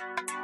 [0.00, 0.37] In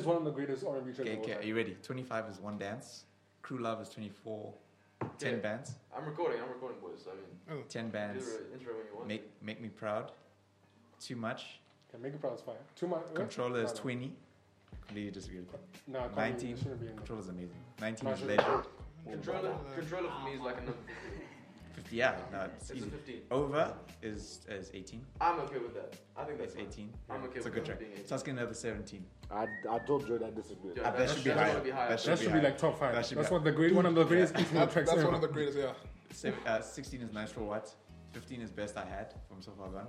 [0.00, 1.76] is one of the greatest R&B tracks Okay, okay, are you ready?
[1.82, 3.04] 25 is one dance.
[3.42, 4.52] Crew Love is 24.
[5.18, 5.38] 10 Yeah.
[5.40, 5.74] bands.
[5.96, 6.40] I'm recording.
[6.42, 7.06] I'm recording, boys.
[7.10, 7.14] I
[7.54, 8.24] mean, 10 do bands.
[8.26, 9.08] the intro when you want.
[9.08, 10.12] Make make me proud.
[11.00, 11.60] Too much.
[11.88, 12.56] Okay, make me proud is fine.
[12.76, 13.02] Too much.
[13.14, 13.80] Controller is No, no.
[13.82, 14.12] 20.
[14.86, 15.60] Completely disagree with that.
[15.86, 16.46] No, 19.
[16.46, 17.16] Be, it shouldn't be in there.
[17.16, 17.50] Amazing.
[17.80, 18.64] 19 No, is it Leisure.
[19.10, 20.72] Controller, controller for me is like a 50,
[21.90, 23.20] yeah, no, it's It's a 15.
[23.30, 25.04] Over is is 18.
[25.20, 25.94] I'm okay with that.
[26.16, 26.66] I think that's It's fine.
[26.88, 26.92] 18.
[27.10, 27.78] I'm okay It's a with good that track.
[27.80, 28.04] being 18.
[28.06, 29.04] Sasuke another 17.
[29.30, 30.72] I, I told Joe that disagree.
[30.76, 31.54] Yeah, Ah, that should be that's higher.
[31.58, 31.88] gotta higher.
[31.90, 32.94] That That should be like top five.
[32.94, 34.40] That should That's be what the great one of the greatest Yeah.
[34.52, 34.60] yeah.
[34.60, 35.06] That, tracks that's ever.
[35.06, 35.72] one of the greatest, yeah.
[36.12, 37.72] Seven, uh, 16 is Nice for What.
[38.12, 39.86] 15 is Best I Had from So Far Gone.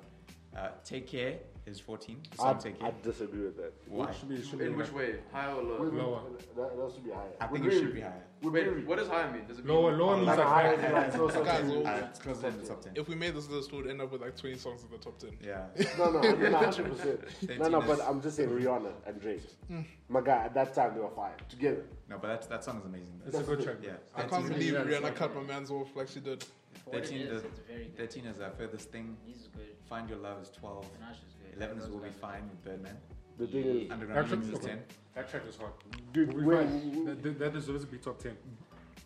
[0.55, 2.21] Uh, Take Care is 14.
[2.35, 2.89] The I, song Take Care.
[2.89, 3.73] I disagree with that.
[3.87, 4.11] Why?
[4.11, 5.15] Should be, should be In which way?
[5.31, 5.81] Higher or lower?
[5.81, 6.21] Wait, wait, Lower.
[6.57, 7.31] That, that should be higher.
[7.39, 8.23] I think it should be higher.
[8.41, 8.85] With Wait, Riri.
[8.87, 9.45] what does higher mean?
[9.47, 10.81] Does it mean Lower, lower means Like like higher back.
[10.81, 12.93] than like so, so, Guys, so- well- Uh, it's closer in the top 10.
[12.95, 15.19] If we made this list, we'd end up with like 20 songs in the top
[15.19, 15.37] 10.
[15.41, 15.65] Yeah.
[15.99, 17.59] No, no, I 100%.
[17.59, 19.43] No, no, but I'm just saying Rihanna and Drake.
[19.67, 19.81] Hmm.
[20.09, 21.85] My guy, at that time they were fire together.
[22.09, 23.21] No, but that, that song is amazing.
[23.27, 23.77] It's a good track.
[23.83, 23.91] Yeah.
[24.15, 26.43] I can't 13 believe Rihanna cut my man's off like she did.
[26.83, 27.97] For what it 13 is, is- it's very good.
[27.97, 29.17] 13 is our furthest thing.
[29.23, 29.67] He's good.
[29.87, 30.83] Find Your Love is 12.
[30.85, 31.57] Panashe is good.
[31.57, 32.97] 11 is Will Be Fine with Birdman.
[33.41, 34.67] The thing is, Underground Actually, Kings is okay.
[34.67, 34.79] 10.
[35.15, 35.71] That track is hard.
[36.13, 38.37] dude, We when, find- that, that- that deserves to be top 10.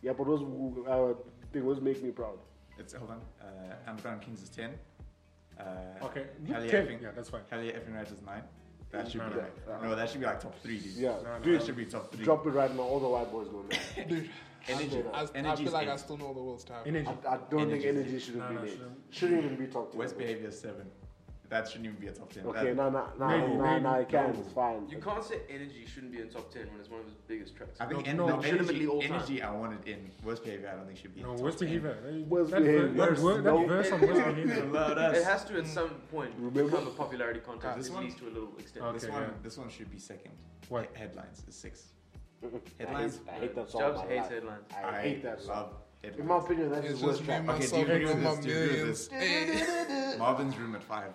[0.02, 1.14] yeah, but those uh,
[1.54, 2.38] thing was make me proud.
[2.78, 3.22] It's, hold on.
[3.42, 4.72] Uh, Underground Kings is 10.
[5.58, 5.64] Uh,
[6.04, 6.86] Okay, Hell yeah, 10.
[6.88, 7.42] effing- Yeah, that's fine.
[7.50, 8.42] Hell Yeah Effing Right is 9.
[8.92, 9.42] That should No, be no.
[9.42, 10.92] like, no, that should be like top 3, dude.
[10.96, 11.44] Yeah, No, no.
[11.44, 12.26] dude, That should be top 3.
[12.26, 12.82] drop it right now.
[12.82, 14.08] All the white boys know that.
[14.10, 14.30] Dude,
[14.68, 15.04] Energy.
[15.14, 16.00] I, I Energy feel is like I eight.
[16.00, 16.84] still know the world's time.
[16.86, 17.08] Energy.
[17.08, 17.88] I, I don't think Energy.
[17.88, 18.70] energy shouldn't No, be no, there.
[18.72, 18.98] shouldn't.
[19.12, 20.00] Shouldn't even be top 10.
[20.00, 20.76] Worst Behavior is 7.
[21.50, 22.46] That shouldn't even be a top 10.
[22.48, 23.84] Okay, That- no, no, no, Maybe, no, maybe.
[23.84, 24.30] no, it can.
[24.36, 24.88] It's fine.
[24.90, 27.56] You can't say energy shouldn't be in top 10 when it's one of his biggest
[27.56, 27.80] tracks.
[27.80, 30.10] I think No, no, no, energy, all energy I wanted in.
[30.24, 31.28] Worst Behavior I don't think should be in.
[31.28, 31.68] No, top worst 10.
[31.68, 32.24] behavior.
[32.28, 32.88] Worst that, behavior.
[32.88, 33.66] That, Worst, word- that no.
[33.68, 35.16] verse on worst behavior.
[35.16, 36.64] It has to at some point Remember?
[36.64, 38.86] become a popularity contest, This at one- least to a little extent.
[38.86, 39.28] Okay, this one, yeah.
[39.44, 40.32] this one should be second.
[40.70, 40.90] What?
[40.94, 41.92] He- headlines is six.
[42.44, 43.20] I hate, Headlines.
[43.28, 43.82] I hate that song.
[43.82, 44.30] Jobs hates life.
[44.32, 44.64] headlines.
[44.72, 45.56] I hate that song.
[45.56, 45.74] love
[46.20, 47.50] In my opinion, that's his worst just track.
[47.50, 48.38] Okay, do you agree with this?
[48.40, 49.10] Do you agree with
[49.88, 50.18] this?
[50.20, 51.14] Marvin's Room at five.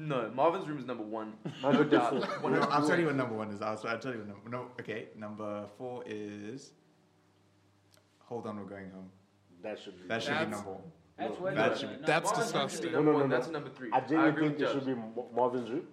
[0.00, 1.34] No, Marvin's Room is number one.
[1.62, 2.42] Number No doubt.
[2.42, 3.60] One No, I'll tell you what number one is.
[3.60, 4.48] I'll, I'll tell you what number.
[4.48, 5.08] No, okay.
[5.14, 6.72] Number four is.
[8.20, 9.10] Hold on, we're going home.
[9.62, 10.08] That should be.
[10.08, 10.82] That should be number one.
[11.18, 11.80] That's No, that it is.
[11.80, 12.92] should- No, that's Marvin's Marvin's disgusting.
[12.94, 13.90] Room No, no, no, That's number three.
[13.92, 14.94] I I genuinely agree think it should be
[15.36, 15.86] Marvin's Room.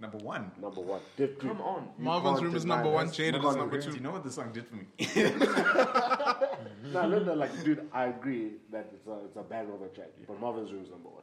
[0.00, 0.50] Number one.
[0.60, 1.00] Number one.
[1.18, 1.88] Diff Come on.
[1.98, 3.80] You Marvin's Room is number one, Jaded is number agree.
[3.82, 3.96] Do two.
[3.96, 4.86] you know what this song did for me?
[6.92, 9.88] No, no, no, like, dude, I agree that it's a, it's a bad of a
[9.88, 11.22] track, but Marvin's Room is number one.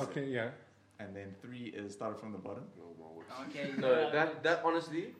[0.00, 0.50] Okay, yeah.
[0.98, 2.64] And then three is started from the bottom.
[2.78, 3.30] No more words.
[3.36, 3.72] Oh, okay.
[3.78, 5.14] No, that that honestly,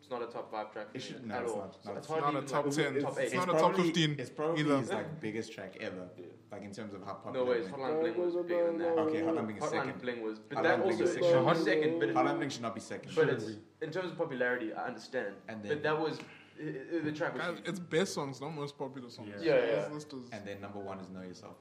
[0.00, 0.88] it's not a top five track.
[0.94, 1.58] It should- no, at it's all.
[1.58, 1.84] not.
[1.84, 3.00] No, it's it's not a top like 10.
[3.02, 3.36] Top It's eight.
[3.36, 4.78] not a top 15 It's probably either.
[4.78, 6.08] his like biggest track ever.
[6.50, 7.44] Like in terms of how popular.
[7.44, 7.74] No way, it went.
[7.76, 8.98] Hotline Bling was bigger than that.
[8.98, 10.02] Okay, Hotline Bling is Hotline second.
[10.02, 11.28] Bling was, but Hotline that also is second.
[11.30, 11.98] should Hot- second.
[12.00, 13.12] But Hotline Bling should not be second.
[13.14, 13.44] but it's
[13.82, 15.34] in terms of popularity, I understand.
[15.48, 16.18] And then- but that was
[16.58, 16.62] i-
[16.96, 17.42] i- the track was.
[17.42, 19.28] Guys, it's best songs, not most popular songs.
[19.40, 19.54] Yeah.
[19.54, 19.74] Yeah, yeah.
[19.84, 21.56] This list is- and then number one is Know Yourself.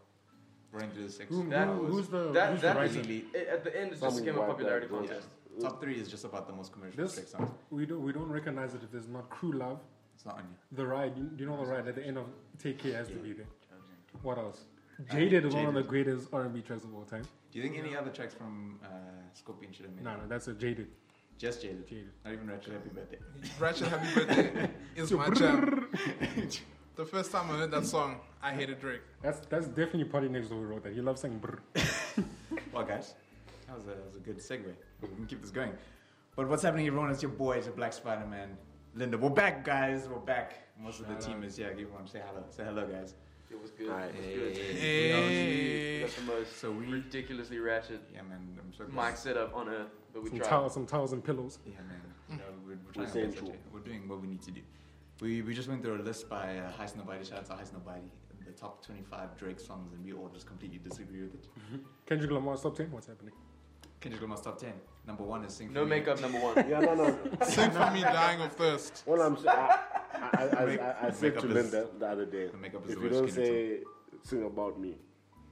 [0.72, 1.30] Running through the six.
[1.30, 3.08] Who, That who, was- who's the, that- who's that the is- writer?
[3.08, 5.00] Really, it- at the end, it just Some became a white popularity guy, bro.
[5.00, 5.28] contest.
[5.62, 7.50] top three is just about the most commercial This- Drake songs.
[7.72, 9.80] We don't, we don't recognize it if there's not Crew Love.
[10.16, 10.78] It's not on you.
[10.78, 12.26] The ride, you, you know the ride at the end of
[12.62, 13.48] Take Care has to be there.
[14.22, 14.66] What else?
[15.12, 15.90] Jaded is one of the Jaded.
[15.90, 17.24] greatest R&B tracks of all time.
[17.52, 18.88] Do you think any other tracks from uh,
[19.34, 20.18] Scorpion should have made No, it?
[20.18, 20.88] no, that's a Jaded.
[21.38, 21.88] Just Jaded.
[21.88, 22.10] Jaded.
[22.26, 23.18] Not even Ratchet Happy Birthday.
[23.60, 25.88] Ratchet Happy Birthday is my jam.
[27.00, 29.00] The first time I heard that song, I hated Drake.
[29.22, 30.92] That's that's definitely Party Next Door who wrote that.
[30.92, 31.60] He loves saying brr.
[32.74, 33.14] Well, guys,
[33.68, 34.76] that was a, that was a good segue.
[35.02, 35.72] We can keep this going.
[36.36, 37.10] But what's happening, everyone?
[37.10, 38.50] It's your boy, it's your Black Spider Man,
[38.96, 39.18] Linda.
[39.18, 40.10] We're back, guys.
[40.10, 40.56] We're back.
[40.78, 41.70] Most of the team is here.
[41.72, 42.44] Everyone say hello.
[42.50, 43.14] Say hello, guys.
[43.50, 43.92] It was good.
[43.92, 44.12] Alright.
[44.16, 44.76] It was good.
[44.76, 46.02] Hey.
[46.02, 48.46] That's the most So we, ridiculously ratchet yeah, man.
[48.60, 50.50] I'm so mic setup on earth, but we Some tried.
[50.50, 51.60] towels, some towers and pillows.
[51.66, 52.02] Yeah, man.
[52.30, 52.32] Mm.
[52.34, 53.62] You know, we're, we're, trying We're our best saying out here.
[53.74, 54.62] we're doing what we need to do.
[55.22, 57.28] We, we just went through a list by uh, Highsnobiety.
[57.30, 58.10] Shout out to Highsnobiety.
[58.46, 61.48] The top 25 Drake songs, and we all just completely disagree with it.
[62.08, 62.92] Kendrick Lamar's top 10?
[62.92, 63.34] What's happening?
[64.00, 64.72] Kendrick Lamar's top 10.
[65.06, 65.90] Number one is Sing No For Me.
[66.00, 66.56] makeup, number one.
[66.70, 67.18] Yeah, no, no.
[67.44, 69.04] Sing for me, dying of thirst.
[69.06, 69.78] What I'm saying, I,
[70.34, 72.98] I, I, Make- I, I said to Linda the other day, The makeup is if
[73.00, 73.84] the you worst don't Kendrick
[74.24, 74.96] say sing about me,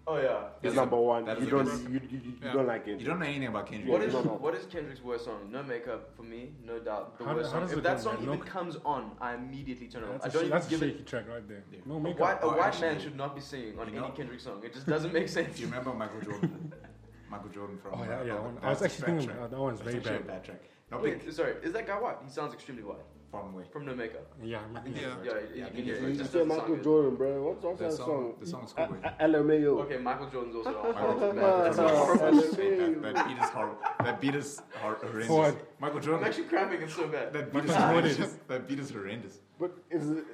[0.10, 0.46] Oh yeah.
[0.64, 1.26] it's number a- one.
[1.26, 2.54] that is You don't, good- you, you, you Yeah.
[2.54, 3.00] don't like it.
[3.00, 3.92] You don't know anything about Kendrick.
[3.92, 4.30] What Yeah, is no, no.
[4.46, 5.52] what is Kendrick's worst song?
[5.52, 7.18] No makeup for me, no doubt.
[7.18, 7.78] The How- worst how song.
[7.78, 10.22] If that song even No- comes on, I immediately turn it off.
[10.22, 11.08] That's, I a, don't sh- that's a even give shaky it.
[11.08, 11.64] track right there.
[11.74, 11.80] Yeah.
[11.86, 12.20] No A makeup.
[12.22, 14.62] white, a Oh, white actually- man should not be singing on any know- Kendrick song.
[14.64, 15.56] It just doesn't make sense.
[15.58, 16.74] Do you remember Michael Jordan?
[17.30, 18.00] Michael Jordan from.
[18.00, 18.34] Oh, yeah, uh, yeah.
[18.36, 19.50] I that's was a actually thinking track.
[19.50, 20.28] that one's very actually a bad.
[20.28, 20.62] bad track.
[20.90, 22.16] Not Wait, sorry, is that guy white?
[22.24, 23.66] He sounds extremely white From where?
[23.66, 24.26] from No Makeup.
[24.42, 25.02] Yeah, I I mean, think Yeah.
[25.02, 26.02] it's- Yeah, yeah, you I can hear it.
[26.02, 26.84] You Just say doesn't Michael sound good.
[26.84, 27.44] Jordan, bro.
[27.44, 28.36] What's, what's The that song- song?
[28.40, 29.04] the song's cool, wait.
[29.04, 29.82] A- A- LMAO.
[29.82, 31.20] Okay, Michael Jordan's also Michael horrible.
[31.20, 32.32] Jordan- that's horrible.
[32.32, 33.78] That that beat is horrible.
[34.00, 35.28] That beat is hor- horrendous.
[35.28, 35.56] Forward.
[35.80, 36.28] Michael I'm Jordan.
[36.28, 36.82] actually cramping.
[36.82, 37.34] It's so bad.
[37.34, 38.40] That beat is horrendous.
[38.48, 39.40] That beat is horrendous.
[39.60, 40.26] But is, it-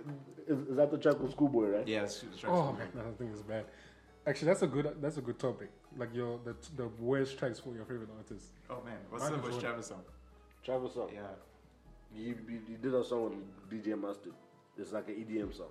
[0.48, 1.88] is, is that the track with Schoolboy, right?
[1.88, 3.66] Yeah, it's, it's oh man, I don't think it's bad.
[4.28, 5.70] Actually, that's a good that's a good topic.
[5.98, 8.52] Like your the the worst tracks for your favorite artists.
[8.70, 9.70] Oh man, what's Michael the worst Jordan.
[9.72, 10.02] Travis song?
[10.64, 11.10] Travis song.
[11.14, 11.22] Yeah.
[12.16, 14.34] You, you, you did a song with DJ Mustard.
[14.78, 15.68] It's like an EDM song.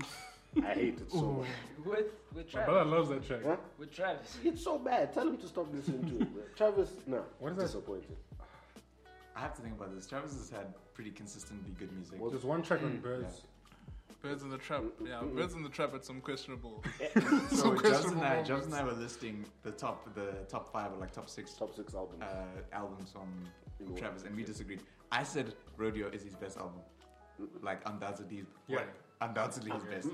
[0.64, 1.48] I hate it so much.
[1.84, 2.66] With with My Travis.
[2.66, 3.40] brother loves that track.
[3.44, 3.56] Huh?
[3.78, 4.38] With Travis.
[4.44, 5.12] It's so bad.
[5.12, 6.32] Tell him to stop listening to it.
[6.32, 6.42] bro.
[6.56, 7.22] Travis, no.
[7.38, 7.64] What is that?
[7.64, 8.16] Disappointed.
[9.36, 10.06] I have to think about this.
[10.06, 12.20] Travis has had pretty consistently good music.
[12.20, 13.42] Well there's one track Mm, on Birds.
[14.20, 14.82] Birds in the Trap.
[15.06, 16.82] Yeah, Birds in the Trap had some questionable.
[17.14, 17.20] So
[17.76, 20.96] some Jobs and I, Jobs and I were listing the top, the top five or
[20.96, 22.22] like top six Top six albums.
[22.22, 22.42] uh,
[22.72, 23.28] albums from
[23.78, 24.00] In what?
[24.00, 24.80] Travis, and we disagreed.
[25.10, 26.80] I said Rodeo is his best album,
[27.62, 28.76] like undoubtedly, Yeah.
[28.76, 28.88] what?
[29.20, 30.08] undoubtedly his best.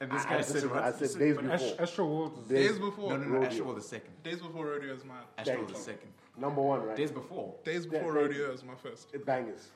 [0.00, 0.82] And this I- guy I said what?
[0.82, 1.52] I said So- Days Before.
[1.52, 3.10] Ast- Astro World is Days- Days before.
[3.10, 3.30] No, no, no.
[3.34, 3.48] Rodeo.
[3.48, 4.22] Astro was the second.
[4.24, 5.22] Days before Rodeo is mine.
[5.38, 6.12] Astro Thank was the second.
[6.36, 6.96] Number one, right?
[6.96, 7.54] Days before.
[7.62, 9.14] Days before thank Rodeo is my first.
[9.14, 9.68] It bangers.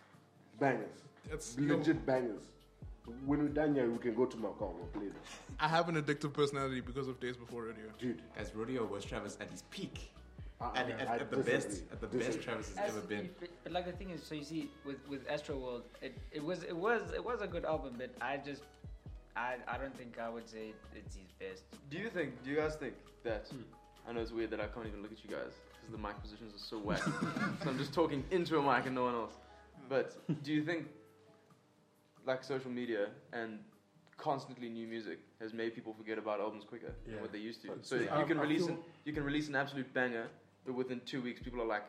[0.58, 1.04] Bangers.
[1.30, 2.42] It's Legit bangers.
[3.24, 4.68] When we're done here, we can go to my car.
[4.70, 5.38] We'll play this.
[5.60, 7.84] I have an addictive personality because of Days Before Rodeo.
[7.98, 8.20] Dude.
[8.34, 10.12] Guys, Rodeo was Travis at his peak.
[10.60, 11.52] I, At, I- at, I at the disagree.
[11.52, 12.26] best, at the Disagree.
[12.34, 13.28] best Travis has ever been.
[13.38, 16.42] But, but like the thing is, so you see, with with Astro World, it, it
[16.42, 18.62] was it was it was a good album, but I just
[19.36, 21.64] I I don't think I would say it's his best.
[21.90, 22.42] Do you think?
[22.42, 23.48] Do you guys think that?
[23.50, 23.62] Hmm.
[24.08, 26.20] I know it's weird that I can't even look at you guys because the mic
[26.22, 27.02] positions are so whack.
[27.62, 29.34] so I'm just talking into a mic and no one else.
[29.90, 30.86] But do you think,
[32.26, 33.58] like social media and
[34.16, 37.14] constantly new music has made people forget about albums quicker Yeah.
[37.14, 37.68] than what they used to?
[37.68, 39.92] But So see, you I- can I release feel- an you can release an absolute
[39.92, 40.30] banger, but
[40.74, 41.84] within two weeks people are like,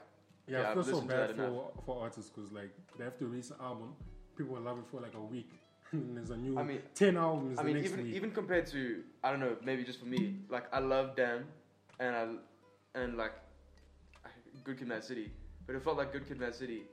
[0.47, 3.49] Yeah, Yeah, I feel so bad for, for artists because like they have to release
[3.51, 3.95] an album,
[4.37, 5.49] people will love it for like a week,
[5.91, 8.15] and there's a new I mean- ten albums I mean, even week.
[8.15, 11.45] even compared to I don't know, maybe just for me, like I love Damn,
[11.99, 12.27] and I
[12.99, 13.33] and like
[14.63, 15.31] Good Kid, Mad City,
[15.65, 16.83] but it felt like Good Kid, Mad City,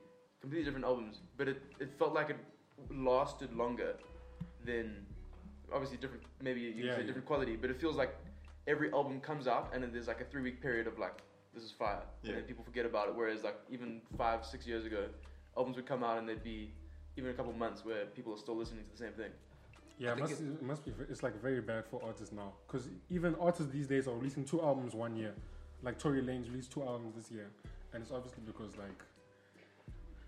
[0.41, 2.37] completely different albums, but it it felt like it
[2.91, 3.95] lasted longer
[4.65, 5.05] than
[5.73, 7.07] obviously different, maybe you can Yeah, say yeah.
[7.07, 8.15] different quality, but it feels like
[8.67, 11.21] every album comes out and then there's like a three week period of like
[11.55, 12.29] this is fire, Yeah.
[12.31, 13.15] and then people forget about it.
[13.15, 15.07] Whereas like even five six years ago,
[15.57, 16.71] albums would come out and there'd be
[17.17, 19.31] even a couple months where people are still listening to the same thing.
[19.97, 20.91] yeah, it must, it must be.
[21.09, 24.61] It's like very bad for artists now because even artists these days are releasing two
[24.61, 25.33] albums one year.
[25.81, 27.47] Like Tory Lanez released two albums this year,
[27.93, 29.01] and it's obviously because like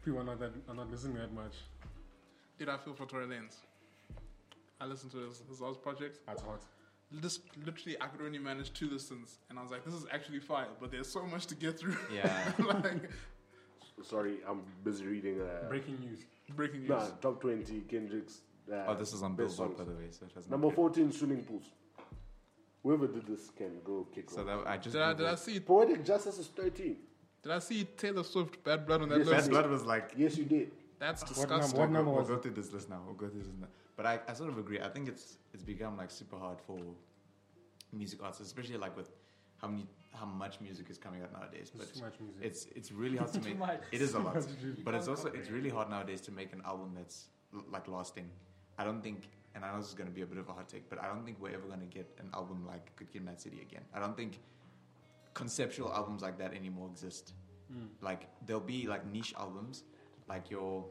[0.06, 1.53] people are not that are not listening that much.
[2.57, 3.56] Did I feel for Tory Lanez?
[4.80, 6.19] I listened to his, his last project.
[6.28, 6.61] That's hot.
[7.21, 10.40] Just literally, I could only manage two listens, and I was like, "This is actually
[10.40, 11.97] fire," but there's so much to get through.
[12.14, 12.52] Yeah.
[12.59, 13.09] like
[14.04, 15.42] Sorry, I'm busy reading.
[15.42, 16.19] Uh, Breaking news.
[16.56, 16.90] breaking news.
[16.90, 18.42] nah, top 20 Kendrick's.
[18.71, 20.07] Uh, Oh, this is on best Billboard, by the way.
[20.11, 21.64] So it has Number 14, Swimming Pools.
[22.83, 24.94] Whoever did this can go kick So that I just.
[24.94, 25.59] Did I, did I see?
[25.59, 26.95] Poetic Justice is 13.
[27.42, 29.45] Did I see Taylor Swift Bad Blood on that Yes, list?
[29.45, 30.11] Bad Blood was like.
[30.18, 30.71] Yes, you did.
[30.99, 31.59] That's What disgusting.
[31.59, 31.77] number?
[31.80, 33.01] What number we'll was go through this list now.
[33.06, 33.68] We'll go through this now.
[33.95, 34.80] But I, I sort of agree.
[34.80, 36.80] I think it's it's become like super hard for
[37.94, 39.11] music artists, especially like with
[39.61, 41.69] how many how much music is coming out nowadays.
[41.71, 42.42] But There's too much music.
[42.44, 43.59] it's it's really hard to Too make.
[43.59, 43.81] much.
[43.92, 44.45] It is a lot,
[44.83, 48.30] but it's also it's really hard nowadays to make an album that's l- like lasting.
[48.80, 50.54] I don't think, and I know this is going to be a bit of a
[50.54, 53.11] hot take, but I don't think we're ever going to get an album like Good
[53.11, 53.81] Kid, Mad City again.
[53.94, 54.39] I don't think
[55.33, 57.33] conceptual albums like that anymore exist.
[57.71, 57.87] Mm.
[58.01, 59.83] Like there'll be like niche albums,
[60.28, 60.86] like your.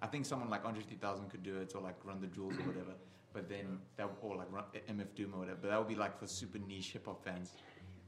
[0.00, 2.62] I think someone like Andre 3000 could do it, or like Run the Jewels or
[2.62, 2.94] whatever.
[3.32, 5.58] But then that or like Run, MF Doom or whatever.
[5.60, 7.52] But that would be like for super niche hip hop fans.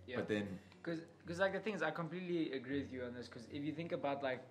[0.06, 0.16] Yeah.
[0.16, 3.28] But then Because, like the thing is, I completely agree with you on this.
[3.28, 4.42] Because if you think about like,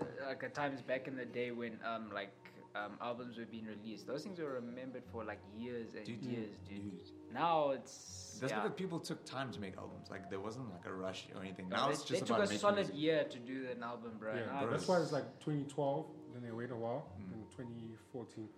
[0.00, 2.32] uh, like at times back in the day when um like
[2.74, 6.50] um albums were being released, those things were remembered for like years and Dude, years,
[6.68, 6.82] dude.
[6.82, 7.00] dude,
[7.32, 8.60] Now it's That's yeah.
[8.60, 10.08] because people took time to make albums.
[10.10, 11.68] Like there wasn't like a rush or anything.
[11.68, 12.94] Now they, it's they just took a solid music.
[12.98, 14.34] year to do an album, bro.
[14.34, 14.70] Yeah, bro.
[14.70, 16.06] that's why it's like 2012.
[16.34, 17.34] then they wait a while Mm.
[17.34, 18.48] in 2014.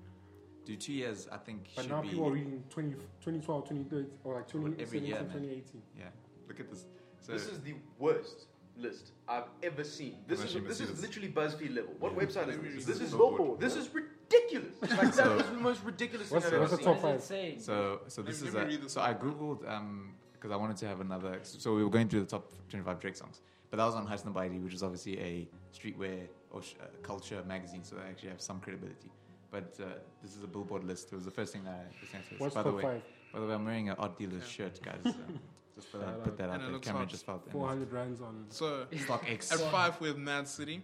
[0.65, 2.09] Do two years, I think, But should now be.
[2.09, 5.83] people are reading 20, 2012, 2013, or like 2017, year, 2018.
[5.99, 6.05] Yeah,
[6.49, 6.87] look at this.
[7.21, 10.17] So This is the worst list I've ever seen.
[10.27, 11.95] This I'm is actually this gonna is see literally BuzzFeed level.
[11.99, 12.19] What Yeah.
[12.19, 12.75] website is This this?
[12.77, 13.61] is This is Billboard.
[13.61, 14.75] this is ridiculous.
[14.83, 16.95] Like So- that is the most ridiculous thing What's I've the- ever what's the seen.
[16.95, 17.15] top five?
[17.17, 17.61] it saying?
[17.61, 19.01] So, so Let this me- is let me a, this so.
[19.01, 21.39] I googled um because I wanted to have another.
[21.43, 23.41] So we were going through the top 25 Drake songs,
[23.71, 27.83] but that was on Highsnobiety, which is obviously a streetwear or sh- uh, culture magazine,
[27.83, 29.11] so they actually have some credibility.
[29.51, 29.87] But uh,
[30.23, 31.13] this is a Billboard list.
[31.13, 32.29] It was the first thing that I presented.
[32.29, 32.41] to us.
[32.41, 33.03] What's By the top way, five?
[33.33, 34.49] by the way, I'm wearing an Odd Dealers Yeah.
[34.69, 35.01] shirt, guys.
[35.07, 35.13] Uh,
[35.85, 36.71] just for that, Shout put that out And there.
[36.73, 37.43] looks Camera just felt.
[37.45, 38.47] and 400 rands on.
[38.49, 39.53] So it's Stock X.
[39.53, 40.83] at five we have Mad City.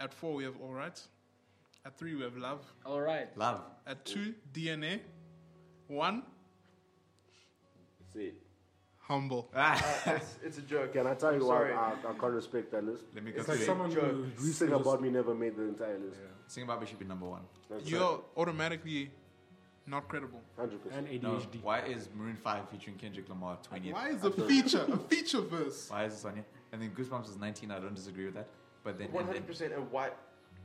[0.00, 1.00] At four we have All Right.
[1.84, 2.60] At three we have Love.
[2.84, 3.28] All right.
[3.36, 3.60] Love.
[3.86, 5.00] At two DNA.
[5.88, 6.22] One
[8.12, 8.32] See,
[9.00, 9.50] Humble.
[9.54, 9.76] Ah.
[10.06, 10.92] Uh, it's, it's a joke.
[10.92, 11.70] can I tell I'm you why.
[11.72, 13.04] I, I can't respect that list?
[13.14, 14.16] Let me go It's through like someone Joke.
[14.36, 16.18] who Sing about me never made the entire list.
[16.46, 17.42] Sing about me should be number one.
[17.70, 19.10] That's You're automatically
[19.88, 20.40] not credible.
[20.56, 21.22] hundred and percent.
[21.22, 21.62] No, ADHD.
[21.62, 23.92] why is Maroon 5 featuring Kendrick Lamar 20th?
[23.92, 25.88] Why is a feature a feature verse?
[25.90, 26.44] Why is this on here?
[26.72, 27.70] And then Goosebumps is 19.
[27.70, 28.48] I don't disagree with that.
[28.84, 30.12] But then, One and then hundred percent a white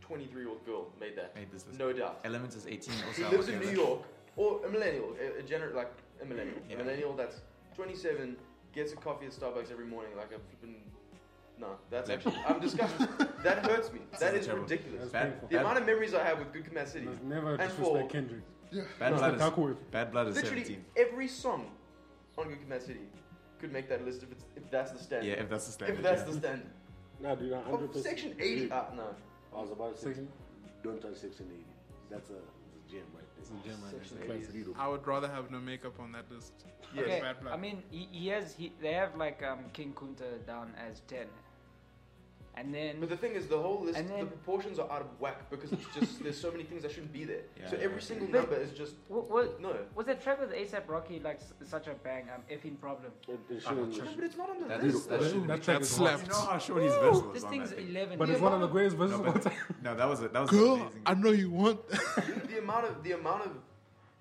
[0.01, 1.35] twenty-three-year-old girl made that.
[1.35, 1.79] made this list.
[1.79, 2.19] No doubt.
[2.25, 2.93] Elements is 18.
[3.07, 3.69] Also, He I'm lives in New.
[3.71, 4.01] York,
[4.35, 6.75] or a millennial, a, a gener- like a millennial, Yeah.
[6.75, 7.41] a millennial that's
[7.75, 8.35] 27,
[8.73, 10.75] gets a coffee at Starbucks every morning, like a flipping.
[11.59, 12.15] No, that's Yeah.
[12.15, 13.07] actually I'm disgusted.
[13.43, 13.99] that hurts me.
[14.19, 14.63] That is terrible.
[14.63, 14.99] ridiculous.
[15.11, 15.41] That's Bad.
[15.49, 17.05] The bad, amount of memories I have with Good Kid, Mad City.
[17.05, 18.41] Must never And disrespect for- Kendrick.
[18.99, 19.91] Bad, Must blood attack is, with.
[19.91, 20.85] bad blood is Literally 17.
[20.97, 21.71] every song
[22.37, 22.99] on Good Kid, Mad City
[23.59, 25.27] could make that list if it's if that's the standard.
[25.27, 25.97] Yeah, if that's the standard.
[25.97, 26.27] if that's yeah.
[26.27, 26.69] the standard.
[27.21, 28.05] No, dude, Oh, hundred percent.
[28.05, 28.69] section 80.
[28.71, 29.15] Ah, no.
[29.55, 30.27] I was about to say, Section-
[30.83, 31.65] don't touch section eighty.
[32.09, 33.59] That's a, that's a gem right It's there.
[33.59, 33.91] a gem, right?
[33.93, 34.65] Section It's a 80.
[34.77, 36.53] I would rather have no makeup on that list.
[36.93, 37.05] Yes.
[37.05, 37.21] Okay.
[37.21, 37.53] Bad blood.
[37.53, 41.27] I mean, he, he has he they have like um King Kunta down as ten,
[42.55, 45.07] and then But the thing is, the whole list, And the proportions are out of
[45.19, 47.41] whack because it's just there's so many things that shouldn't be there.
[47.59, 48.03] Yeah, so yeah, every yeah.
[48.03, 49.75] single But- number is just what, what no.
[49.95, 52.25] was that track with ASAP Rocky like s- such a bang?
[52.33, 53.11] Um, effing problem.
[53.27, 53.97] It, it shouldn't.
[53.97, 54.97] No, but it's not on the That list.
[54.97, 56.23] is, that That- that track That is slapped.
[56.23, 57.89] You know how short his verse was This on thing's that thing?
[57.89, 58.17] eleven.
[58.19, 59.75] But The it's one of the greatest verses No, of all but- time.
[59.83, 61.01] No, that was a, that was Girl, amazing.
[61.05, 61.79] I know you want.
[62.51, 63.51] the amount of the amount of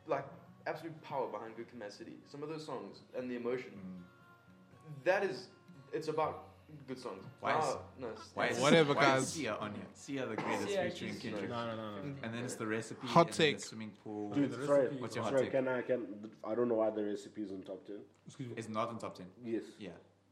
[0.06, 0.26] like
[0.66, 1.92] absolute power behind Good Command
[2.30, 3.72] Some of those songs and the emotion.
[3.76, 5.04] Mm.
[5.04, 5.48] That is,
[5.92, 6.44] it's about
[6.86, 7.22] good songs.
[7.40, 9.22] Why is- Ah, no, Why is, Whatever, why guys.
[9.22, 9.84] Is Sia on here.
[9.94, 11.50] Sia the greatest Sia, featuring Kendrick.
[11.50, 12.14] No, no, no, no.
[12.22, 13.06] And then it's the recipe.
[13.08, 13.56] Hot and take.
[13.58, 14.30] The swimming pool.
[14.30, 15.52] Dude, Dude, the sorry, recipe- What's your hot sorry, take?
[15.52, 16.06] can I can
[16.44, 18.00] I don't know why the recipe is in top ten.
[18.26, 18.54] Excuse me.
[18.56, 19.26] It's not on top 10.
[19.44, 19.62] Yes.
[19.78, 19.90] Yeah.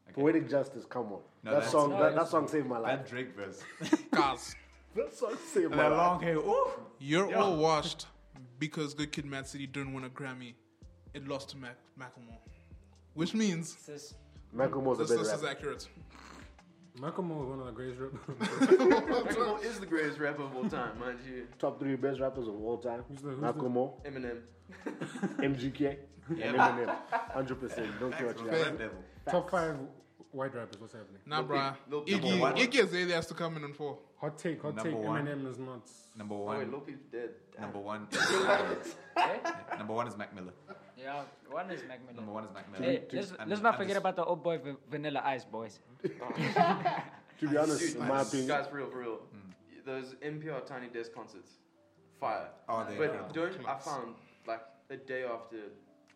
[0.09, 0.21] Okay.
[0.21, 1.21] Poetic justice, come on.
[1.45, 2.99] No, that song No, that, that song saved my life.
[2.99, 3.63] That Drake verse.
[4.13, 4.55] Guys,
[4.97, 5.99] That song saved And my that life.
[5.99, 6.37] long hair.
[6.39, 6.71] Ooh.
[6.99, 7.37] you're Yeah.
[7.43, 8.07] all washed
[8.59, 10.55] because Good Kid, Mad City didn't win a Grammy.
[11.15, 12.39] It lost to Mac Macklemore,
[13.15, 13.77] which means
[14.55, 15.89] Macklemore's a this better list is accurate.
[16.99, 18.21] Macklemore is one of the greatest rappers.
[18.69, 21.47] Macklemore is the greatest rapper of all time, mind you.
[21.59, 23.05] Top three best rappers of all time.
[23.09, 24.41] Who's the- who's the- Macklemore, Eminem.
[25.39, 25.97] MGK,
[26.37, 26.47] Yeah.
[26.49, 26.97] and Eminem.
[27.33, 27.89] Hundred percent.
[28.01, 28.77] Don't care what you Maxwell,
[29.25, 29.33] got.
[29.33, 29.77] Top five
[30.33, 30.81] white rappers.
[30.81, 31.21] What's happening?
[31.27, 31.75] Nah, Lil bruh.
[32.07, 33.99] Peep- Lil Iggy, Iggy Azalea has to come in on four.
[34.21, 34.99] Hot take, hot Number take.
[35.01, 35.27] one.
[35.27, 35.89] Eminem is not.
[36.17, 36.71] Number Oh wait, one.
[36.71, 37.31] Lil dead.
[37.53, 37.63] Damn.
[37.63, 38.07] Number one.
[39.79, 40.53] number one is Mac Miller.
[41.03, 42.33] Yeah, one is Mac Number Miller.
[42.35, 42.85] one is Mac Miller.
[42.85, 45.79] Hey, let's, And- let's not forget about the old boy Va- Vanilla Ice boys.
[47.41, 49.19] To be honest, Dude, in my opinion, guys, for real, for real.
[49.35, 49.55] Mm.
[49.87, 51.53] Those NPR Tiny Desk concerts,
[52.21, 52.49] fire.
[52.69, 53.33] Oh, they But incredible.
[53.33, 54.15] don't I found
[54.47, 55.57] like a day after,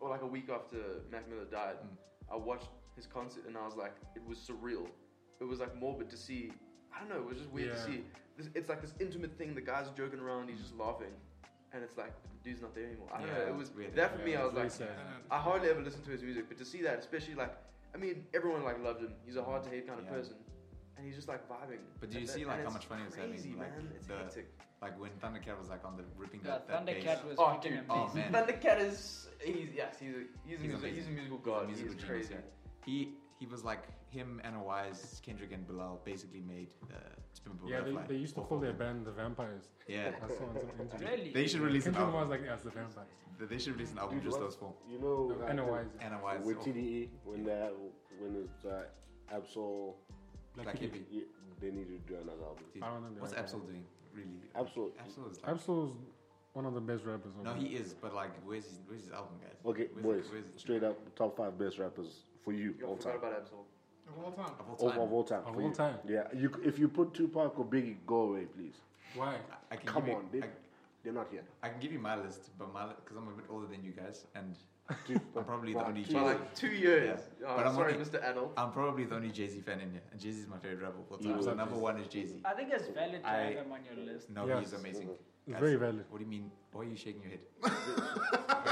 [0.01, 0.77] or like a week after
[1.11, 1.97] Mac Miller died, mm.
[2.31, 4.87] I watched his concert and I was like, it was surreal.
[5.41, 6.53] It was like morbid to see.
[6.95, 7.17] I don't know.
[7.17, 8.05] It was just weird to see.
[8.37, 9.55] This, it's like this intimate thing.
[9.55, 10.51] The guy's joking around.
[10.51, 11.15] He's just laughing,
[11.75, 13.09] and it's like the dude's not there anymore.
[13.13, 13.47] I don't Yeah, know.
[13.49, 13.95] It was weird.
[13.97, 14.37] that for me.
[14.37, 14.89] I was like, sad.
[15.31, 17.55] I hardly ever listen to his music, but to see that, especially like,
[17.95, 19.13] I mean, everyone like loved him.
[19.27, 20.13] He's a hard to hate kind of Yeah.
[20.13, 20.35] person,
[20.97, 21.81] and he's just like vibing.
[22.01, 23.31] But do you see like how much fun he was having?
[23.33, 24.47] Crazy Like man, it's the hectic.
[24.81, 27.19] like when Thundercat was like on the ripping Yeah, that, that bass.
[27.29, 27.87] Was Oh, dude, amazing.
[27.91, 28.33] oh, man.
[28.33, 31.51] Thundercat is he's yes he's a he's a, He's music, he's a musical He's a
[31.51, 31.67] god.
[31.67, 32.35] musical he's genius, crazy.
[32.35, 32.85] yeah.
[32.87, 36.97] He he was like him, Anna Wise, Kendrick, and Bilal basically made uh,
[37.33, 39.65] Spin Yeah, they, they used to call their band the Vampires.
[39.89, 41.09] Yeah, I saw on some interview.
[41.09, 41.33] Really?
[41.33, 42.47] they should release an Kendrick was album.
[42.47, 43.09] like, as the Vampires.
[43.41, 44.73] They should release an album Dude, just those four.
[44.89, 46.45] you know, No, Anna uh, Wise.
[46.45, 47.69] With TDE when they
[48.21, 48.85] when it's uh,
[49.35, 49.97] Ab-Soul,
[50.55, 51.01] Black Black Hippie.
[51.01, 51.05] Hippie.
[51.11, 51.23] yeah,
[51.61, 52.65] they need to do another album.
[52.73, 53.85] Dude, I don't know the What's right Ab-Soul doing?
[54.15, 54.29] Really?
[54.55, 54.93] Ab-Soul.
[55.01, 55.51] Ab-Soul is like.
[55.51, 55.93] Ab-Soul is
[56.53, 57.33] one of the best rappers.
[57.43, 59.57] No, he is, but like, where's his, where's his album, guys?
[59.67, 60.61] Okay, Where's boys, where's it?
[60.61, 63.19] straight up top five best rappers for you Yo, all forgot time.
[63.31, 63.65] about Ab-Soul.
[64.09, 64.53] of all time.
[64.61, 65.03] Of all Of, time.
[65.03, 65.39] of all time.
[65.47, 65.75] Of for all you.
[65.75, 65.95] time.
[66.07, 68.75] Yeah, you, if you put Tupac or Biggie, go away, please.
[69.15, 69.37] Why?
[69.71, 70.45] I can Come give you- on, dude.
[70.45, 70.49] I,
[71.03, 71.43] They're not here.
[71.63, 73.93] I can give you my list, but my because I'm a bit older than you
[73.93, 74.55] guys, and
[75.09, 76.25] Dude, I'm probably the only two Jay For Z.
[76.27, 77.21] like two years.
[77.41, 77.47] Yeah.
[77.49, 78.23] Oh, But I'm sorry, only- Mr.
[78.23, 78.53] Adult.
[78.59, 80.83] I'm probably the only Jay Z fan in here, and Jay Z is my favorite
[80.83, 81.41] rapper of all time.
[81.43, 82.35] So love number one is Jay Z.
[82.45, 84.29] I think it's valid to I- have him on your list.
[84.29, 84.61] No, Yes.
[84.61, 85.09] he's amazing.
[85.47, 86.05] It's very valid.
[86.09, 86.51] What do you mean?
[86.73, 87.41] Why are you shaking your head?
[87.61, 87.71] Why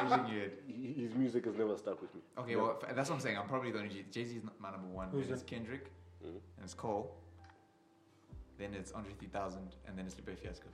[0.01, 0.53] are you shaking your head?
[0.97, 2.21] His music has never stuck with me.
[2.39, 2.63] Okay, No.
[2.63, 3.37] well, f- that's what I'm saying.
[3.39, 5.09] I'm probably the only Jay Jay Z is my number one.
[5.11, 5.49] Who's then it's that?
[5.51, 5.91] Kendrick,
[6.25, 6.29] Mhm.
[6.57, 7.15] and it's Cole.
[8.59, 10.69] Then it's Andre 3000, and then it's Lupe Fiasco.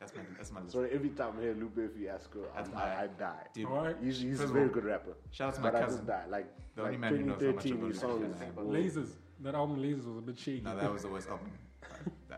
[0.00, 0.72] That's my that's my list.
[0.72, 3.46] So every time I hear Lupe Fiasco, That's I'm, my- I, I die.
[3.54, 3.96] Dude, Alright.
[4.02, 5.14] He's, he's a First of very all, good rapper.
[5.30, 5.98] shout out to my But I cousin.
[5.98, 6.24] just die.
[6.28, 8.38] Like, The like man who knows how much 2013, about his Lupe songs.
[8.38, 8.62] Fiasco.
[8.64, 9.10] were- Lasers.
[9.40, 10.60] That album Lasers was a bit shaky.
[10.62, 11.50] No, that was the worst album.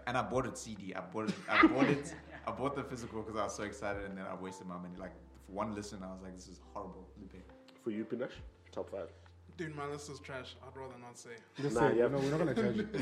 [0.06, 0.94] And I bought it CD.
[0.94, 1.34] I bought it.
[1.48, 2.14] I bought it.
[2.46, 4.94] I bought the physical because I was so excited, and then I wasted my money.
[4.98, 5.12] Like
[5.46, 7.42] for one listen, I was like, "This is horrible." Lupe.
[7.82, 8.38] For you, Panashe,
[8.72, 9.08] top five.
[9.56, 10.54] Dude, my list is trash.
[10.66, 11.30] I'd rather not say.
[11.62, 12.08] Just Nah, say, yeah.
[12.08, 12.88] no, we're not gonna judge you.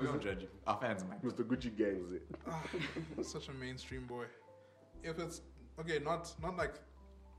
[0.00, 0.48] We don't judge you.
[0.66, 1.18] Our fans, man.
[1.22, 1.44] Mr.
[1.44, 2.22] Gucci Gang's it.
[2.48, 2.62] Ah,
[3.22, 4.24] such a mainstream boy.
[5.02, 5.42] If it's
[5.80, 6.74] okay, not not like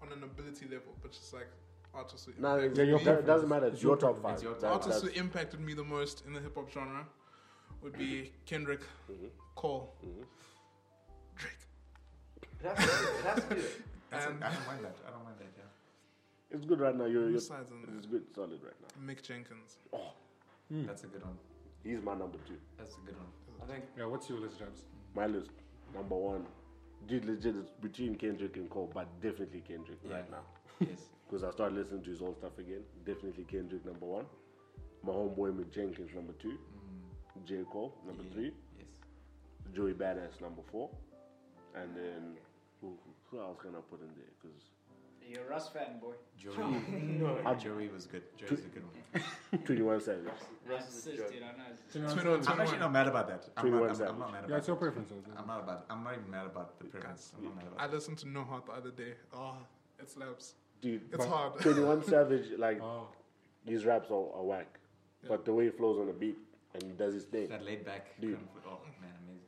[0.01, 1.47] on an ability level, but just like
[1.93, 3.05] artists who Nah, impacted it, your me.
[3.19, 3.65] it doesn't matter.
[3.67, 4.33] It's, It's your, your top five.
[4.33, 7.07] It's your That- artists who that's- impacted me the most in the hip hop genre
[7.81, 9.29] would be Kendrick, Mhm.
[9.55, 10.25] Cole, Mhm.
[11.37, 11.53] Drake,
[12.63, 13.07] It has to be.
[13.19, 13.61] It has to be.
[14.09, 14.95] That's and I don't mind that.
[15.07, 15.47] I don't mind that.
[15.57, 16.55] Yeah.
[16.55, 17.05] It's good right now.
[17.05, 19.13] You're, you're, besides on it's good, solid right now.
[19.13, 19.77] Mick Jenkins.
[20.69, 20.85] Hmm.
[20.85, 21.37] That's a good one.
[21.83, 22.55] He's my number two.
[22.77, 23.27] That's a good one.
[23.63, 24.81] I think Yeah, what's your list, Jabs?
[25.15, 25.51] My list,
[25.95, 26.45] number one.
[27.07, 30.15] Dude, legit, it's between Kendrick and Cole, but definitely Kendrick Yeah.
[30.15, 30.43] right now.
[30.79, 30.99] Yes.
[31.31, 32.81] Because I started listening to his old stuff again.
[33.05, 34.25] Definitely Kendrick, number one.
[35.01, 36.57] My homeboy Mick Jenkins, number two.
[36.59, 37.63] Mm, J.
[37.71, 38.33] Cole, number yeah.
[38.33, 38.51] three.
[38.77, 38.87] Yes.
[39.73, 40.89] Joey Badass, number four.
[41.75, 42.35] And then,
[42.81, 42.93] who,
[43.29, 44.25] who else can I put in there?
[44.41, 44.57] Because
[45.27, 46.13] You're a Russ fan, boy.
[46.37, 46.55] Joey.
[47.19, 47.37] no.
[47.45, 48.23] Ah, Joey was good.
[48.37, 49.61] Joey's a good one.
[49.65, 50.25] 21 Savage.
[50.25, 51.31] Russ Russ is a is, joke.
[51.31, 51.63] dude, I know.
[51.71, 53.49] it's- Twenty-one, I'm actually not mad about that.
[53.57, 54.13] I'm not, 21 I'm, Savage.
[54.13, 55.09] I'm not mad yeah, about it's your preference.
[55.09, 55.31] though.
[55.37, 55.85] I'm not about.
[55.89, 57.31] I'm not even mad about the preference.
[57.37, 57.93] I'm not mad I about.
[57.95, 59.13] listened to No Heart the other day.
[59.33, 59.55] Oh,
[59.99, 60.55] it slaps.
[60.81, 61.59] Dude, It's hard.
[61.59, 63.07] 21 Savage, like, Oh,
[63.65, 64.79] his raps are, are whack.
[65.27, 66.37] But the way he flows on the beat
[66.73, 67.47] and he does his thing.
[67.49, 68.19] That laid back.
[68.19, 68.33] Dude.
[68.35, 69.41] kind of- Oh man, amazing.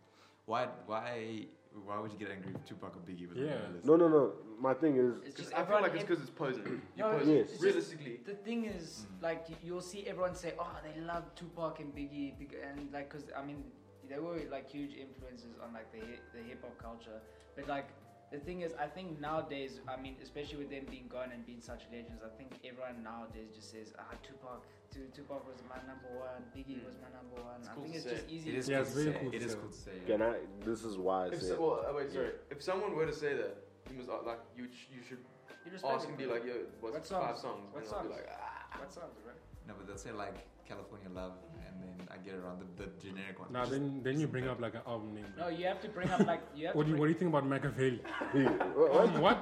[0.45, 0.67] Why?
[0.85, 1.45] Why?
[1.85, 3.57] Why would you get angry if Tupac or Biggie was on Yeah.
[3.67, 3.85] the list?
[3.85, 4.33] No, no, no.
[4.59, 6.65] My thing is, It's just I feel everyone- like it's because it's posing.
[6.65, 7.27] You No, pose.
[7.27, 7.41] Yes.
[7.41, 9.23] it's just- Realistically, The thing is, mm.
[9.23, 13.09] like, y- you'll see everyone say, "Oh, they love Tupac and Biggie," bec- and like,
[13.09, 13.63] cause I mean,
[14.07, 17.19] they were like huge influences on like the hi- the hip hop culture.
[17.55, 17.87] But like,
[18.33, 21.61] the thing is, I think nowadays, I mean, especially with them being gone and being
[21.61, 24.59] such legends, I think everyone nowadays just says, "Ah, Tupac,
[24.91, 27.95] Tu- Tupac was my number one, Biggie was my number one." It's I cool think
[27.95, 28.15] it's say.
[28.17, 28.49] just easy.
[28.49, 29.19] It is Yeah, cool it's to very say.
[29.21, 29.57] cool to It is say.
[29.61, 29.97] cool to say.
[30.09, 30.33] can I,
[30.65, 32.31] this is why I if say, so, well, uh, wait, sorry.
[32.49, 33.53] If someone were to say that,
[33.89, 34.65] you must uh, like you.
[34.65, 35.21] You should
[35.65, 37.41] You respect ask and be like, "Yo, what's What five songs?
[37.41, 38.17] songs?" What and I'll be songs?
[38.17, 39.37] like, "Ah." What songs, right?
[39.67, 40.35] No, but they'll say like
[40.67, 41.37] California Love,
[41.73, 43.51] and then I get around the, the generic one.
[43.51, 45.25] now then, then you bring up like an album name.
[45.37, 46.89] No, you have to bring up like you have What to.
[46.89, 48.01] do you What do you think about Machiavelli?
[48.75, 49.15] what?
[49.15, 49.37] Um, what?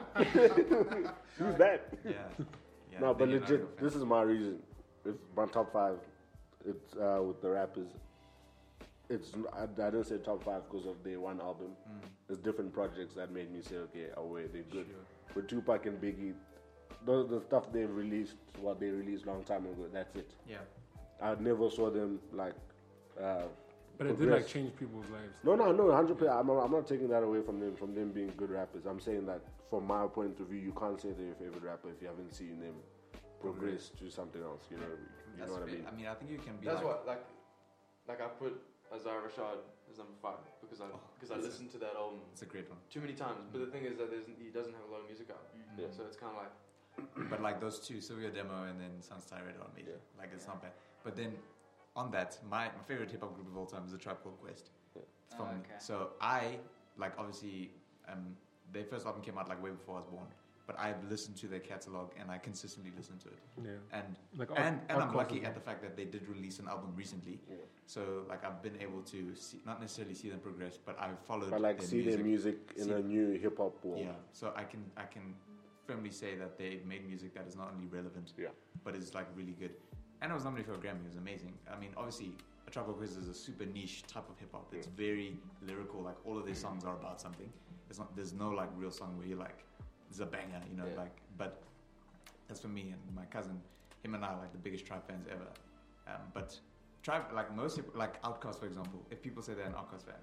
[1.37, 1.89] Who's that?
[2.05, 2.11] Yeah.
[2.91, 3.85] yeah no, but then you're not a legit, fan.
[3.85, 4.59] this is my reason.
[5.05, 5.97] If my top five,
[6.65, 7.89] it's uh, with the rappers.
[9.09, 11.71] It's I, I didn't say top five because of their one album.
[11.89, 14.85] Mm, There's different projects that made me say, okay, oh wait, they're good.
[14.87, 15.05] sure.
[15.35, 16.33] With Tupac and Biggie,
[17.05, 20.31] the, the stuff they released, what they released long time ago, that's it.
[20.47, 20.57] Yeah.
[21.21, 22.53] I never saw them like.
[23.21, 23.43] Uh,
[23.97, 25.35] But it did like change people's lives.
[25.43, 26.35] No, no, no, hundred percent.
[26.39, 28.85] I'm not, I'm not taking that away from them, from them being good rappers.
[28.87, 31.89] I'm saying that from my point of view, you can't say they're your favorite rapper
[31.93, 32.75] if you haven't seen them
[33.39, 34.63] progress to something else.
[34.71, 35.85] You know, you That's know what I mean.
[35.87, 36.85] I mean, I think you can be That's like.
[36.85, 37.23] what like,
[38.07, 38.53] like I put
[38.95, 39.59] Isaiah Rashad
[39.91, 42.41] as number five because I Oh, because I that's a- listened to that album It's
[42.41, 42.79] a great one.
[42.89, 43.45] too many times.
[43.53, 45.45] But the thing is that there's, he doesn't have a lot of music out,
[45.77, 45.93] Yeah.
[45.95, 46.53] so it's kind of like
[47.29, 50.01] But like those two, Cilvia Demo and then Sun's Tirade are amazing.
[50.17, 50.73] Like it's not bad.
[51.03, 51.33] But then
[51.95, 54.39] on that, my, my favorite hip hop group of all time is the Tribe Called
[54.41, 54.69] Quest.
[54.95, 55.01] Yeah.
[55.27, 55.75] It's From, Oh, okay.
[55.79, 56.57] So I
[56.97, 57.71] like obviously
[58.09, 58.35] um,
[58.71, 60.25] their first album came out like way before I was born.
[60.67, 63.39] But I've listened to their catalog and I consistently listen to it.
[63.63, 63.71] Yeah.
[63.99, 66.93] And Like and, and I'm lucky at the fact that they did release an album
[66.95, 67.39] recently.
[67.49, 67.57] Yeah.
[67.87, 71.49] So like I've been able to see, not necessarily see them progress, but I've followed.
[71.49, 73.99] But like, their see their music in See- a new hip hop world.
[73.99, 75.33] Yeah, so I can I can
[75.87, 78.49] firmly say that they've made music that is not only relevant, Yeah.
[78.85, 79.71] but is like really good.
[80.21, 81.03] And it was nominated for a Grammy.
[81.05, 81.53] It was amazing.
[81.71, 82.33] I mean, obviously,
[82.67, 84.67] a Called Quest is a super niche type of hip hop.
[84.71, 86.01] It's very lyrical.
[86.01, 87.49] Like all of their songs are about something.
[87.89, 88.15] It's not.
[88.15, 89.63] There's no like real song where you're like,
[90.09, 90.85] it's a banger, you know.
[90.89, 91.01] Yeah.
[91.01, 91.63] Like, but
[92.47, 93.59] that's for me and my cousin.
[94.03, 95.47] Him and I are like the biggest Tribe fans ever.
[96.07, 96.57] Um, but
[97.03, 99.01] Tribe, like most people, like Outkast, for example.
[99.09, 100.15] If people say they're an Outkast fan,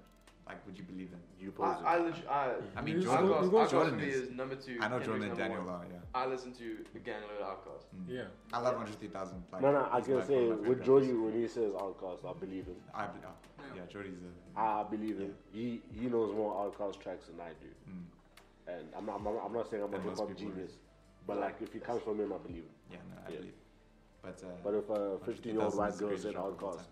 [0.49, 1.19] like, would you believe them?
[1.39, 2.13] You pose I, I, it.
[2.29, 4.21] I, I mean, You Jordan, go- you go- Jordan Outkast for me is.
[4.21, 4.77] is number two.
[4.81, 5.69] I know Jordan and Daniel one.
[5.75, 5.85] are.
[5.91, 5.99] Yeah.
[6.13, 7.85] I listen to the Gang Load Outkast.
[7.95, 8.05] Mm.
[8.09, 8.23] Yeah.
[8.51, 9.43] I love 103,000.
[9.53, 11.21] Like, no, no, I he's can like say one of my with favorite Jody rappers.
[11.33, 12.75] when he says Outkast, I believe him.
[12.95, 14.59] I, be- uh, yeah, Jody's a.
[14.59, 15.33] I, I believe him.
[15.53, 17.69] He he knows more Outkast tracks than I do.
[17.87, 18.73] Mm.
[18.73, 20.51] and I'm not, I'm not, I'm not saying I'm a And hip most hop people
[20.51, 20.71] genius,
[21.27, 22.75] but like if he comes from him, I believe him.
[22.91, 23.37] Yeah, no, I Yeah.
[23.37, 23.53] believe.
[24.23, 26.87] But, uh, But if a 15 year old white girl said rapper Outkast,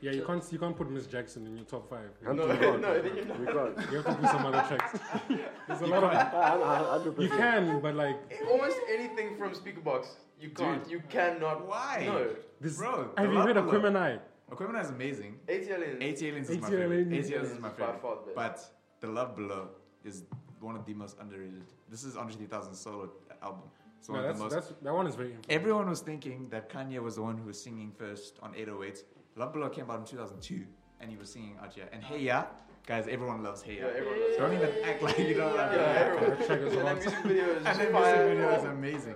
[0.00, 2.10] Yeah, you can't you can't put Miss Jackson in your top five.
[2.20, 2.80] You Hunter, No, we can't.
[2.86, 3.90] no, then you're not.
[3.90, 5.00] We have to do some other tracks.
[5.68, 8.16] There's a lot of I- I- you can, but like
[8.48, 10.06] Almost anything from Speakerboxxx,
[10.40, 10.82] you can't.
[10.84, 10.92] Dude.
[10.92, 11.66] You cannot.
[11.66, 12.04] Why?
[12.06, 12.30] No.
[12.60, 12.76] this.
[12.78, 13.90] Bro, have you heard of Love Below.
[13.90, 14.20] Aquemini?
[14.52, 15.34] Aquemini is amazing.
[15.48, 16.02] AT Aliens.
[16.02, 17.06] ATLiens is my favorite.
[17.08, 18.00] Aliens ATLiens is my favorite.
[18.00, 18.36] far the best.
[18.36, 18.56] But
[19.00, 19.68] The Love Below
[20.04, 20.24] is
[20.60, 21.64] one of the most underrated.
[21.90, 23.10] This is Andre 3000 solo
[23.42, 23.62] album.
[23.98, 24.52] It's No, that's, most.
[24.54, 25.30] that's that one is very.
[25.32, 25.54] influential.
[25.60, 29.02] Everyone was thinking that Kanye was the one who was singing first on 808.
[29.38, 30.64] Love Below came out in 2002,
[31.00, 31.88] and he was singing out here.
[31.92, 32.46] And Hey Ya,
[32.86, 33.86] guys, everyone loves Hey Ya.
[33.86, 36.06] Yeah, everyone loves Don't even act like you don't love Yeah, Hey Ya.
[36.06, 36.38] everyone.
[36.38, 36.96] That track is And that hot.
[36.98, 39.14] music video is And music video is amazing.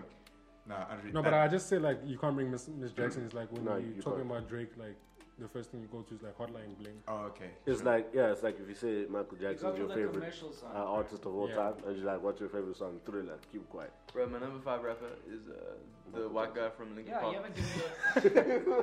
[0.68, 3.22] No, Andre, No, but I just say like you can't bring Miss, Miss Jackson.
[3.22, 3.26] Mm.
[3.26, 4.30] It's like when No, you you talking can't.
[4.30, 4.96] about Drake, like
[5.42, 7.02] the first thing you go to is like Hotline Bling.
[7.09, 7.50] Oh, okay.
[7.66, 10.52] It's like, yeah, it's like if you say Michael You Jackson is your favorite commercial
[10.52, 10.70] song.
[10.74, 11.57] uh, artist of all Yeah.
[11.57, 13.00] time, and you're like, what's your favorite song?
[13.05, 13.92] Thriller, keep quiet.
[14.12, 17.33] Bro, my number five rapper is uh, the white guy from Linkin yeah, Park.
[17.33, 18.83] you haven't given me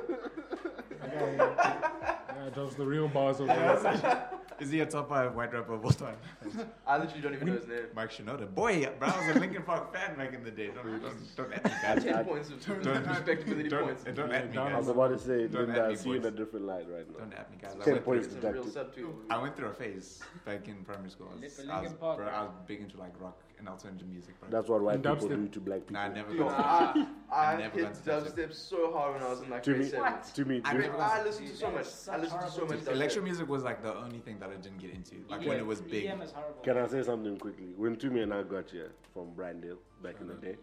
[1.02, 4.22] Yeah, just the real bars of the
[4.60, 6.16] Is he a top five white rapper of all time?
[6.86, 7.86] I literally don't even know his name.
[7.94, 8.46] Mike Shinoda.
[8.54, 10.68] Boy, bro, I was a Linkin Park fan back in the day.
[10.74, 12.04] Don't, don't, don't at me, guys.
[12.04, 14.04] Ten I- points of Don't- respectability Don't, points.
[14.04, 14.94] don't at me, Yeah, I was guys.
[14.94, 16.36] about to say, Don't Linda, at I me, see you in a boys.
[16.50, 17.18] Different light right now.
[17.18, 17.76] Don't at me, guys.
[17.80, 19.04] I Ten went, points through, a real deducted.
[19.30, 21.28] I went through a phase back in primary school.
[21.36, 22.18] I was, I was, Park.
[22.18, 24.50] bro, I was big into like rock and alternative music, bro.
[24.50, 25.94] That's what white And people do to black people.
[25.94, 28.32] Nah, I never Dude, got I, I never hit dubstep.
[28.34, 30.04] dubstep so hard when I was in like to grade me, seven.
[30.12, 30.24] What?
[30.24, 31.86] to me, I to me, never- I listened to so much.
[31.86, 32.86] is I listened to so much.
[32.88, 35.16] Electro music was like the only thing that I didn't get into.
[35.28, 36.04] Like when it was big.
[36.04, 36.62] EDM is horrible.
[36.62, 37.68] Can I say something quickly?
[37.76, 40.56] When Toomey and I got here from Brandale back in the day,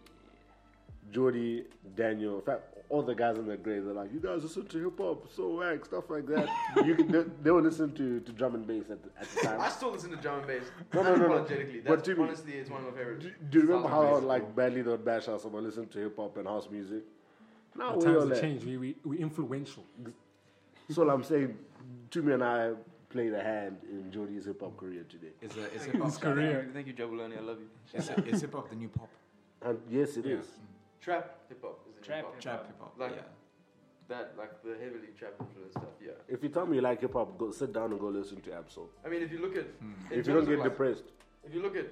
[1.10, 1.64] Jordy,
[1.96, 4.84] Daniel, in fact, all the guys in the grade, they're like, you guys listen to
[4.84, 6.48] hip hop, so whack, stuff like that.
[6.86, 9.60] you can, they, they will listen to, to drum and bass at the, at the
[9.60, 10.62] I still listen to drum and bass.
[10.94, 11.34] No, no, no, no.
[11.34, 11.84] Unapologetically.
[11.84, 13.24] But That's honestly, it's one of my favorites.
[13.24, 14.28] Do, do you remember how amazing.
[14.28, 17.02] like badly they would bash us about listening to hip hop and house music?
[17.76, 18.64] Now The we times all have changed.
[18.64, 19.84] We we we influential.
[20.90, 21.54] So I'm saying,
[22.10, 22.72] Toomey and I
[23.10, 25.32] played a hand in Jordy's hip hop career today.
[25.42, 26.06] It's a, is uh, hip hop?
[26.06, 26.70] His career.
[26.72, 27.36] Thank you, Jabulani.
[27.36, 27.68] I love you.
[27.92, 29.10] It's, is hip hop the new pop?
[29.60, 30.46] And yes, it is.
[30.46, 31.02] Yeah.
[31.02, 32.32] Trap hip hop is the Trap new pop.
[32.34, 32.94] hip- Trap hip hop.
[32.98, 33.22] Like- yeah.
[34.08, 35.92] That like the heavily trap influence stuff.
[36.00, 36.12] Yeah.
[36.28, 38.52] If you tell me you like hip hop, go sit down and go listen to
[38.54, 38.88] Ab-Soul.
[39.04, 39.92] I mean, if you look at Hmm.
[40.10, 41.04] If you don't get like, depressed,
[41.44, 41.88] if you look at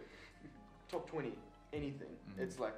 [0.88, 1.34] top twenty
[1.74, 2.42] anything, Mhm.
[2.42, 2.72] it's like,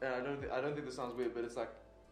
[0.00, 1.68] and I don't think I don't think this sounds weird, but it's like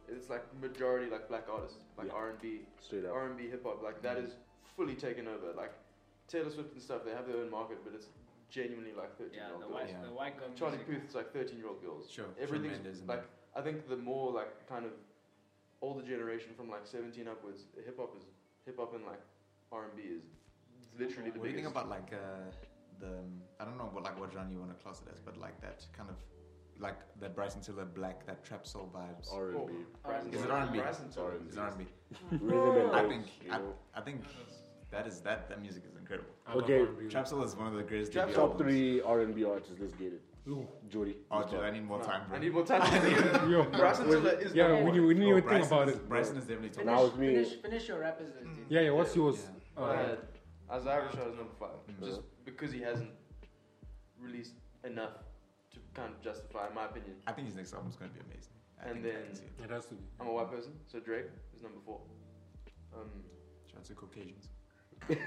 [0.08, 2.12] it's like majority like black artists, like Yeah.
[2.22, 3.14] R and B, straight up.
[3.14, 4.36] R and B hip hop, like that is
[4.76, 5.52] fully taken over.
[5.54, 5.72] Like
[6.28, 8.08] Taylor Swift and stuff, they have their own market, but it's
[8.50, 9.96] genuinely like thirteen Yeah, year the old white, girls.
[10.02, 10.08] Yeah.
[10.08, 10.88] the white girl Charlie music.
[11.00, 12.10] Puth's like thirteen year old girls.
[12.10, 12.26] Sure.
[12.40, 13.24] Everything's Shawn Mendes and like
[13.56, 14.92] I think the more like kind of
[15.82, 18.24] older generation from like seventeen upwards, hip hop is
[18.66, 19.20] hip hop and like
[19.72, 20.24] R and B is
[20.98, 21.74] literally the What do you biggest.
[21.74, 22.50] think about like uh,
[23.00, 25.20] the um, I don't know what like what genre you want to class it as,
[25.20, 26.16] but like that kind of
[26.78, 29.32] like that Bryson Tiller black that trap soul vibes.
[29.32, 29.56] R&B.
[29.58, 29.70] Oh,
[30.02, 30.54] Bryson Is it Tiller.
[30.60, 30.78] R&B?
[30.78, 31.32] Bryson Tiller.
[31.32, 31.48] R&B.
[31.50, 31.84] Is R&B?
[32.40, 33.60] Rhythm and I think I.
[33.94, 34.22] I think
[34.90, 36.30] that is that that music is incredible.
[36.46, 36.80] I Okay.
[36.80, 37.08] R&B.
[37.08, 39.76] Trap soul is one of the greatest Trap Top three R&B artists.
[39.80, 40.22] Let's get it.
[40.88, 41.16] Jody.
[41.30, 41.60] Oh, dude.
[41.60, 42.36] I need more time, bro.
[42.36, 42.80] I need more time.
[43.50, 44.86] Yo, Bryson is yeah, we, one.
[44.94, 46.08] didn't- we didn't Oh, even think about is, it.
[46.08, 46.78] Bryson is definitely top.
[46.84, 47.26] Finish, Now it's me.
[47.28, 48.66] finish, finish your rappers list, dude.
[48.68, 48.90] Yeah, yeah.
[48.90, 49.46] What's yours?
[49.78, 49.82] Yeah.
[49.84, 50.16] Uh,
[50.72, 52.04] Isaiah Rashad is number five, Mm.
[52.06, 53.10] just because he hasn't
[54.18, 55.12] released enough
[55.72, 57.14] to kind of justify, in my opinion.
[57.28, 58.52] I think his next album is going to be amazing.
[58.82, 59.64] I And then- can see it.
[59.64, 60.02] it has to be.
[60.18, 62.00] I'm a white person, so Drake is number four.
[62.96, 63.08] Um,
[63.68, 64.48] Shout out to Caucasians.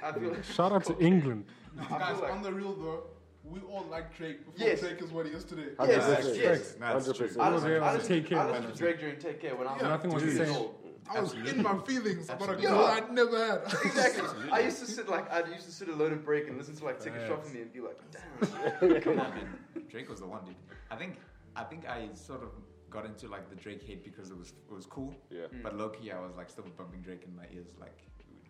[0.04, 1.46] I feel Shout out to England.
[1.80, 3.04] I Guys, like- on the real though,
[3.44, 4.80] we all like Drake before Yes.
[4.80, 5.76] Drake is what he is today.
[5.78, 6.38] Hundred Yes, percent.
[6.38, 6.76] yes.
[6.80, 7.28] No, it's true.
[7.28, 7.40] 100%.
[7.40, 8.40] I listened, yeah, I listened, Take Care.
[8.40, 9.88] I listened to Drake during Take Care when I was Yeah.
[9.90, 10.68] Nothing was the same.
[11.10, 11.58] I was Absolutely.
[11.58, 12.94] in my feelings about a girl Yeah.
[12.96, 13.62] I'd never had.
[13.86, 14.50] Exactly.
[14.52, 16.86] I used to sit like I used to sit alone and break and listen to
[16.86, 17.50] like Take a Shot Facts.
[17.50, 19.02] from me and be like, damn.
[19.02, 19.50] Come on, man.
[19.90, 20.56] Drake was the one, dude.
[20.90, 21.18] I think
[21.58, 22.52] I think I sort of
[22.90, 25.42] got into like the Drake hate because it was it was cool, Yeah.
[25.54, 25.64] Mm.
[25.64, 27.98] but low key I was like still bumping Drake in my ears, like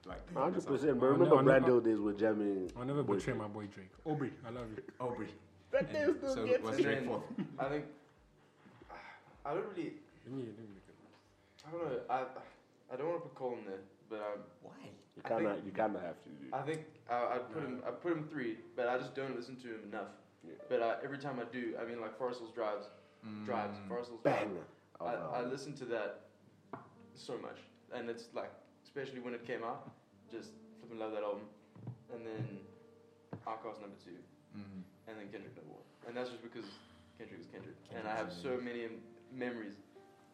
[0.05, 0.33] like.
[0.33, 0.99] hundred percent.
[0.99, 2.71] But Oh, no, remember I never- Brando days with jamming.
[2.77, 3.41] I'll never Boy betray Drake.
[3.41, 3.89] my boy Drake.
[4.05, 4.83] Aubrey, I love you.
[4.99, 5.27] Aubrey.
[5.71, 6.83] That And name still so gets was me.
[6.83, 7.09] Drake
[7.59, 7.85] I think
[9.45, 9.93] I don't really
[10.25, 10.95] Let me, let me make it.
[11.67, 11.99] I don't know.
[12.09, 14.71] I I don't want to put Cole in there, but um, Why?
[15.15, 16.29] You I kinda, think- you kinda have to.
[16.29, 16.53] Dude.
[16.53, 17.81] I think I, I'd put him.
[17.87, 20.07] I put him three, but I just don't listen to him enough.
[20.45, 20.53] Yeah.
[20.69, 22.87] But uh, every time I do, I mean, like Forest Hills drives,
[23.45, 23.87] drives, Mm.
[23.87, 24.39] Forest Hills drives.
[24.43, 24.57] Bang.
[25.01, 26.21] I, Oh, I listen to that
[27.15, 27.57] so much,
[27.93, 28.51] and it's like,
[28.95, 29.89] especially when it came out,
[30.31, 31.41] just flipping love that album.
[32.13, 32.59] And then
[33.47, 34.11] Outkast number two,
[34.55, 34.83] Mm.
[35.07, 36.65] and then Kendrick number one, and that's just because
[37.17, 39.01] Kendrick is Kendrick, and I have so many m-
[39.31, 39.73] memories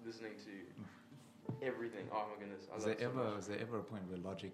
[0.06, 2.06] listening to everything.
[2.12, 3.36] Oh my goodness, I Was there it so ever much.
[3.38, 4.54] was there ever a point where Logic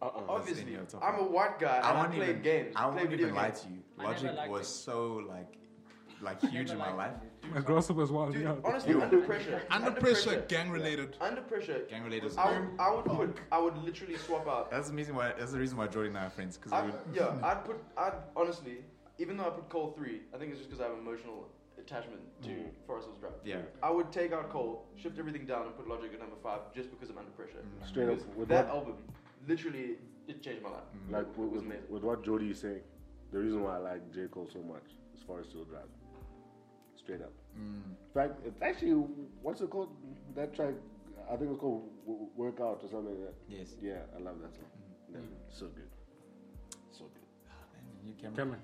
[0.00, 0.22] Uh-uh.
[0.28, 2.72] Obviously, I'm a white guy and I, won't played even, games.
[2.76, 3.60] I played won't video even lie games.
[3.62, 3.82] to you.
[3.98, 4.70] Logic was it.
[4.70, 5.58] so like,
[6.22, 7.12] like huge in my life.
[7.22, 7.54] it.
[7.54, 8.32] My grasshopper's wild.
[8.32, 8.54] Dude, yeah.
[8.64, 9.62] honestly, under pressure.
[9.70, 11.16] Under pressure, gang related.
[11.20, 11.82] Under pressure.
[11.88, 12.36] Gang related.
[12.36, 14.70] I would, I would put, I would literally swap out.
[14.70, 15.32] That's the reason why.
[15.38, 16.56] That's the reason why Jordy and I are friends.
[16.56, 18.78] Because I, yeah, I'd put, I'd honestly,
[19.18, 22.20] even though I put Cole three, I think it's just because I have emotional attachment
[22.42, 22.70] to Mm.
[22.86, 23.32] Forest Hills Drive.
[23.44, 23.60] yeah.
[23.82, 26.90] I would take out Cole, shift everything down, and put Logic at number five just
[26.90, 27.62] because I'm under pressure.
[27.62, 27.88] Mm.
[27.88, 28.94] Straight up with that what, album,
[29.46, 30.80] literally, it changed my life.
[31.08, 31.12] Mm.
[31.12, 31.84] like with, was with, amazing.
[31.88, 32.80] with what Jody is saying,
[33.32, 34.84] the reason why I like J Cole so much
[35.16, 35.82] is Forest Hill Drive.
[37.08, 37.32] Straight up.
[37.58, 37.80] Mm.
[37.88, 38.90] In fact, it's actually
[39.40, 39.88] what's it called?
[40.34, 40.74] That track,
[41.32, 43.34] I think it's called w- Workout or something like that.
[43.48, 43.68] Yes.
[43.80, 44.64] Yeah, I love that song.
[45.10, 45.14] Mm.
[45.14, 45.88] Yeah, so good,
[46.92, 47.24] so good.
[47.72, 48.36] Man, you Cameron?
[48.36, 48.60] Cameron.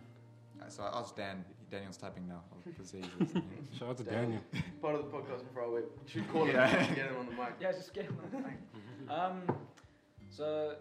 [0.60, 1.42] Uh, So I asked Dan.
[1.70, 2.42] Daniel's typing now.
[2.52, 3.48] I'll just say he's listening.
[3.78, 4.14] Shout out to Damn.
[4.14, 4.40] Daniel.
[4.82, 5.80] Part of the podcast from far away.
[5.80, 6.68] You should call him Yeah.
[6.84, 7.54] and get him on the mic.
[7.62, 8.58] Yeah, just get him on the mic.
[9.10, 9.42] Um,
[10.28, 10.74] so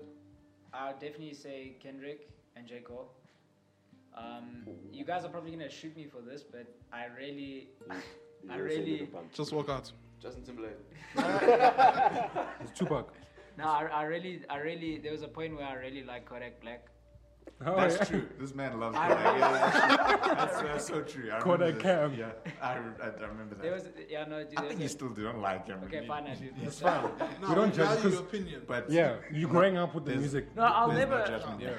[0.73, 3.09] I would definitely say Kendrick and J Cole.
[4.17, 8.69] Um, you guys are probably gonna shoot me for this, but I really, I didn't
[8.69, 9.91] say really- Just walk out.
[10.21, 10.77] Justin Timberlake.
[12.61, 13.13] It's Tupac.
[13.57, 14.97] no, I, I really, I really.
[14.97, 16.85] There was a point where I really liked Kodak Black.
[17.65, 18.03] Oh, That's yeah.
[18.05, 18.29] true.
[18.39, 19.25] This man loves I Kodak.
[19.39, 21.29] Yeah, that's, that's so true.
[21.29, 21.83] I remember Kodak this.
[21.83, 22.13] Cam.
[22.15, 23.61] Yeah, I, I, I remember that.
[23.61, 24.57] There was, yeah, no, dude.
[24.57, 25.79] I think was you still do not like him.
[25.85, 26.49] Okay, fine, I do.
[26.63, 27.03] It's fine.
[27.41, 28.61] No, You don't judge value 'cause- your opinion.
[28.65, 30.55] But Yeah, you're growing up with the music.
[30.55, 31.19] No, I'll there's never.
[31.19, 31.69] No judgment Yeah.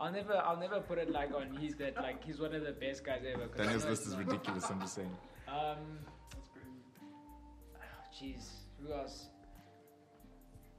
[0.00, 0.06] There.
[0.06, 1.56] I'll never, I'll never put it like on.
[1.60, 3.46] He's that, like he's one of the best guys ever.
[3.48, 4.70] 'cause I Daniel's list is ridiculous.
[4.70, 5.16] I'm just saying.
[5.50, 5.98] Um,
[8.16, 9.26] jeez, who else?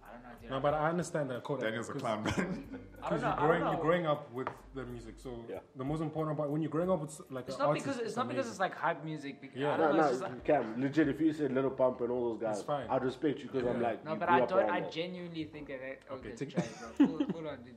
[0.03, 0.29] I don't know.
[0.41, 0.49] Dude.
[0.49, 1.65] No, but I understand that Kodak.
[1.65, 2.33] Daniel's a 'cause- clown, man.
[3.03, 3.27] I don't Because know.
[3.29, 3.71] you're growing, know.
[3.71, 5.59] you're growing up with the music, so Yeah.
[5.75, 8.15] the most important part when you're growing up with like It's not artist, because it's
[8.15, 9.41] not because it's like hype music.
[9.41, 9.73] Because Yeah.
[9.73, 10.03] I No, don't know.
[10.03, 12.65] no, it's like, Cam, legit, if you said Lil Pump and all those guys, It's
[12.67, 12.87] fine.
[12.89, 14.69] I'd respect you because I'm like, no, you but grew I don't.
[14.69, 15.79] I genuinely think that.
[15.81, 16.63] that Okay, okay, take- try,
[16.97, 17.07] bro.
[17.07, 17.75] hold, hold on, dude.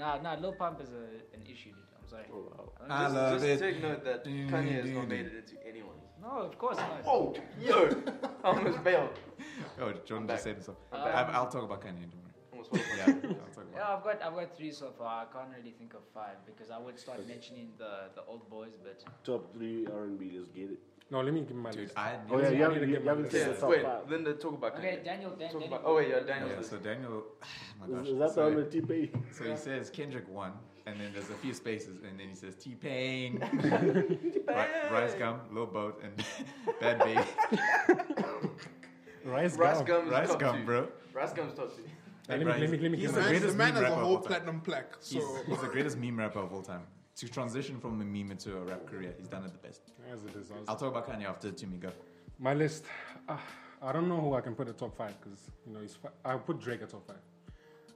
[0.00, 0.34] Nah, nah.
[0.40, 1.04] Lil Pump is a,
[1.36, 1.84] an issue, dude.
[2.00, 2.24] I'm sorry.
[2.32, 2.72] Oh, wow.
[2.80, 3.58] don't I just- love just it.
[3.60, 5.98] take note that Mm, Kanye has not made it into anyone.
[6.22, 7.02] No, of course not.
[7.06, 7.76] Oh, yo!
[8.44, 9.10] I almost bailed.
[9.80, 10.36] Oh, Jordan back.
[10.36, 10.76] just said so.
[10.92, 11.34] I'm I, back.
[11.34, 12.04] I'll talk about Kanye.
[12.12, 12.34] Don't worry.
[12.52, 13.04] Almost Yeah.
[13.06, 13.98] I'll talk Yeah, about.
[13.98, 15.12] I've got I've got three so far.
[15.24, 18.74] I can't really think of five because I would start mentioning the the old boys,
[18.84, 20.78] but Top three R&B, let's get it.
[21.12, 21.98] No, let me give my Dude, list.
[21.98, 22.14] I.
[22.30, 23.32] Oh, yeah, you haven't, to you my haven't list.
[23.32, 24.10] said Yeah, the top wait, five.
[24.10, 25.04] Linda, talk about okay, Kanye.
[25.04, 25.66] Daniel, Dan, Talk Daniel.
[25.78, 26.70] about- oh, wait, yeah, Daniel's Yeah, list.
[26.70, 27.24] so Daniel.
[27.82, 28.06] Oh my gosh.
[28.06, 29.24] Is, is that the so, one with T-Pain?
[29.32, 30.52] so he says Kendrick one,
[30.86, 33.38] and then there's a few spaces, and then he says T Pain,
[34.92, 36.16] Rice Gum, Lil Boat, and
[36.80, 37.26] Bhad Bhabie.
[39.24, 39.86] Rice Rice Gum.
[39.86, 40.64] Gum is Rice top Gum, two.
[40.66, 40.88] bro.
[41.12, 41.82] Rice Gum's top two.
[42.28, 43.74] Let me- let me- let me he's give the my- Man, greatest the man meme
[43.74, 44.28] has a rapper of whole all time.
[44.28, 44.96] platinum plaque.
[45.00, 46.82] So He's, he's the greatest meme rapper of all time.
[47.20, 49.82] To transition from a meme into a rap career, he's done it the best.
[50.10, 51.92] As it is, I was- I'll talk about Kanye after Timmy go.
[52.38, 52.86] My list.
[53.28, 53.36] Uh,
[53.82, 55.94] I don't know who I can put at top five because you know he's.
[55.96, 57.20] Fi- I'll put Drake at top five.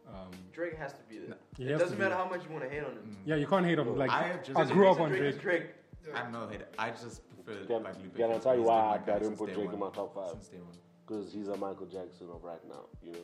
[0.07, 1.39] Um, Drake has to be there.
[1.57, 2.25] he It has doesn't to be matter there.
[2.25, 3.17] how much you want to hate on him.
[3.25, 3.97] Yeah, you can't hate on him.
[3.97, 5.71] Like I I, have just- grew up on Drake Drake.
[6.03, 6.15] Drake.
[6.15, 6.69] I'm no hater.
[6.79, 8.15] I just prefer Can, like Lupe.
[8.17, 8.43] can I Fiasco.
[8.43, 10.33] tell you why I, my I guy didn't put day Drake in my top five?
[10.33, 10.77] Since day one.
[11.07, 13.19] Because he's a Michael Jackson of right now, you know.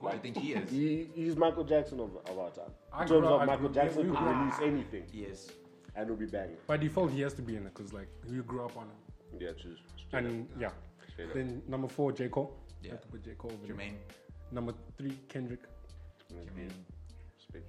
[0.00, 0.70] Who do you think he is?
[0.70, 2.70] He, he's Michael Jackson of, of our time.
[2.92, 5.48] I In terms up- of I Michael grew- Jackson could release anything Yes.
[5.96, 6.56] and it'll be banging.
[6.66, 9.40] By default, he has to be in it because like you grew up on him.
[9.40, 9.74] Yeah, true.
[10.06, 10.74] Straight And yeah, up,
[11.12, 11.34] straight up.
[11.34, 12.56] then number four, J Cole.
[12.82, 12.92] Yeah.
[12.92, 13.50] Have to put J Cole.
[13.52, 13.76] over there.
[13.76, 13.96] Jermaine.
[14.52, 15.60] Number three, Kendrick.
[16.32, 16.70] Jermaine.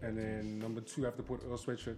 [0.03, 1.95] And then number two, I have to put Earl Sweatshirt.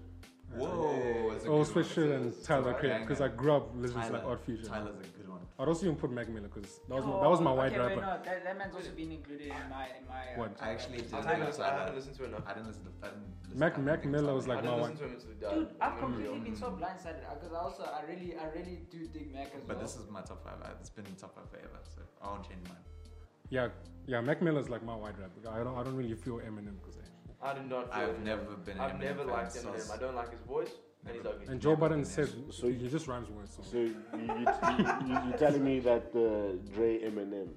[0.55, 1.29] Whoa.
[1.31, 1.83] that's a Earl good one.
[1.85, 2.79] Sweatshirt and It's a Tyler banger.
[2.79, 4.31] Creator because I grew up listening to like Tyler.
[4.33, 4.63] Odd Future.
[4.65, 5.20] Tyler's a good one.
[5.61, 7.71] I'd also even put Mac Miller because that was my, that was my Oh, white
[7.71, 8.01] okay, wait, rapper.
[8.01, 10.33] no, that, that man's also been included in my in my.
[10.33, 10.57] uh, What?
[10.57, 11.05] top I actually five.
[11.05, 11.13] did.
[11.13, 11.45] I Tyler.
[11.45, 12.43] haven't I haven't listened to it enough.
[12.47, 12.89] I didn't listen to.
[13.03, 14.35] I didn't listen Mac- to Mac anything Miller Tyler.
[14.41, 14.89] was like I my didn't one.
[14.91, 15.53] listen to him until he died.
[15.69, 15.99] Dude, I've Mm.
[15.99, 19.61] completely been so blindsided because I also I really I really do dig Mac as
[19.67, 19.85] But well.
[19.85, 20.57] this is my top five.
[20.65, 22.83] I- It's been top five forever, so I won't change mine.
[23.51, 23.67] Yeah,
[24.07, 25.41] yeah, Mac Miller's like my white rapper.
[25.47, 26.97] I don't, I don't really feel Eminem because.
[27.43, 27.93] I do not.
[27.93, 28.23] feel I've Eminem.
[28.23, 29.75] never been an I've Eminem never fan, liked so Eminem.
[29.75, 30.73] it's- I don't like his voice,
[31.07, 31.45] and he's ugly.
[31.47, 33.55] And Joe Never Budden been said So he just rhymes words.
[33.55, 33.63] So.
[33.63, 37.49] So you, you, you, you, you're telling me that uh, Dre Eminem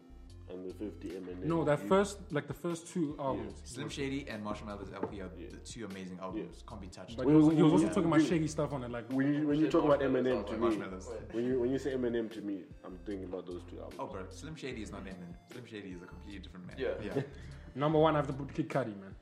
[0.51, 1.45] and the 50 Eminem.
[1.45, 3.61] no, that you- first like the first two albums.
[3.65, 5.47] Slim Shady and Marshall Mathers LP are Yeah.
[5.51, 6.63] the two amazing albums.
[6.69, 7.17] Can't be touched.
[7.17, 7.93] But Wait, he was, wait, he was wait, also yeah.
[7.95, 8.29] talking about Wait.
[8.29, 11.17] shady stuff on it, like When you, when you talk about Marshmallows Eminem to me,
[11.33, 13.97] when you when you say Eminem to me, I'm thinking about those two albums.
[13.99, 15.35] Oh, bro, Slim Shady is not Eminem.
[15.51, 16.77] Slim Shady is a completely different man.
[16.79, 16.89] Yeah.
[17.03, 17.23] Yeah.
[17.75, 18.15] number one.
[18.15, 19.15] I have to put Kid Cudi, man.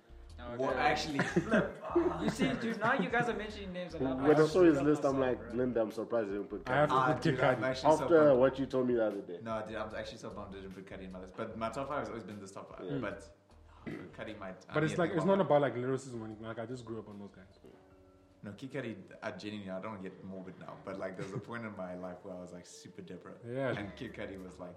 [0.55, 0.63] Okay.
[0.63, 1.21] Well, actually,
[2.23, 3.95] you see, dude, now you guys are mentioning names.
[3.95, 5.57] And I'm When I like, saw his shit list, I'm like, bro.
[5.57, 7.63] Linda, I'm surprised you didn't put I have to ah, put Kid dude, I'm Cudi.
[7.63, 9.39] actually so After what you told me the other day.
[9.43, 11.35] No, dude, I'm actually so bummed I didn't put Cudi in my list.
[11.37, 12.87] But my top five has always been this top five.
[12.91, 12.99] Yeah.
[12.99, 13.25] But
[13.87, 14.57] Cudi might.
[14.69, 16.47] I But it's like it's not about like lyricism or anything.
[16.47, 17.59] Like I just grew up on those guys.
[18.45, 20.75] No, Kid Cudi, I genuinely, I don't get morbid now.
[20.85, 23.35] But like, there's a point in my life where I was like super dipper.
[23.49, 23.69] Yeah.
[23.69, 24.75] And Kid Cudi was like,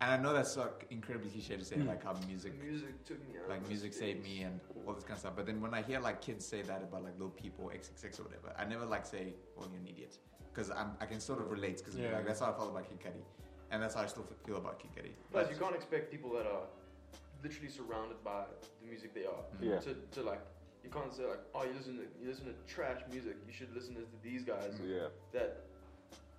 [0.00, 1.86] And I know that's like incredibly cliche to say, Mm.
[1.86, 3.48] like how music, Music took me out.
[3.48, 5.32] like music the saved me and all this kind of stuff.
[5.36, 8.24] But then when I hear like kids say that about like little people, XXX or
[8.24, 10.18] whatever, I never like say, "Oh, you're an idiot,"
[10.52, 12.12] because I'm can sort of relate because Yeah.
[12.16, 13.24] like that's how I felt about Kid Cudi,
[13.70, 15.12] and that's how I still feel about Kid Cudi.
[15.32, 16.66] Plus, you can't expect people that are
[17.42, 18.44] literally surrounded by
[18.80, 19.78] the music they are Yeah.
[19.80, 20.40] to, to like.
[20.84, 23.36] You can't say like, oh, you listen to you listen to trash music.
[23.46, 25.08] You should listen to these guys Yeah.
[25.32, 25.64] that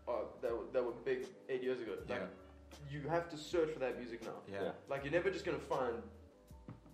[0.08, 1.94] are that were, that were big eight years ago.
[2.08, 2.28] Like, Yeah.
[2.90, 4.40] You have to search for that music now.
[4.52, 4.64] Yeah.
[4.64, 4.72] Yeah.
[4.90, 6.02] Like you're never just gonna find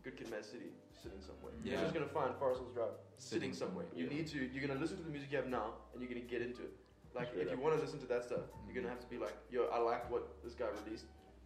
[0.04, 1.54] Good Kid, Mad City sitting somewhere.
[1.64, 1.74] Yeah.
[1.74, 3.86] You're just gonna find Forest Hills Drive Sitting sitting, somewhere.
[3.88, 4.18] somewhere, You yeah.
[4.18, 4.38] need to.
[4.52, 6.74] You're gonna listen to the music you have now, and you're gonna get into it.
[7.14, 8.90] Like Straight if you want to listen to that stuff, you're mm-hmm.
[8.90, 11.06] gonna have to be like, yo, I like what this guy released.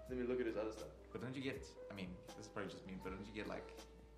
[0.09, 0.87] Let me look at his other stuff.
[1.11, 1.65] But don't you get?
[1.91, 3.67] I mean, this is probably just me, but don't you get like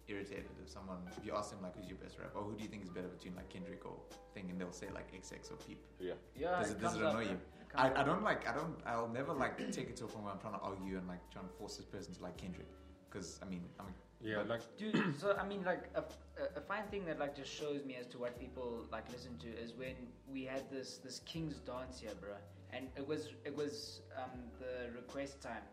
[0.09, 2.63] irritated if someone if you ask them like who's your best rapper or who do
[2.63, 3.93] you think is better between like Kendrick or
[4.33, 5.79] thing and they'll say like XX or Peep.
[5.99, 6.13] Yeah.
[6.35, 7.37] Yeah, Does it- does it annoy man.
[7.37, 7.39] you?
[7.69, 10.07] It comes I, I don't like I don't I'll never like take it to a
[10.07, 12.37] point where I'm trying to argue and like trying to force this person to like
[12.37, 12.67] Kendrick
[13.09, 13.87] because I mean I'm
[14.21, 16.01] Yeah, But- like Dude, so I mean, like a,
[16.43, 19.37] a, a fine thing that like just shows me as to what people like listen
[19.45, 19.95] to is when
[20.33, 22.33] we had this this King's Dance here, bro,
[22.73, 25.63] and it was it was um, the request time.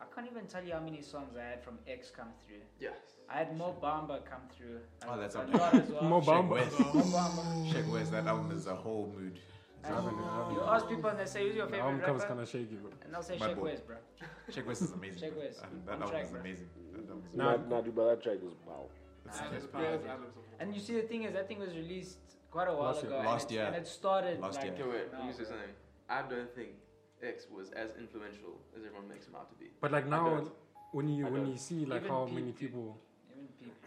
[0.00, 2.64] I can't even tell you how many songs I had from X come through.
[2.80, 2.90] Yeah.
[3.30, 4.80] I had Mo Bamba come through.
[5.08, 6.02] Oh, that's a up lot as well.
[6.02, 6.48] Mo Shake Bamba.
[6.50, 6.80] West.
[6.80, 7.72] Mo Bamba.
[7.72, 9.38] Shake West that album is a whole mood.
[9.86, 12.00] And Driving it, driving you ask people and they say, "Who's your the favorite album
[12.00, 12.90] cover's rapper?" kind of shaky, bro.
[13.04, 13.62] And they'll say My Shake boy.
[13.64, 13.96] West, bro.
[14.50, 15.20] Shake West is amazing.
[15.20, 15.60] Shake West.
[15.86, 16.40] That album track, is bro.
[16.40, 16.68] amazing.
[16.92, 17.44] That album is Nah.
[17.48, 17.68] amazing.
[17.68, 18.86] Nah, nah, dude, but that track was wow.
[19.26, 20.58] It's- Nah, His it's powers, crazy.
[20.60, 22.18] And you see, the thing is, that thing was released
[22.50, 23.10] quite a while Last year.
[23.12, 23.18] ago.
[23.18, 23.64] and Last it- year.
[23.66, 24.64] And it started Last like.
[24.64, 24.74] year.
[24.74, 25.12] Okay, wait.
[25.12, 25.74] Let me say something.
[26.08, 26.70] I don't think
[27.22, 29.70] X was as influential as everyone makes him out to be.
[29.80, 30.52] But like now, don't.
[30.92, 31.50] when you I when don't.
[31.52, 32.56] you see like Even how Pete, many dude.
[32.56, 33.00] people Even people.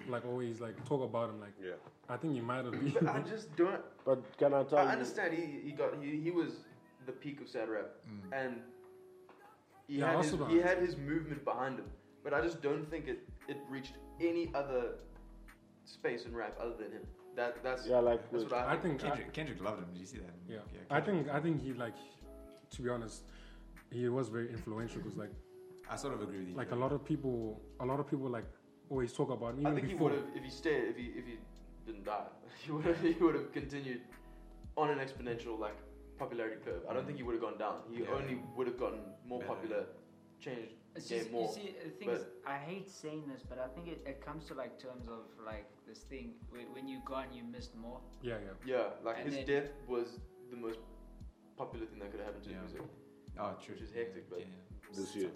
[0.08, 1.74] Like always like talk about him, like Yeah.
[2.10, 3.08] I think he might have been.
[3.08, 3.82] I just don't.
[4.06, 4.90] But can I tell I you?
[4.90, 6.52] understand he, he got he, he was
[7.06, 8.32] the peak of sad rap Mm.
[8.42, 8.56] and
[9.88, 11.86] he Yeah, had his, he had his movement behind him,
[12.24, 14.96] but I just don't think it, it reached any other
[15.86, 17.04] space in rap other than him.
[17.36, 19.90] That that's Yeah, like that's what I, I think I, Kendrick, Kendrick loved him.
[19.94, 20.34] Did you see that?
[20.50, 20.60] yeah,
[20.90, 21.96] I think I think he like
[22.72, 23.24] to be honest,
[23.92, 25.32] he was very influential because like
[25.90, 26.56] I sort of agree with you.
[26.56, 28.46] like a lot of people a lot of people like
[28.90, 31.06] always talk about him I even think he would have if he stayed if he
[31.20, 31.38] if he
[31.86, 32.26] didn't die
[32.66, 34.02] he would have he would have continued
[34.76, 35.76] on an exponential like
[36.20, 36.82] popularity curve.
[36.90, 37.76] I don't think he would have gone down.
[37.92, 38.10] He Yeah.
[38.18, 39.54] only would have gotten more Better.
[39.54, 39.86] popular,
[40.40, 41.48] changed It's game just, more.
[41.48, 44.46] you see, the thing is, I hate saying this, but I think it, it comes
[44.46, 48.00] to like terms of like this thing when, when you gone, you missed more.
[48.24, 48.74] yeah, yeah.
[48.74, 50.20] Yeah, like And his then- death was
[50.50, 50.80] the most
[51.56, 52.62] popular thing that could have happened to Yeah.
[52.64, 52.90] his music.
[53.40, 53.76] Oh, true.
[53.76, 54.42] Which is hectic, but-
[54.96, 55.30] This year.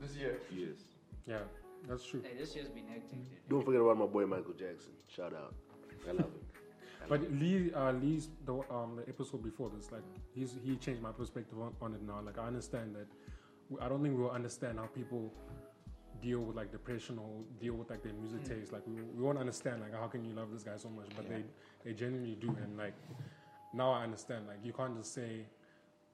[0.00, 0.40] This year.
[0.50, 0.78] yes.
[1.26, 1.42] Yeah,
[1.88, 2.22] that's true.
[2.22, 3.48] Hey, this year's been hectic, dude.
[3.48, 4.92] Don't forget about my boy Michael Jackson.
[5.08, 5.54] Shout out.
[6.08, 6.44] I love him.
[7.04, 7.32] I But love.
[7.40, 10.02] Lee, uh, Lee's the um the episode before this, like
[10.34, 12.20] he's he changed my perspective on, on it now.
[12.24, 13.06] Like I understand that.
[13.80, 15.32] I don't think we'll understand how people
[16.20, 18.48] deal with like depression or deal with like their music Mm.
[18.58, 18.72] taste.
[18.72, 21.24] Like we, we won't understand like how can you love this guy so much, but
[21.24, 21.36] Yeah.
[21.38, 21.44] they
[21.84, 22.48] they genuinely do.
[22.62, 22.94] And like
[23.72, 24.46] now I understand.
[24.46, 25.46] Like you can't just say,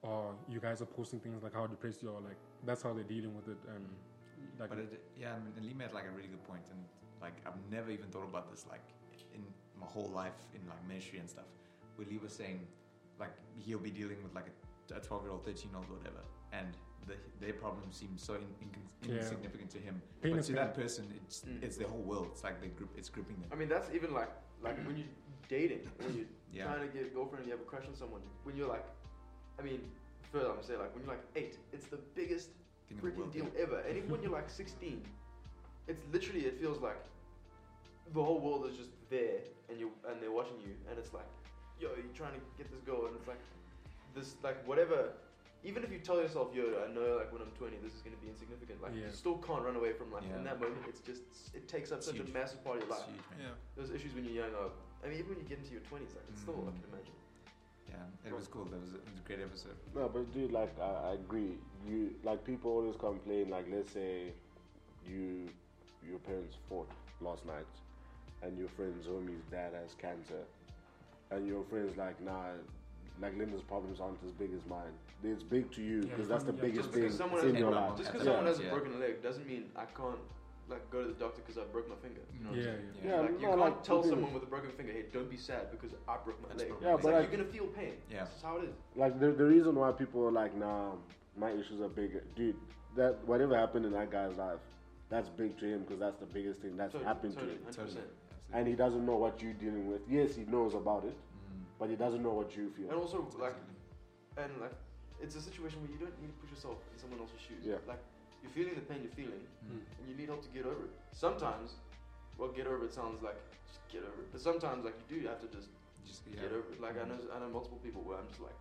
[0.05, 3.05] "Oh, you guys are posting things like how depressed you are." Like that's how they're
[3.17, 3.59] dealing with it.
[3.75, 3.85] And
[4.59, 6.81] like But it, yeah, I mean, and Lee made like a really good point, and
[7.21, 8.85] like I've never even thought about this like
[9.35, 9.43] in
[9.79, 11.45] my whole life in like ministry and stuff.
[11.97, 12.61] Where Lee was saying,
[13.19, 14.47] like he'll be dealing with like
[14.95, 16.69] a twelve year old, thirteen year old, whatever, and
[17.07, 18.71] the, their problem seems so in, in,
[19.07, 19.19] Yeah.
[19.23, 20.57] insignificant to him, Pain but to pain.
[20.57, 21.63] that person, it's Mm.
[21.63, 22.29] it's their whole world.
[22.33, 23.49] It's like they group, it's gripping them.
[23.53, 24.31] I mean, that's even like
[24.63, 25.15] like when you're
[25.49, 27.95] dating, when you're Yeah, trying to get a girlfriend and you have a crush on
[27.95, 28.23] someone.
[28.45, 28.87] When you're like,
[29.59, 29.81] I mean,
[30.33, 32.49] further I'm gonna say like when you're like eight, it's the biggest
[32.89, 33.79] Thing in the freaking world, deal ever.
[33.81, 35.03] And even when you're like 16,
[35.89, 37.03] it's literally it feels like
[38.15, 41.27] the whole world is just there and you and they're watching you and it's like,
[41.81, 43.41] yo, you're trying to get this girl and it's like
[44.15, 45.11] this like whatever.
[45.65, 48.21] Even if you tell yourself, yo, I know like when I'm 20, this is gonna
[48.23, 48.79] be insignificant.
[48.83, 49.11] Like Yeah.
[49.11, 50.37] you still can't run away from like Yeah.
[50.39, 50.79] in that moment.
[50.87, 51.23] It's just
[51.55, 52.31] it takes up It's such huge.
[52.31, 53.11] a massive part of your It's life.
[53.11, 53.41] huge, man.
[53.51, 53.55] Yeah.
[53.75, 54.71] Those issues when you're young are.
[55.03, 56.79] I mean, even when you get into your 20s, like it's still I Mm.
[56.79, 57.17] can imagine.
[57.89, 58.65] Yeah, it was cool.
[58.65, 59.77] That was a, it was a great episode.
[59.95, 61.59] No, but dude, like I, I agree.
[61.87, 63.51] You like people always complain.
[63.51, 64.33] Like let's say
[65.07, 65.49] you
[66.09, 66.89] your parents fought
[67.21, 67.67] last night,
[68.43, 70.43] and your friend's homie's dad has cancer,
[71.31, 72.51] and your friend's like, nah,
[73.21, 74.93] like Linda's problems aren't as big as mine.
[75.25, 77.71] It's big to you Yeah, because that's the yeah, biggest thing someone in has your
[77.73, 77.97] life.
[77.97, 78.33] Just because Yeah.
[78.33, 78.71] someone has a Yeah.
[78.71, 80.19] broken leg doesn't mean I can't
[80.69, 82.21] like go to the doctor because I broke my finger.
[82.37, 82.87] You know what I'm yeah, saying?
[83.05, 83.11] yeah.
[83.11, 85.37] Yeah, like you no, can't like, tell someone with a broken finger, hey, don't be
[85.37, 86.73] sad because I broke my leg.
[86.83, 87.95] Yeah, It's but like, like- you're gonna feel pain.
[88.11, 88.25] Yeah.
[88.25, 88.75] That's how it is.
[88.97, 90.93] Like the, the reason why people are like, nah,
[91.37, 92.57] my issues are bigger, dude.
[92.97, 94.59] That whatever happened in that guy's life,
[95.09, 97.73] that's big to him because that's the biggest thing that's Totally, happened totally, to him,
[97.73, 97.77] 100%.
[97.77, 98.03] Totally.
[98.55, 100.01] and he doesn't know what you're dealing with.
[100.09, 101.63] Yes, he knows about it, Mm.
[101.79, 102.89] but he doesn't know what you feel.
[102.91, 103.55] And also like
[104.39, 104.73] and like
[105.23, 107.63] it's a situation where you don't need to put yourself in someone else's shoes.
[107.65, 107.77] Yeah.
[107.87, 108.01] Like
[108.43, 109.81] you're feeling the pain you're feeling, Mm.
[109.99, 110.93] and you need help to get over it.
[111.13, 111.75] Sometimes,
[112.39, 115.27] well, get over it sounds like just get over it, but sometimes like you do
[115.29, 115.69] have to just
[116.07, 116.81] Just get over it.
[116.81, 118.55] Like I know I know multiple people where I'm just like.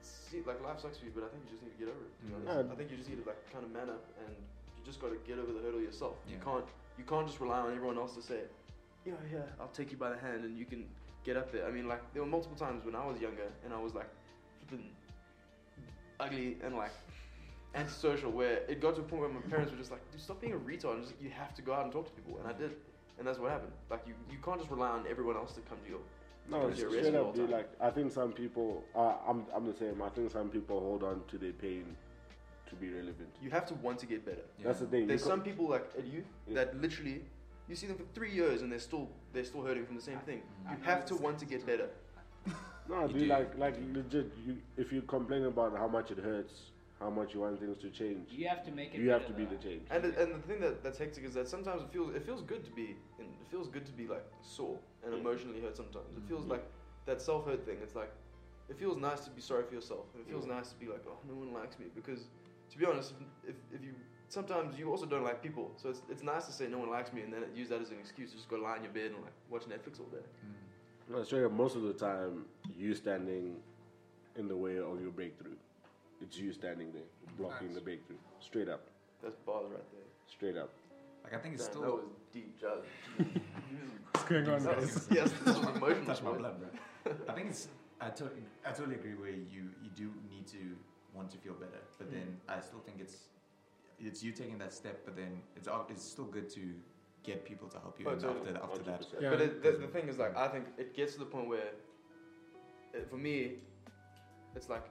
[0.00, 2.00] See, like life sucks for you, but I think you just need to get over
[2.08, 2.12] it.
[2.24, 2.48] Mm.
[2.48, 2.66] honest.
[2.68, 2.72] Yeah.
[2.72, 4.32] I think you just need to like kind of man up, and
[4.78, 6.16] you just got to get over the hurdle yourself.
[6.28, 6.64] You can't
[6.96, 8.40] you can't just rely on everyone else to say,
[9.04, 10.88] yeah, yeah, I'll take you by the hand and you can
[11.24, 11.66] get up there.
[11.66, 14.08] I mean, like there were multiple times when I was younger and I was like
[14.58, 14.88] flipping
[16.18, 16.92] ugly and like
[17.74, 20.40] antisocial, where it got to a point where my parents were just like, dude, stop
[20.40, 20.94] being a retard.
[20.94, 22.72] And just, you have to go out and talk to people, and I did,
[23.18, 23.72] and that's what happened.
[23.90, 26.00] Like you, you can't just rely on everyone else to come to your
[26.50, 27.50] No, Because you're straight up, dude.
[27.50, 30.02] Like, I think some people, uh, I'm, I'm the same.
[30.02, 31.84] I think some people hold on to their pain
[32.68, 33.28] to be relevant.
[33.42, 34.42] You have to want to get better.
[34.58, 34.66] Yeah.
[34.68, 35.06] That's the thing.
[35.06, 36.54] There's You some people like at you Yeah.
[36.54, 37.22] that literally
[37.68, 40.18] you see them for three years and they're still they're still hurting from the same
[40.20, 40.42] thing.
[40.70, 41.88] You have to want to get better.
[42.88, 43.26] No, You dude, do.
[43.26, 44.32] like, like legit.
[44.46, 46.52] You, if you complain about how much it hurts,
[47.00, 49.00] how much you want things to change, You have to make it.
[49.00, 49.82] you have to be the change.
[49.90, 52.42] And the, and the thing that, that's hectic is that sometimes it feels it feels
[52.42, 55.20] good to be in, it feels good to be like sore and Yeah.
[55.20, 55.76] emotionally hurt.
[55.76, 56.52] Sometimes it feels Yeah.
[56.54, 56.64] like
[57.06, 57.78] that self hurt thing.
[57.82, 58.12] It's like
[58.68, 60.06] it feels nice to be sorry for yourself.
[60.14, 60.54] And it feels Yeah.
[60.56, 62.26] nice to be like oh no one likes me because
[62.70, 63.94] to be honest if, if, if you
[64.28, 67.12] sometimes you also don't like people so it's, it's nice to say no one likes
[67.12, 69.06] me and then use that as an excuse to just go lie in your bed
[69.06, 70.18] and like watch Netflix all day.
[70.46, 71.12] Mm.
[71.16, 72.44] No, straight up, most of the time,
[72.78, 73.56] you standing
[74.36, 75.56] in the way of your breakthrough.
[76.20, 77.02] It's you standing there,
[77.38, 77.76] blocking Nice.
[77.76, 78.16] the breakthrough.
[78.40, 78.82] Straight up,
[79.22, 80.00] That's balls right there.
[80.26, 80.70] straight up.
[81.24, 81.82] Like I think it's Damn, still.
[81.82, 82.84] that was deep, Judge.
[84.12, 85.08] What's going on, guys?
[85.10, 86.06] yes, this was emotional.
[86.06, 87.12] touch my blood, bro.
[87.28, 87.68] I think it's.
[88.00, 89.14] I totally, I totally agree.
[89.14, 90.76] Where you you do need to
[91.14, 92.12] want to feel better, but mm.
[92.12, 93.16] then I still think it's
[93.98, 95.02] it's you taking that step.
[95.04, 96.60] But then it's al- it's still good to
[97.22, 98.50] get people to help you Oh, and totally.
[98.50, 99.00] after after that.
[99.02, 99.22] 100%.
[99.22, 99.30] Yeah.
[99.30, 101.72] But it, the, the thing is, like, I think it gets to the point where,
[102.94, 103.56] it, for me,
[104.56, 104.86] it's like,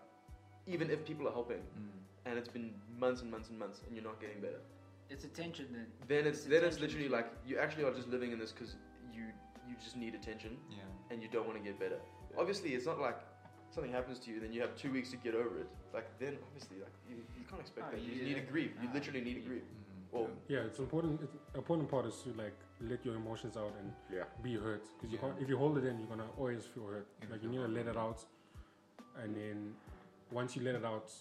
[0.70, 1.90] even if people are helping, Mm.
[2.26, 4.62] and it's been months and months and months, and you're not getting better,
[5.10, 5.88] It's attention then.
[6.08, 8.76] then it's It's then it's literally like you actually are just living in this because
[9.14, 9.26] you
[9.68, 10.84] you just need attention Yeah.
[11.10, 12.00] and you don't want to get better.
[12.38, 13.20] Obviously, it's not like
[13.76, 15.70] something happens to you, then you have two weeks to get over it.
[15.94, 18.02] Like then, obviously, like you, you can't expect Oh, that.
[18.02, 18.74] You you- need to grieve.
[18.82, 19.64] You Ah, literally need to grieve.
[19.64, 20.14] Mm.
[20.14, 21.22] Well, Yeah, it's important.
[21.22, 24.26] It's, important part is to like let your emotions out and Yeah.
[24.44, 25.22] be hurt because you Yeah.
[25.30, 25.42] can't.
[25.44, 27.08] If you hold it in, you're gonna always feel hurt.
[27.22, 28.20] You're Like you need to let it out,
[29.22, 29.76] and then
[30.32, 31.12] once you let it out,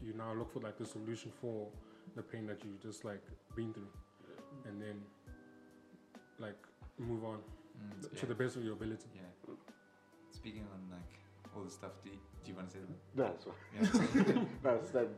[0.00, 1.68] you now look for like the solution for
[2.16, 3.22] the pain that you just like
[3.56, 3.88] been through,
[4.66, 5.00] and then
[6.38, 6.56] like
[6.98, 7.38] move on
[7.72, 8.02] Mm.
[8.02, 8.24] to Yeah.
[8.26, 9.08] the best of your ability.
[9.14, 9.54] Yeah.
[10.30, 11.18] Speaking on like
[11.56, 13.16] all the stuff, do you, do you want to say that?
[13.16, 13.56] That's what.
[13.74, 14.44] Yeah.
[14.62, 15.08] That's that.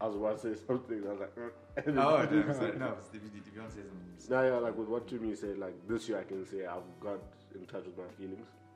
[0.00, 1.06] I was about to say something.
[1.06, 1.32] I was like,
[1.76, 2.96] and then- oh, no, sorry, no.
[3.12, 5.06] If you, if you want to say something, you just- Now, yeah, like with what
[5.06, 7.20] Timmy said, like this year I can say I've got
[7.54, 8.69] in touch with my feelings, Mm.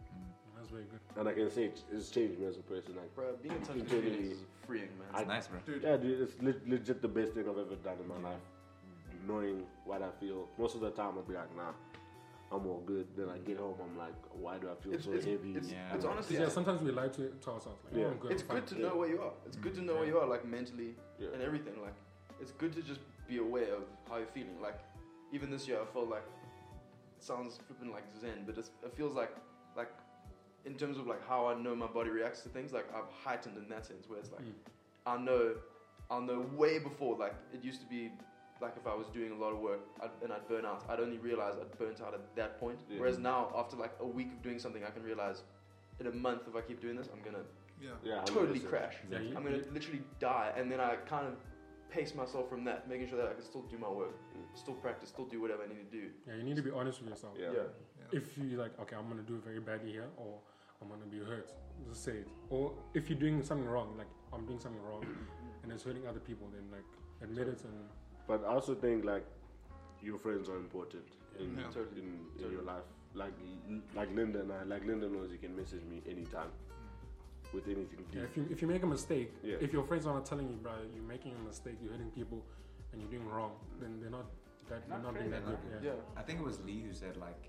[0.65, 1.01] That's very good.
[1.21, 2.97] and I can say it's changed me as a person.
[2.97, 5.21] Like, bro, being in touch with Internally- feelings is freeing, man.
[5.21, 5.59] It's nice, bro.
[5.67, 8.29] Dude, yeah, dude, it's le- legit the best thing I've ever done in my Yeah.
[8.31, 8.41] life.
[9.27, 11.73] Knowing what I feel, most of the time I'll be like, nah,
[12.53, 13.07] I'm all good.
[13.17, 15.51] Then I get home, I'm like, why do I feel It's- so it's- heavy?
[15.57, 15.95] it's- Yeah.
[15.95, 17.83] it's I'm honestly- Yeah, sometimes we lie to, to ourselves.
[17.85, 18.05] Like, Yeah.
[18.07, 18.33] oh, I'm good.
[18.33, 18.57] It's I'm fine.
[18.61, 19.33] good to know where you are.
[19.47, 21.29] It's good to know where you are, like mentally Yeah.
[21.33, 21.81] and everything.
[21.83, 21.95] Like,
[22.41, 24.61] it's good to just be aware of how you're feeling.
[24.61, 24.79] Like,
[25.33, 26.23] even this year, I felt like
[27.17, 29.31] it sounds flipping like Zen, but it's, it feels like
[29.77, 29.91] like
[30.67, 32.73] in terms of like how I know my body reacts to things.
[32.73, 34.53] Like, I've heightened in that sense, where it's like Mm.
[35.07, 35.55] I know,
[36.11, 37.17] I'll know way before.
[37.17, 38.11] Like, it used to be
[38.61, 41.01] like if I was doing a lot of work I'd, and I'd burn out, I'd
[41.01, 42.79] only realize I'd burnt out at that point.
[42.89, 43.01] Yeah.
[43.01, 45.43] Whereas now, after like a week of doing something, I can realize
[46.01, 47.45] in a month if I keep doing this, I'm gonna
[47.83, 47.91] yeah.
[48.03, 48.95] Yeah, totally crash.
[49.11, 51.35] Yeah, you- I'm gonna literally die, and then I kind of
[51.91, 54.57] pace myself from that, making sure that I can still do my work, Mm.
[54.59, 56.11] still practice, still do whatever I need to do.
[56.27, 57.35] Yeah, you need to be honest with yourself.
[57.39, 57.53] Yeah.
[57.53, 57.63] Yeah.
[58.13, 60.41] If you like, okay, I'm gonna do very badly here, or
[60.85, 61.51] I'm gonna be hurt.
[61.89, 62.29] Just say it.
[62.51, 65.05] Or if you're doing something wrong, like I'm doing something wrong,
[65.63, 66.85] and it's hurting other people, then like
[67.23, 67.73] admit it and
[68.29, 69.25] But I also think like
[70.03, 71.05] your friends are important
[71.41, 71.65] in Yeah.
[71.69, 72.01] Totally.
[72.03, 72.53] in, in Totally.
[72.55, 72.85] your life.
[73.15, 73.35] Like
[73.95, 76.51] like Linda and I, like Linda knows you can message me anytime
[77.53, 79.57] with anything yeah, if you if you make a mistake, Yeah.
[79.61, 82.45] if your friends are not telling you, bro, you're making a mistake, you're hurting people,
[82.93, 84.27] and you're doing wrong, then they're not
[84.69, 85.59] that they're Not not being that good.
[85.71, 85.91] Yeah.
[85.93, 86.21] Yeah.
[86.21, 87.43] I think it was Lee who said like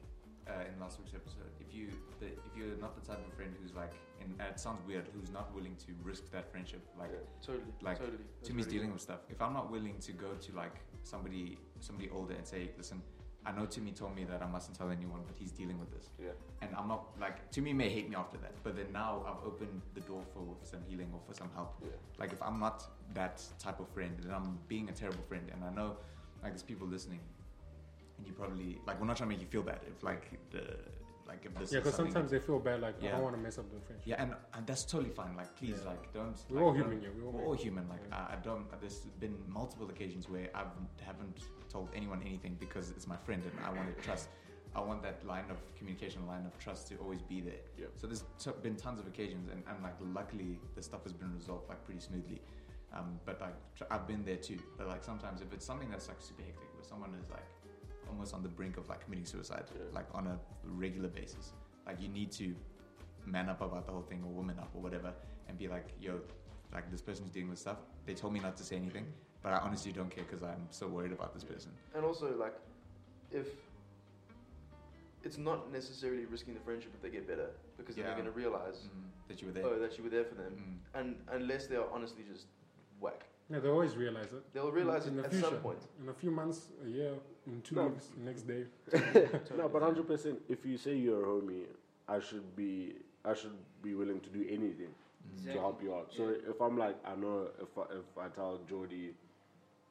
[0.47, 1.87] uh, in last week's episode, if you
[2.19, 5.31] the, if you're not the type of friend who's like, and it sounds weird, who's
[5.31, 7.63] not willing to risk that friendship, like Totally.
[7.81, 8.17] Like, totally.
[8.39, 9.19] That's Timmy's really dealing with stuff.
[9.29, 13.01] If I'm not willing to go to like somebody somebody older and say, listen,
[13.47, 16.09] I know Timmy told me that I mustn't tell anyone, but he's dealing with this,
[16.19, 16.31] Yeah.
[16.63, 19.81] and I'm not like Timmy may hate me after that, but then now I've opened
[19.93, 21.75] the door for, for some healing or for some help.
[21.83, 21.89] Yeah.
[22.17, 22.83] Like if I'm not
[23.13, 25.97] that type of friend, then I'm being a terrible friend, and I know
[26.41, 27.19] like there's people listening,
[28.18, 30.63] and you probably like we're not trying to make you feel bad if like the
[31.28, 33.57] like if this Yeah, because sometimes they feel bad, like I don't want to mess
[33.57, 34.07] up the friendship.
[34.07, 35.36] Yeah, and, and that's totally fine.
[35.36, 35.89] Like, please, Yeah.
[35.89, 36.38] like, don't.
[36.49, 37.09] We're like, all human, yeah.
[37.18, 37.89] We're all, We're all human.
[37.89, 38.28] Like, Yeah.
[38.30, 38.66] I, I don't.
[38.80, 40.66] There's been multiple occasions where I
[41.03, 44.30] haven't told anyone anything because it's my friend and I want to trust.
[44.76, 47.61] I want that line of communication, line of trust to always be there.
[47.76, 47.86] Yeah.
[47.95, 51.34] So there's t- been tons of occasions, and, and like luckily the stuff has been
[51.34, 52.39] resolved like pretty smoothly.
[52.93, 54.59] Um, but like tr- I've been there too.
[54.78, 57.47] But like sometimes if it's something that's like super hectic, where someone is like
[58.09, 59.81] almost on the brink of like committing suicide, Yeah.
[59.93, 61.53] like on a regular basis,
[61.85, 62.55] like you need to
[63.25, 65.13] man up about the whole thing or woman up or whatever,
[65.47, 66.19] and be like, yo,
[66.73, 67.77] like this person's dealing with stuff.
[68.05, 69.05] They told me not to say anything,
[69.41, 71.71] but I honestly don't care because I'm so worried about this person.
[71.95, 72.55] And also, like,
[73.31, 73.47] if
[75.23, 78.03] it's not necessarily risking the friendship if they get better, because Yeah.
[78.05, 79.65] they're going to realize, Mm, that you were there.
[79.65, 80.53] oh, that you were there for them.
[80.53, 80.99] Mm.
[80.99, 82.45] And unless they are honestly just
[82.99, 84.43] whack, Yeah, they always realize it.
[84.53, 85.79] they'll realize In it the at some point.
[85.99, 87.13] In a few months, a year,
[87.47, 87.87] in two No.
[87.87, 88.63] weeks, next day.
[89.57, 90.39] No, but hundred percent.
[90.49, 91.65] If you say you're a homie,
[92.07, 94.93] I should be I should be willing to do anything
[95.41, 95.53] Mm.
[95.53, 96.13] to help you out.
[96.15, 99.09] So if I'm like, I know if I, if I tell Jordy,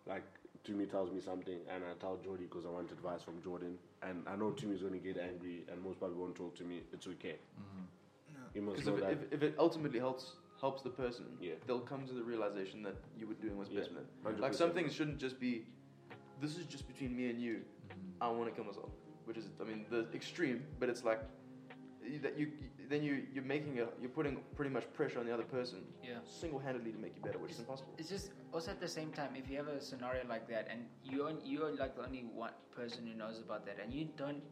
[0.07, 0.23] like
[0.65, 4.23] Tumi tells me something, and I tell Jordy because I want advice from Jordan, and
[4.29, 6.83] I know Tumi's going to get angry, and most probably won't talk to me.
[6.93, 7.35] It's okay.
[7.61, 8.55] Mhm.
[8.55, 9.11] You must know if, that.
[9.11, 11.55] if, if it ultimately helps helps the person, Yeah.
[11.67, 14.41] they'll come to the realization that you were doing what's best for them.
[14.41, 15.67] Like some things shouldn't just be,
[16.41, 17.65] this is just between me and you.
[17.89, 18.13] Mhm.
[18.21, 18.91] I want to kill myself,
[19.25, 20.65] which is, I mean, the extreme.
[20.79, 21.21] But it's like
[22.23, 22.53] that you
[22.91, 26.19] then you you're making a you're putting pretty much pressure on the other person Yeah.
[26.23, 27.95] single-handedly to make you better, which is impossible.
[27.99, 30.87] It's just also at the same time, if you have a scenario like that, and
[31.03, 34.43] you on, you're like the only one person who knows about that, and you don't,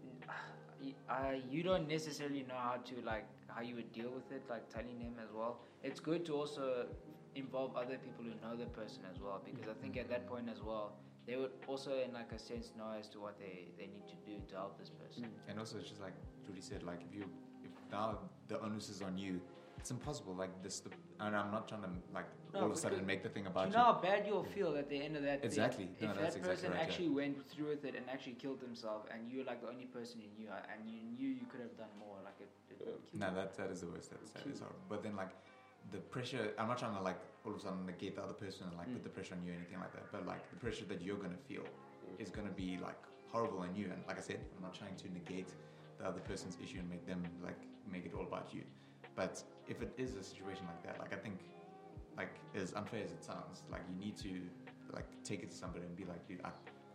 [0.81, 4.43] you- uh, you don't necessarily know how to like how you would deal with it,
[4.49, 5.61] like telling them as well.
[5.83, 6.87] It's good to also
[7.35, 10.49] involve other people who know the person as well, because I think at that point
[10.49, 10.97] as well,
[11.27, 14.17] they would also, in like a sense, know as to what they, they need to
[14.27, 15.25] do to help this person.
[15.25, 15.51] Mm.
[15.51, 16.15] And also, it's just like
[16.47, 17.25] Judy said, like if you,
[17.65, 18.19] if now
[18.49, 19.41] the onus is on you,
[19.79, 20.35] it's impossible.
[20.35, 23.23] Like this, the, and I'm not trying to like No, all of a sudden make
[23.23, 23.79] the thing about you you.
[23.79, 25.49] know how bad you'll feel at the end of that thing?
[25.49, 25.89] Exactly.
[25.99, 26.85] If No, that that's exactly person right, yeah.
[26.85, 30.21] actually went through with it and actually killed himself, and you're like the only person
[30.21, 32.51] who knew, and you knew you could have done more, like it.
[32.71, 33.35] it uh, kill No, you.
[33.37, 34.11] that that is the worst.
[34.11, 34.79] That's, that is horrible.
[34.89, 35.31] But then like
[35.91, 36.53] the pressure.
[36.59, 38.87] I'm not trying to like all of a sudden negate the other person and like
[38.93, 39.03] put Mm.
[39.05, 40.11] the pressure on you or anything like that.
[40.13, 41.65] But like the pressure that you're gonna feel
[42.19, 43.87] is gonna be like horrible on you.
[43.93, 45.49] And like I said, I'm not trying to negate
[45.99, 47.61] the other person's issue and make them like
[47.91, 48.63] make it all about you.
[49.15, 51.39] But if it is a situation like that, like I think
[52.17, 54.41] like as unfair as it sounds, like you need to
[54.93, 56.51] like take it to somebody and be like, dude, I,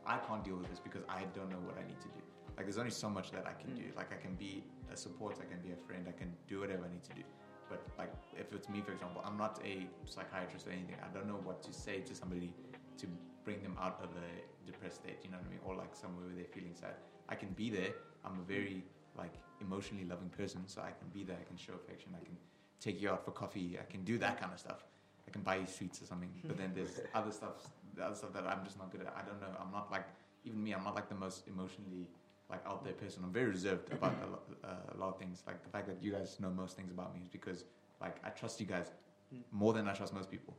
[0.05, 2.21] I can't deal with this because I don't know what I need to do.
[2.55, 3.83] Like there's only so much that I can do.
[3.95, 6.85] Like I can be a support, I can be a friend, I can do whatever
[6.85, 7.21] I need to do.
[7.69, 10.95] But like if it's me, for example, I'm not a psychiatrist or anything.
[11.03, 12.53] I don't know what to say to somebody
[12.97, 13.07] to
[13.43, 15.19] bring them out of a depressed state.
[15.23, 15.59] You know what I mean?
[15.65, 16.95] Or like somewhere where they're feeling sad.
[17.29, 17.93] I can be there.
[18.25, 18.83] I'm a very
[19.17, 21.37] like emotionally loving person, so I can be there.
[21.39, 22.11] I can show affection.
[22.15, 22.37] I can
[22.79, 23.77] take you out for coffee.
[23.79, 24.85] I can do that kind of stuff.
[25.27, 26.29] I can buy you sweets or something.
[26.45, 29.13] But then there's other stuff, the other stuff that I'm just not good at.
[29.17, 29.53] I don't know.
[29.59, 30.05] I'm not like
[30.45, 30.73] even me.
[30.73, 32.07] I'm not like the most emotionally
[32.49, 33.23] like out there person.
[33.23, 35.43] I'm very reserved about a lot, uh, a lot of things.
[35.45, 37.65] Like the fact that you guys know most things about me is because
[38.01, 38.91] like I trust you guys
[39.35, 39.43] Mm.
[39.51, 40.55] more than I trust most people.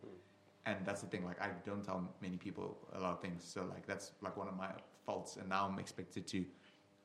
[0.66, 1.24] And that's the thing.
[1.24, 3.43] Like I don't tell many people a lot of things.
[3.43, 4.68] So like that's like one of my
[5.07, 5.36] faults.
[5.39, 6.45] And now I'm expected to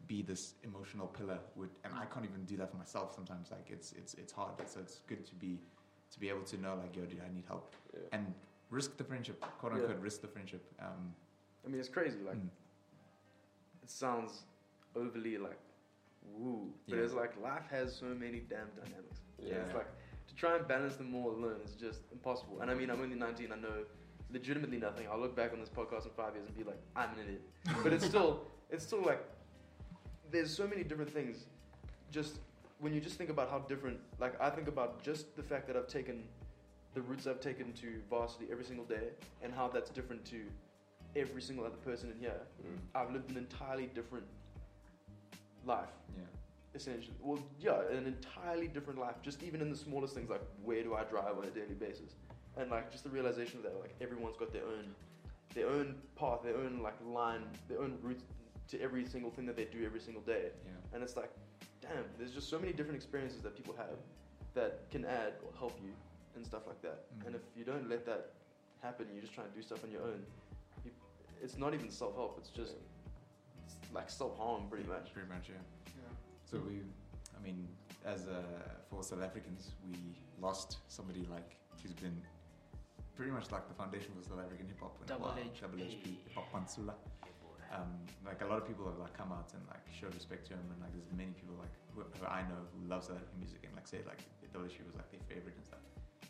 [0.07, 3.49] be this emotional pillar with, and I can't even do that for myself sometimes.
[3.49, 4.55] Like it's it's it's hard.
[4.65, 5.61] So it's good to be
[6.11, 7.99] to be able to know like yo, dude, I need help Yeah.
[8.11, 8.33] and
[8.69, 9.79] risk the friendship, quote Yeah.
[9.83, 10.65] unquote, risk the friendship.
[10.81, 11.15] Um,
[11.65, 12.19] I mean, it's crazy.
[12.27, 12.49] Like mm,
[13.81, 14.43] it sounds
[14.95, 15.59] overly like
[16.37, 17.03] woo, but Yeah.
[17.03, 19.19] it's like life has so many damn dynamics.
[19.39, 19.55] Yeah.
[19.55, 19.87] It's like
[20.27, 22.61] to try and balance them all alone is just impossible.
[22.61, 23.51] And I mean, I'm only 19.
[23.51, 23.85] I know
[24.31, 25.07] legitimately nothing.
[25.11, 27.41] I'll look back on this podcast in five years and be like, I'm an idiot.
[27.83, 29.23] But it's still, it's still like
[30.31, 31.45] there's so many different things.
[32.11, 32.39] Just
[32.79, 35.75] when you just think about how different, like I think about just the fact that
[35.77, 36.23] I've taken
[36.93, 39.09] the routes I've taken to varsity every single day
[39.41, 40.41] and how that's different to
[41.15, 42.39] every single other person in here.
[42.61, 42.77] Mm.
[42.95, 44.25] I've lived an entirely different
[45.65, 46.23] life, yeah.
[46.75, 47.15] essentially.
[47.21, 49.15] Well, yeah, an entirely different life.
[49.21, 52.15] Just even in the smallest things, like where do I drive on a daily basis,
[52.57, 54.93] and like just the realization that like everyone's got their own,
[55.55, 58.21] their own path, their own like line, their own route
[58.69, 60.49] to every single thing that they do every single day.
[60.65, 60.71] Yeah.
[60.93, 61.31] And it's like,
[61.81, 63.97] damn, there's just so many different experiences that people have
[64.53, 65.91] that can add or help you
[66.35, 67.05] and stuff like that.
[67.19, 67.27] Mhm.
[67.27, 68.31] And if you don't let that
[68.81, 70.25] happen, you're just try and do stuff on your own.
[70.85, 70.91] You,
[71.41, 72.37] it's not even self help.
[72.39, 72.92] It's just it's
[73.93, 75.13] like self harm, pretty much.
[75.13, 75.55] Pretty much, yeah.
[75.97, 76.13] Yeah.
[76.45, 76.81] So we,
[77.37, 77.67] I mean,
[78.05, 78.41] as uh,
[78.89, 79.95] for South Africans, we
[80.41, 82.17] lost somebody like who's been
[83.15, 84.97] pretty much like the foundation for South African hip hop.
[84.99, 85.37] in a Double while.
[85.37, 85.61] HP.
[85.61, 86.93] Double HP, Hip Hop Pantsula.
[87.73, 87.89] um,
[88.25, 90.65] like a lot of people have like come out and like showed respect to him,
[90.73, 93.61] and like there's many people like who, who I know who love South African music
[93.65, 94.21] and like say like
[94.53, 95.81] WSG was like their favorite and stuff.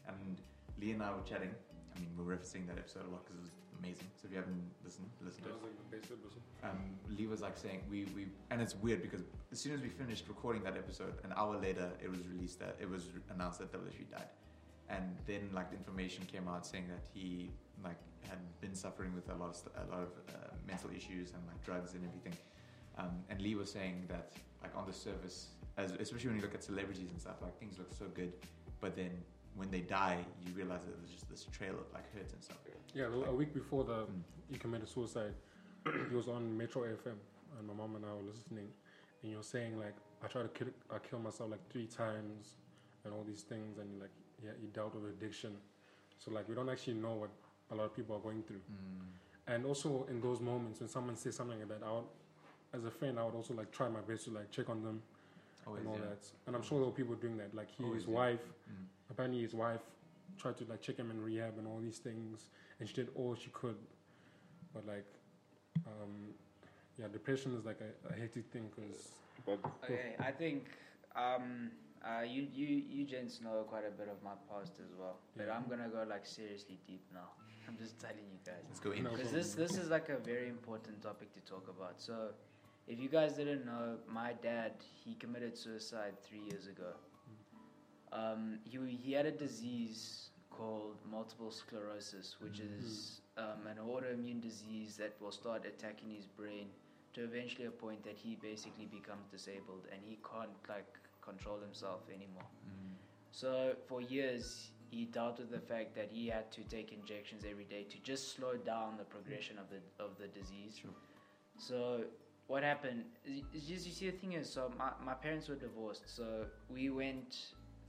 [0.07, 0.39] And
[0.79, 1.51] Lee and I were chatting.
[1.95, 3.53] I mean, we're referencing that episode a lot because it was
[3.83, 4.07] amazing.
[4.15, 5.55] So if you haven't listened, listen to it.
[5.61, 6.43] like the best episode.
[6.63, 6.79] Um,
[7.17, 9.21] Lee was like saying we we and it's weird because
[9.51, 12.75] as soon as we finished recording that episode, an hour later it was released that
[12.79, 14.31] it was announced that WSG died,
[14.89, 17.51] and then like the information came out saying that he
[17.83, 21.41] like had been suffering with a lot of a lot of uh, mental issues and
[21.47, 22.37] like drugs and everything.
[22.97, 24.31] Um, and Lee was saying that
[24.61, 27.77] like on the surface, as especially when you look at celebrities and stuff, like things
[27.77, 28.31] look so good,
[28.79, 29.11] but then
[29.55, 32.57] when they die, you realize that there's just this trail of like hurt and stuff.
[32.93, 34.21] Yeah, a a week before the Mm.
[34.51, 35.33] he committed suicide,
[36.09, 37.17] he was on Metro FM,
[37.57, 38.67] and my mom and I were listening,
[39.21, 42.55] and you're saying like, I tried to kill, I killed myself like three times,
[43.03, 44.11] and all these things, and like,
[44.43, 45.51] yeah, he dealt with addiction,
[46.19, 47.29] so like we don't actually know what
[47.71, 48.61] a lot of people are going through,
[49.47, 52.03] and also in those moments when someone says something like that, I would,
[52.73, 55.01] as a friend, I would also like try my best to like check on them
[55.65, 56.09] Always, and all yeah.
[56.09, 58.15] that, and I'm sure there were people doing that, like he, Always, his yeah.
[58.15, 58.85] wife, Mm.
[59.11, 59.81] apparently his wife
[60.37, 62.49] tried to like check him in rehab and all these things
[62.79, 63.75] and she did all she could
[64.73, 65.05] but like
[65.85, 66.33] um
[66.97, 69.09] yeah depression is like a, a hectic thing because
[69.83, 70.67] Okay, I think
[71.15, 71.69] um,
[72.05, 75.47] uh, you you you gents know quite a bit of my past as well, but
[75.47, 75.55] Yeah.
[75.55, 77.29] I'm gonna go like seriously deep now.
[77.67, 78.63] I'm just telling you guys.
[78.69, 79.03] Let's go in.
[79.03, 79.35] Because problem.
[79.35, 81.95] this this is like a very important topic to talk about.
[82.01, 82.29] So,
[82.87, 84.73] if you guys didn't know, my dad
[85.03, 86.93] he committed suicide three years ago.
[88.11, 94.95] Um, he he had a disease called multiple sclerosis, which is um, an autoimmune disease
[94.97, 96.67] that will start attacking his brain
[97.13, 102.01] to eventually a point that he basically becomes disabled and he can't like control himself
[102.09, 102.49] anymore.
[102.67, 102.93] Mm.
[103.31, 107.63] So for years, he dealt with the fact that he had to take injections every
[107.63, 110.77] day to just slow down the progression of the of the disease.
[110.81, 110.91] Sure.
[111.57, 112.03] So
[112.47, 113.05] what happened?
[113.53, 116.89] Is just you see the thing is, so my my parents were divorced, so we
[116.89, 117.37] went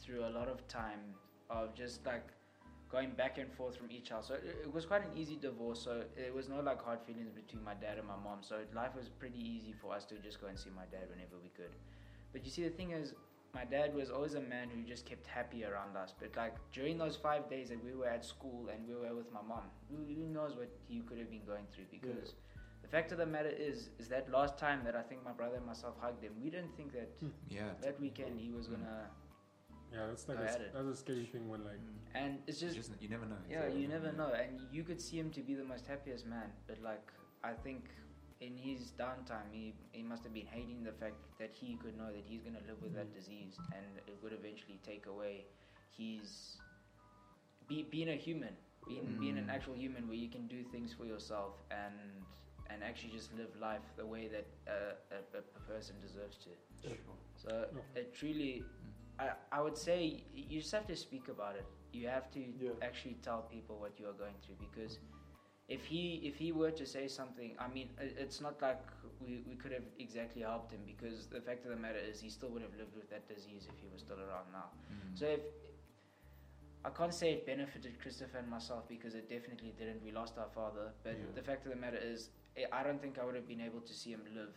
[0.00, 1.00] through a lot of time
[1.50, 2.26] of just like
[2.90, 4.28] going back and forth from each house.
[4.28, 5.80] So it, it was quite an easy divorce.
[5.82, 8.38] So it was no like hard feelings between my dad and my mom.
[8.42, 11.36] So life was pretty easy for us to just go and see my dad whenever
[11.42, 11.74] we could.
[12.32, 13.14] But you see, the thing is,
[13.54, 16.14] my dad was always a man who just kept happy around us.
[16.18, 19.32] But like during those five days that we were at school and we were with
[19.32, 21.84] my mom, who, knows what he could have been going through?
[21.90, 22.34] Because
[22.84, 25.56] the fact of the matter is, is that last time that I think my brother
[25.56, 27.32] and myself hugged him, we didn't think that hmm.
[27.58, 27.70] Yeah.
[27.86, 28.74] that weekend he was hmm.
[28.74, 28.98] gonna.
[29.94, 30.70] yeah that's like Go a, at it.
[30.74, 32.00] that's a scary thing when like hmm.
[32.22, 33.40] And it's It's just just you never know.
[33.50, 33.82] yeah, Exactly.
[33.82, 36.48] you never know, and you could see him to be the most happiest man.
[36.68, 37.06] But like,
[37.50, 37.82] I think
[38.48, 39.64] in his downtime, he
[39.98, 42.80] he must have been hating the fact that he could know that he's gonna live
[42.86, 45.34] with that disease, and it would eventually take away
[45.98, 46.28] his
[47.68, 48.54] be, being a human,
[48.86, 49.54] being being an Mm.
[49.56, 51.94] actual human where you can do things for yourself and
[52.70, 56.50] and actually just live life the way that uh, a, a, a person deserves to.
[56.82, 56.96] Sure.
[57.36, 57.80] So No.
[57.94, 58.64] it truly,
[59.18, 61.66] I, I would say you just have to speak about it.
[61.92, 62.70] You have to Yeah.
[62.82, 64.98] actually tell people what you are going through because
[65.68, 68.82] if he if he were to say something, I mean, it's not like
[69.20, 72.28] we, we could have exactly helped him because the fact of the matter is he
[72.28, 74.68] still would have lived with that disease if he was still around now.
[74.92, 75.18] Mm.
[75.18, 75.40] So if
[76.84, 80.02] I can't say it benefited Christopher and myself because it definitely didn't.
[80.04, 81.32] We lost our father, but Yeah.
[81.34, 83.80] the fact of the matter is, I- I don't think I would have been able
[83.80, 84.54] to see him live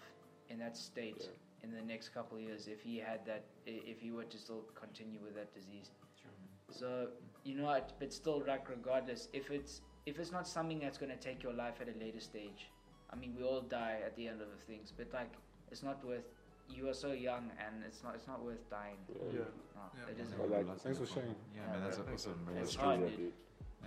[0.50, 1.64] in that state Yeah.
[1.70, 4.64] in the next couple of years if he had that, if he were to still
[4.76, 5.92] continue with that disease.
[6.22, 6.32] Sure.
[6.70, 7.12] So
[7.44, 7.94] you know what?
[8.00, 11.52] But still, like regardless, if it's if it's not something that's going to take your
[11.52, 12.70] life at a later stage,
[13.10, 15.34] I mean, we all die at the end of the things, but like
[15.70, 16.24] it's not worth.
[16.70, 18.16] You are so young, and it's not.
[18.16, 18.98] It's not worth dying.
[19.10, 19.32] Yeah.
[19.32, 19.40] Yeah.
[19.76, 20.10] No, Yeah.
[20.12, 20.40] it isn't.
[20.40, 21.36] I like- Thanks for sharing.
[21.56, 22.46] Yeah, man, that's Yeah, awesome.
[22.46, 22.54] Bro.
[22.56, 23.18] It's That's hard, dude.
[23.18, 23.34] dude.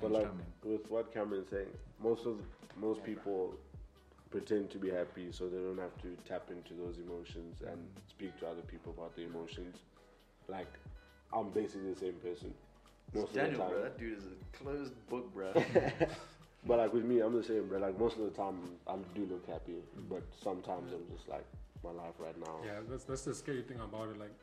[0.01, 0.29] But like
[0.63, 2.39] with what Cameron's saying, most of
[2.77, 3.55] most Yeah, people
[4.31, 7.79] pretend to be happy so they don't have to tap into those emotions and
[8.09, 9.77] speak to other people about the emotions.
[10.49, 10.73] Like
[11.33, 12.55] I'm basically the same person
[13.15, 13.71] most Daniel, of the time.
[13.71, 15.53] bro, that dude is a closed book, bro.
[16.67, 17.79] But like with me, I'm the same, bro.
[17.79, 18.57] Like most of the time,
[18.87, 19.77] I do look happy,
[20.11, 21.47] but sometimes I'm just like
[21.83, 22.57] my life right now.
[22.63, 24.35] yeah that's that's the scary thing about it like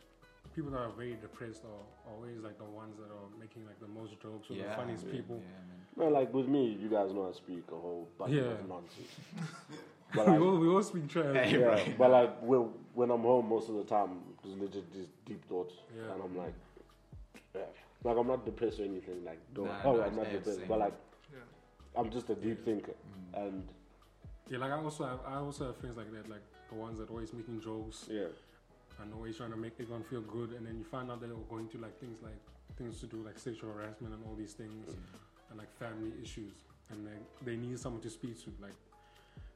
[0.58, 3.88] people that are very depressed are always like the ones that are making like the
[3.88, 5.16] most jokes or yeah, the funniest man.
[5.16, 6.12] people Yeah, man.
[6.14, 8.42] No, like with me, you guys know I speak a whole bunch Yeah.
[8.58, 9.14] of nonsense.
[10.16, 11.98] but we like, all we all speak trash Hey, yeah, right.
[11.98, 12.62] but like when,
[12.96, 14.12] when I'm home, most of the time,
[14.44, 16.14] it's legit these deep thoughts, Yeah.
[16.14, 16.54] and I'm like,
[17.56, 17.62] yeah.
[18.04, 19.24] like I'm not depressed or anything.
[19.24, 20.68] Like, don't, Nah, oh, nah, I'm not yeah, depressed, same.
[20.68, 20.94] but like
[21.32, 22.00] Yeah.
[22.02, 23.44] I'm just a deep thinker, Mm.
[23.46, 23.64] and
[24.50, 27.06] yeah like I also have I also have friends like that like the ones that
[27.10, 28.28] are always making jokes yeah,
[29.02, 31.38] and always trying to make everyone feel good and then you find out that they're
[31.50, 32.40] going through like things like
[32.78, 34.96] things to do like sexual harassment and all these things
[35.50, 36.54] and like family issues
[36.92, 38.74] and they, they need someone to speak to like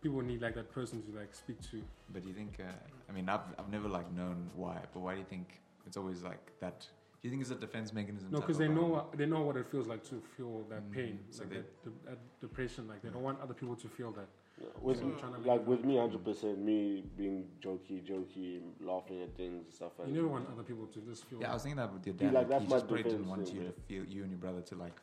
[0.01, 1.81] people need like that person to like speak to.
[2.11, 2.59] But do you think?
[2.59, 2.63] Uh,
[3.07, 6.23] I mean, I've I've never like known why, but why do you think it's always
[6.23, 6.79] like that?
[7.21, 8.29] Do you think it's a defense mechanism?
[8.31, 10.93] No, because they know what, they know what it feels like to feel that Mm,
[10.93, 12.87] pain, so like they- that, that depression.
[12.87, 14.27] Like they don't want other people to feel that.
[14.61, 18.61] Yeah, With, So I'm trying to like with me, hundred percent, me being jokey, jokey,
[18.79, 21.39] laughing at things and stuff like You never want other people to just feel.
[21.41, 22.33] Yeah, I was thinking that with your dad.
[22.33, 24.31] like, Like, that's he my just probably didn't want thing, you to feel you and
[24.31, 24.93] your brother to like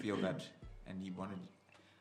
[0.00, 0.42] feel that,
[0.86, 1.38] and he wanted.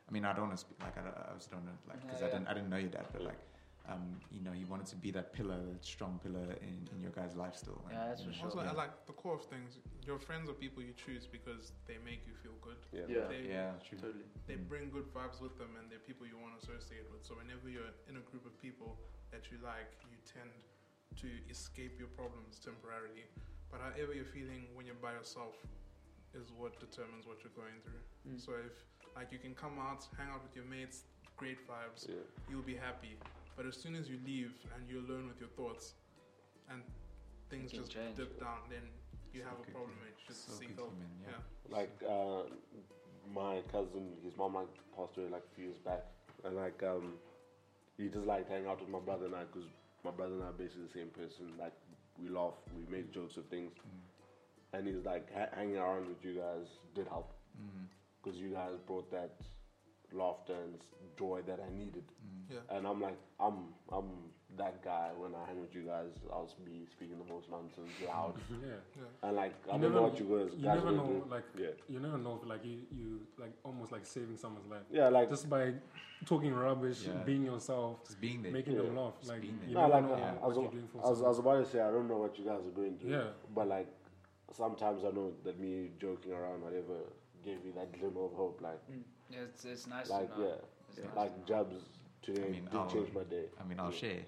[0.08, 2.02] I mean, I don't want to speak like I, don't- I obviously don't know like
[2.06, 3.28] because Yeah, I didn't I didn't know your dad, but Yeah.
[3.30, 3.40] like,
[3.88, 7.12] um, you know, he wanted to be that pillar, that strong pillar in, in your
[7.12, 7.80] guys' life still.
[7.88, 8.46] and, Yeah, that's for know, sure.
[8.52, 8.72] Also, yeah.
[8.72, 9.80] I like the core of things.
[10.06, 12.76] Your friends are people you choose because they make you feel good.
[12.92, 13.08] Yeah.
[13.08, 13.28] Yeah.
[13.32, 13.98] They, Yeah, true.
[13.98, 14.28] Totally.
[14.48, 14.68] they Mm.
[14.68, 17.24] bring good vibes with them and they're people you want to associate with.
[17.24, 19.00] So whenever you're in a group of people
[19.32, 20.52] that you like, you tend
[21.24, 23.24] to escape your problems temporarily.
[23.72, 25.56] But however you're feeling when you're by yourself
[26.36, 28.04] is what determines what you're going through.
[28.28, 28.40] Mm.
[28.40, 28.76] So if
[29.16, 31.04] like you can come out, hang out with your mates,
[31.38, 32.16] great vibes, Yeah.
[32.50, 33.16] you'll be happy.
[33.58, 35.94] But as soon as you leave and you're alone with your thoughts
[36.70, 36.82] and
[37.50, 38.16] things just change.
[38.16, 38.84] dip down, then
[39.34, 39.98] you So have a problem.
[40.06, 40.94] and You should So seek quickly, help.
[41.26, 41.32] yeah.
[41.32, 41.76] Yeah.
[41.78, 42.44] Like uh,
[43.34, 46.06] my cousin, his mom like passed away like a few years back,
[46.46, 47.14] and like um,
[47.98, 49.68] he just like hang out with my brother and I because
[50.06, 51.52] my brother and I are basically the same person.
[51.60, 51.74] Like
[52.22, 54.78] we laugh, we make jokes of things, Mm.
[54.78, 57.88] and he's like ha- hanging around with you guys did help Mm.
[58.24, 59.32] because you guys brought that
[60.14, 60.76] laughter and
[61.18, 62.04] joy that I needed.
[62.26, 62.54] Mm.
[62.56, 62.78] Yeah.
[62.78, 64.10] And I'm like, I'm I'm
[64.58, 66.12] that guy when I hang with you guys.
[66.32, 68.68] I'll be speaking the most nonsense, loud, yeah.
[68.96, 69.04] Yeah.
[69.28, 71.30] and like I You don't know what you guys You guys never are know, doing.
[71.30, 74.82] like Yeah, you never know, if, like you, you like almost like saving someone's life
[74.90, 75.74] yeah, like just by
[76.26, 77.22] talking rubbish, Yeah.
[77.24, 78.52] being yourself, Just being there.
[78.52, 79.14] making them laugh.
[79.20, 80.32] Just Like you No, never like, know yeah.
[80.34, 82.08] what I was- you're doing for I was, I was about to say I don't
[82.08, 83.12] know what you guys are going through.
[83.12, 83.28] Yeah.
[83.54, 83.88] But like
[84.54, 86.96] sometimes I know that me joking around, whatever,
[87.44, 88.60] gave you that glimmer of hope.
[88.62, 88.96] Like Yeah,
[89.32, 90.48] it's, it's nice like to know.
[90.48, 90.54] yeah,
[90.90, 91.46] It's nice like to know.
[91.48, 91.76] jobs
[92.22, 93.46] today I mean, did I'll- change my day.
[93.60, 93.98] I mean, I'll Yeah.
[93.98, 94.20] share.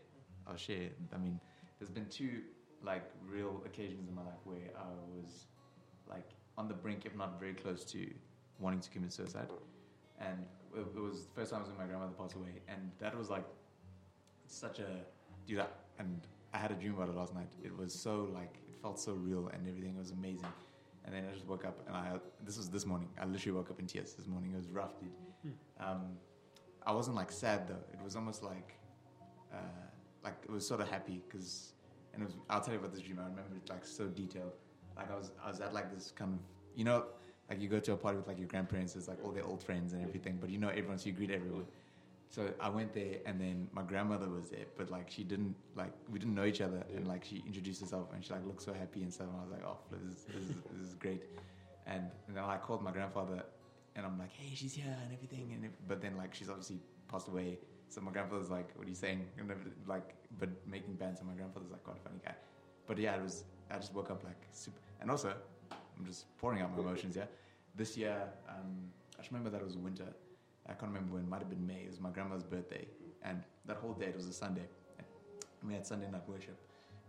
[0.47, 0.89] I'll share.
[1.14, 1.39] I mean,
[1.80, 2.41] there's been two
[2.84, 5.45] like real occasions in my life where I was
[6.10, 8.10] like on the brink, if not very close to
[8.60, 9.50] wanting to commit suicide.
[10.20, 10.45] And
[10.76, 13.18] it, it was the first time I was when my grandmother passed away, and that
[13.18, 13.45] was like
[14.47, 14.88] such a
[15.47, 15.60] dude.
[15.60, 15.68] I,
[16.00, 16.22] and
[16.54, 17.50] I had a dream about it last night.
[17.64, 20.47] It was so like it felt so real, and everything was amazing.
[21.10, 22.12] And then I just woke up, and I
[22.45, 23.10] this was this morning.
[23.20, 24.51] I literally woke up in tears this morning.
[24.53, 25.10] It was rough, dude.
[25.80, 26.01] Um,
[26.86, 27.84] I wasn't like sad though.
[27.91, 28.76] It was almost like,
[29.51, 29.57] uh,
[30.24, 31.74] like it was sort of happy because,
[32.14, 32.36] and it was.
[32.47, 33.18] I'll tell you about this dream.
[33.18, 34.53] I remember it like so detailed.
[34.95, 36.39] Like I was, I was at like this kind of,
[36.76, 37.05] you know,
[37.49, 38.95] like you go to a party with like your grandparents.
[38.95, 41.32] It's like all their old friends and everything, but you know everyone, so you greet
[41.32, 41.66] everyone.
[42.32, 45.94] So I went there, and then my grandmother was there, but like she didn't like
[46.12, 48.72] we didn't know each other, and like she introduced herself, and she like looked so
[48.72, 49.28] happy and stuff.
[49.32, 51.24] And I was like, oh, this is this is, this is great.
[51.88, 53.42] And, and then I called my grandfather,
[53.96, 55.54] and I'm like, hey, she's here and everything.
[55.56, 57.58] And it, but then like she's obviously passed away.
[57.88, 59.26] So my grandfather's like, what are you saying?
[59.40, 59.52] And
[59.88, 61.22] like, but making bands.
[61.22, 62.36] And my grandfather's like quite a funny guy.
[62.86, 63.44] But yeah, it was.
[63.72, 64.78] I just woke up like super.
[65.02, 65.34] And also,
[65.72, 67.16] I'm just pouring out my emotions.
[67.16, 67.26] Yeah,
[67.76, 68.16] this year,
[68.48, 70.06] um, I just remember that it was winter.
[70.70, 71.24] I can't remember when.
[71.24, 71.82] It might have been May.
[71.86, 72.86] It was my grandma's birthday,
[73.24, 74.67] and that whole day it was a Sunday.
[75.65, 76.57] We had Sunday night worship,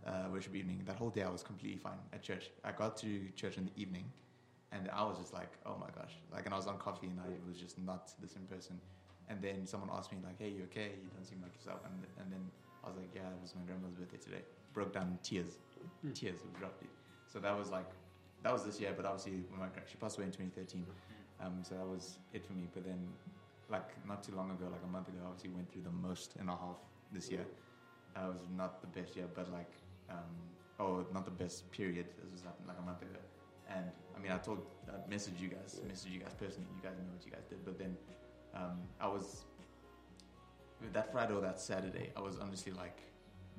[0.05, 0.81] uh, worship evening.
[0.85, 2.49] That whole day I was completely fine at church.
[2.65, 4.05] I got to church in the evening,
[4.71, 7.19] and I was just like, oh my gosh, like, and I was on coffee, and
[7.19, 8.79] I was just not the same person.
[9.29, 10.91] And then someone asked me like, hey, you okay?
[11.01, 11.79] You don't seem like yourself.
[11.85, 12.41] And, and then
[12.83, 14.43] I was like, yeah, it was my grandma's birthday today.
[14.73, 15.53] Broke down in tears,
[16.01, 16.11] Hmm.
[16.11, 16.39] tears.
[16.39, 16.73] It was rough.
[17.31, 17.87] So that was like,
[18.43, 18.91] that was this year.
[18.97, 20.85] But obviously, when my she passed away in 2013.
[21.39, 22.67] Um, so that was it for me.
[22.73, 22.99] But then,
[23.71, 26.35] like not too long ago, like a month ago, I obviously went through the most
[26.39, 26.77] and a half
[27.11, 27.45] this year.
[28.15, 29.71] Uh, it was not the best year, but like,
[30.09, 30.35] um,
[30.79, 32.07] oh, not the best period.
[32.21, 33.19] This was happened like a month ago.
[33.69, 34.59] And I mean, I told,
[34.89, 36.67] I messaged you guys, messaged you guys personally.
[36.75, 37.63] You guys know what you guys did.
[37.63, 37.95] But then,
[38.53, 39.45] um, I was
[40.93, 42.11] that Friday or that Saturday.
[42.17, 42.99] I was honestly like,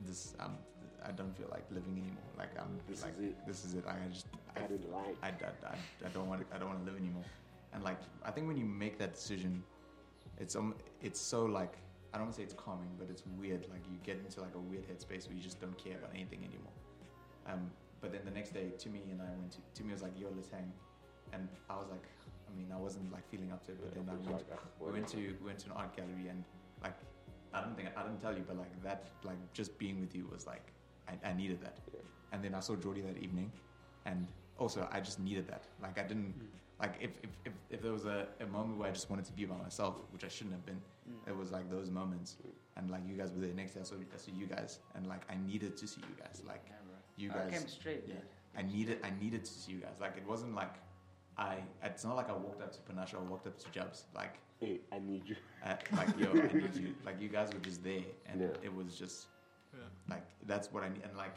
[0.05, 0.35] this.
[0.41, 0.57] Um,
[1.05, 2.23] I don't feel like living anymore.
[2.39, 3.47] Like I'm This like is it.
[3.47, 3.85] this is it.
[3.89, 5.17] I just I, I didn't like.
[5.23, 5.75] I, I, I,
[6.07, 7.25] I don't want to, I don't want to live anymore.
[7.73, 9.63] And like I think when you make that decision,
[10.43, 11.75] it's um it's so like
[12.13, 13.63] I don't want to say it's calming, but it's weird.
[13.71, 16.41] Like you get into like a weird headspace where you just don't care about anything
[16.41, 16.77] anymore.
[17.47, 17.71] Um,
[18.03, 20.51] but then the next day, Timmy and I went to Timmy was like, "Yo, let's
[20.51, 20.71] hang,"
[21.33, 22.05] and I was like,
[22.53, 24.93] I mean, I wasn't like feeling up to it, but then I went, like, we
[24.93, 26.45] went to we went to an art gallery and
[26.83, 26.99] like
[27.55, 30.29] I don't think I didn't tell you, but like that like just being with you
[30.31, 30.73] was like
[31.09, 31.79] I, I needed that.
[31.95, 32.01] Yeah.
[32.33, 33.51] And then I saw Jordy that evening,
[34.05, 34.27] and
[34.59, 35.65] also I just needed that.
[35.81, 36.35] Like I didn't
[36.81, 39.33] like if if, if, if there was a, a moment where I just wanted to
[39.33, 40.81] be by myself, which I shouldn't have been.
[41.27, 42.37] It was like those moments,
[42.77, 43.81] and like you guys were there next day.
[43.81, 46.43] I saw, I saw you guys, and like I needed to see you guys.
[46.47, 46.97] Like Yeah, bro.
[47.17, 48.15] you I guys, came straight, yeah.
[48.15, 48.23] dude.
[48.57, 49.97] I needed I needed to see you guys.
[50.01, 50.75] Like it wasn't like
[51.39, 54.05] I it's not like I walked up to Panashe or walked up to Jubs.
[54.15, 55.35] Like Hey, I need you.
[55.65, 56.95] uh, like yo, I need you.
[57.05, 58.49] Like you guys were just there, and Yeah.
[58.63, 59.27] it was just
[59.75, 59.81] Yeah.
[60.09, 61.03] like that's what I need.
[61.03, 61.35] And like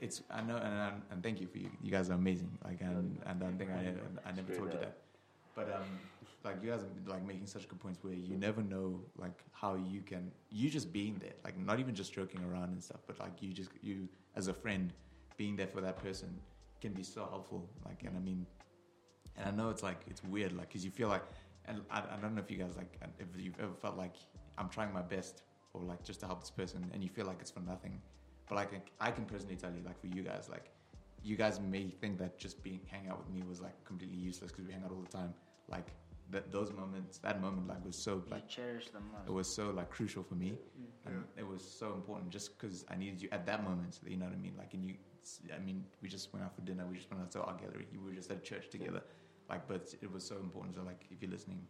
[0.00, 1.70] it's I know and and, and thank you for you.
[1.82, 2.58] You guys are amazing.
[2.64, 4.98] Like and and I think I I never told you that,
[5.54, 5.84] but um.
[6.44, 9.74] Like you guys are like making such good points where you never know like how
[9.74, 13.18] you can you just being there like not even just joking around and stuff but
[13.18, 14.92] like you just you as a friend
[15.36, 16.28] being there for that person
[16.80, 18.46] can be so helpful like and I mean
[19.36, 21.24] and I know it's like it's weird like because you feel like
[21.66, 24.14] and I, I don't know if you guys like if you've ever felt like
[24.56, 25.42] I'm trying my best
[25.72, 28.00] or like just to help this person and you feel like it's for nothing
[28.48, 28.70] but like
[29.00, 30.70] I can personally tell you like for you guys like
[31.22, 34.50] you guys may think that just being hanging out with me was like completely useless
[34.52, 35.34] because we hang out all the time
[35.68, 35.88] like
[36.30, 39.28] that those moments that moment like was so Like like cherish them most.
[39.28, 40.58] it was so like crucial for me
[41.06, 41.40] and Yeah.
[41.42, 44.00] it was so important just because I needed you at that moment.
[44.06, 44.54] You know what I mean?
[44.58, 44.94] Like, and you,
[45.54, 46.84] I mean, we just went out for dinner.
[46.90, 47.86] We just went out to art gallery.
[47.92, 49.02] We were just at church together.
[49.48, 50.74] Like, but it was so important.
[50.74, 51.60] So, like, if you're listening,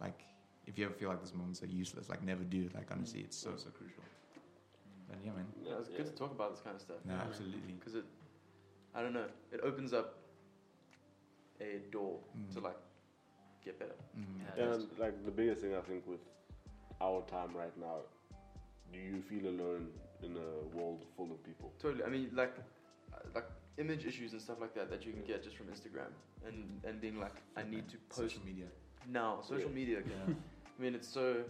[0.00, 0.20] like,
[0.66, 2.70] if you ever feel like those moments are useless, like, never do.
[2.72, 3.24] Like, honestly, mm.
[3.24, 4.04] it's so so crucial.
[5.08, 5.46] But yeah, man.
[5.64, 6.96] Yeah, it's good to talk about this kind of stuff.
[7.04, 7.72] No, absolutely.
[7.78, 8.04] Because it,
[8.94, 10.18] I don't know, it opens up
[11.60, 12.52] a door Mm.
[12.54, 12.76] to like
[13.64, 13.94] get better.
[14.18, 14.24] Mm.
[14.56, 14.64] Yeah.
[14.64, 16.20] And like the biggest thing I think with
[17.00, 17.98] our time right now,
[18.92, 19.88] do you feel alone
[20.22, 21.72] in a world full of people?
[21.80, 22.04] Totally.
[22.04, 22.54] I mean, like,
[23.12, 23.46] uh, like
[23.78, 26.10] image issues and stuff like that that you can get just from Instagram
[26.46, 28.66] and and being like, I need to post social media.
[29.08, 29.40] now.
[29.42, 29.80] Social Yeah.
[29.80, 29.98] media.
[30.06, 30.34] Yeah.
[30.78, 31.44] I mean, it's so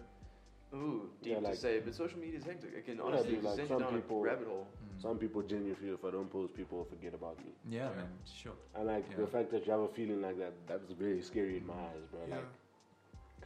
[0.74, 2.72] ooh deep Yeah, like- to say, but social media is hectic.
[2.76, 4.66] It can Yeah, honestly dude, like, send you some down people- a rabbit hole.
[4.66, 5.02] Mm.
[5.02, 7.52] Some people genuinely feel if I don't post, people will forget about me.
[7.68, 7.96] Yeah, Yeah.
[7.96, 8.08] man.
[8.24, 8.52] Sure.
[8.74, 9.16] And like Yeah.
[9.16, 12.04] the fact that you have a feeling like that, that's very scary in my eyes,
[12.10, 12.20] bro.
[12.28, 12.36] Yeah.
[12.36, 12.44] Like,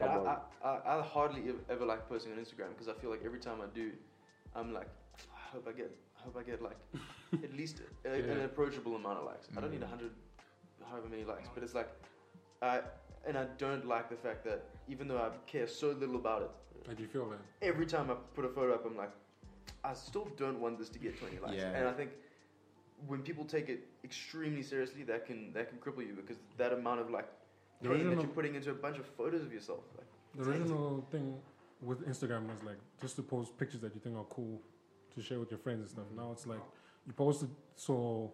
[0.01, 0.27] I, come on.
[0.27, 3.39] I, I, I hardly ev- ever like posting on Instagram because I feel like every
[3.39, 3.91] time I do,
[4.55, 4.87] I'm like,
[5.35, 6.77] I hope I get, I hope I get like
[7.43, 9.47] at least a, an approachable amount of likes.
[9.55, 9.83] I don't need Mm.
[9.83, 10.11] a hundred,
[10.89, 11.89] however many likes, but it's like,
[12.61, 12.81] I
[13.27, 16.51] and I don't like the fact that even though I care so little about it,
[16.87, 17.39] How do you feel that?
[17.61, 19.11] every time I put a photo up, I'm like,
[19.83, 21.55] I still don't want this to get 20 likes.
[21.55, 21.71] Yeah.
[21.77, 22.11] And I think
[23.07, 26.99] when people take it extremely seriously, that can that can cripple you because that amount
[27.01, 27.29] of like
[27.81, 30.07] The pain that you're putting into a bunch of photos of yourself, like.
[30.35, 31.37] The original thing
[31.81, 34.61] with Instagram was like just to post pictures that you think are cool
[35.15, 36.05] to share with your friends and stuff.
[36.15, 36.59] Now it's like
[37.07, 38.33] you post it so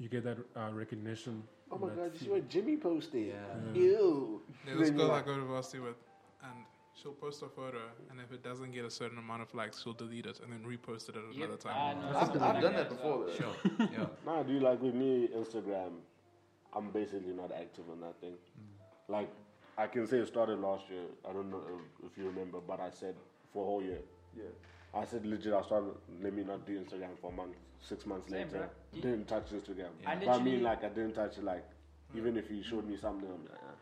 [0.00, 1.42] you get that uh, recognition.
[1.70, 3.26] oh my that god, you see what Jimmy posted?
[3.28, 3.34] Yeah.
[3.74, 3.80] Yeah.
[3.82, 4.40] Ew.
[4.66, 5.96] There's this girl you're I go to varsity with,
[6.42, 6.52] and
[7.00, 9.92] she'll post a photo, and if it doesn't get a certain amount of likes, she'll
[9.92, 12.00] delete it and then repost it at Yep, another I time.
[12.00, 13.26] know That's I've, I've done that before well.
[13.28, 13.34] though.
[13.34, 13.88] Sure.
[13.92, 14.06] yeah.
[14.26, 15.92] Nah, dude, like with me, Instagram,
[16.74, 18.34] I'm basically not active on that thing.
[19.08, 19.28] Like,
[19.76, 21.04] I can say it started last year.
[21.28, 21.62] I don't know
[22.06, 23.14] if you remember, but I said
[23.52, 23.98] for a whole year.
[24.36, 24.44] Yeah.
[24.94, 25.92] I said legit, I started,
[26.22, 27.54] let me not do Instagram for a month.
[27.80, 29.00] Six months Same, later, bro.
[29.00, 29.88] didn't touch Instagram.
[30.02, 30.10] Yeah.
[30.10, 31.64] I But I mean, literally- like, I didn't touch it, like,
[32.14, 33.74] even if you showed me something, I'm like, ah.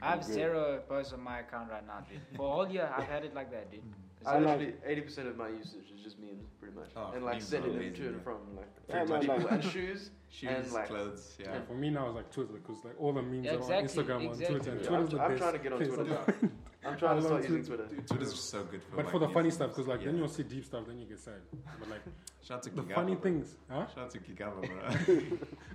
[0.00, 0.32] I have Good.
[0.34, 2.20] zero posts on my account right now, dude.
[2.36, 3.82] For all whole year, I've had it like that, dude.
[4.20, 6.90] It's I I like- like- literally 80% of my usage is just memes, pretty much,
[6.96, 8.22] Oh, and like sending them to and yeah.
[8.22, 9.50] from, like Yeah, Pretty man, much.
[9.50, 10.10] like, and shoes.
[10.30, 11.36] Shoes, And, like- clothes.
[11.40, 11.54] Yeah.
[11.54, 13.70] Yeah, for me now it's like Twitter because like all the memes Yeah, are on
[13.70, 14.26] Instagram, exactly.
[14.28, 16.50] on Twitter, and Yeah, Twitter's I'm, the I'm best trying to get on place Twitter.
[16.84, 17.86] on- I'm trying to I start love using Twitter.
[17.88, 18.02] Twitter.
[18.06, 18.96] Twitter's so good for me.
[18.96, 21.06] But like for the funny stuff, because like then you'll see deep stuff, then you
[21.06, 21.40] get sad.
[21.80, 22.00] But like
[22.42, 23.22] Shout to the Kigaba, funny bro.
[23.22, 23.86] things, huh?
[23.94, 24.60] Shout to Kigaba,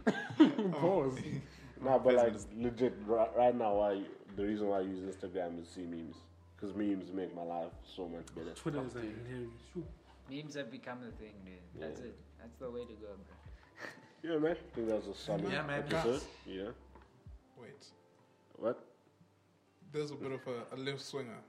[0.05, 0.71] bro.
[0.71, 1.19] Pause.
[1.81, 4.01] Oh, nah, but like legit, right, right now, I
[4.35, 6.15] the reason why I use Instagram is to see memes.
[6.55, 8.51] Because memes make my life so much better.
[8.55, 9.13] Twitter is like Dude.
[9.27, 9.51] hilarious.
[9.73, 9.83] Shoo.
[10.31, 11.55] Memes have become the thing, dude.
[11.81, 12.05] That's Yeah.
[12.07, 12.15] it.
[12.39, 14.31] That's the way to go, bro.
[14.31, 14.51] Yeah, man.
[14.55, 15.79] I think that's a solid Yeah, man.
[15.85, 16.21] episode.
[16.45, 16.69] Yeah.
[17.61, 17.85] Wait,
[18.55, 18.81] What?
[19.93, 21.39] There's a bit of a, a left swinger.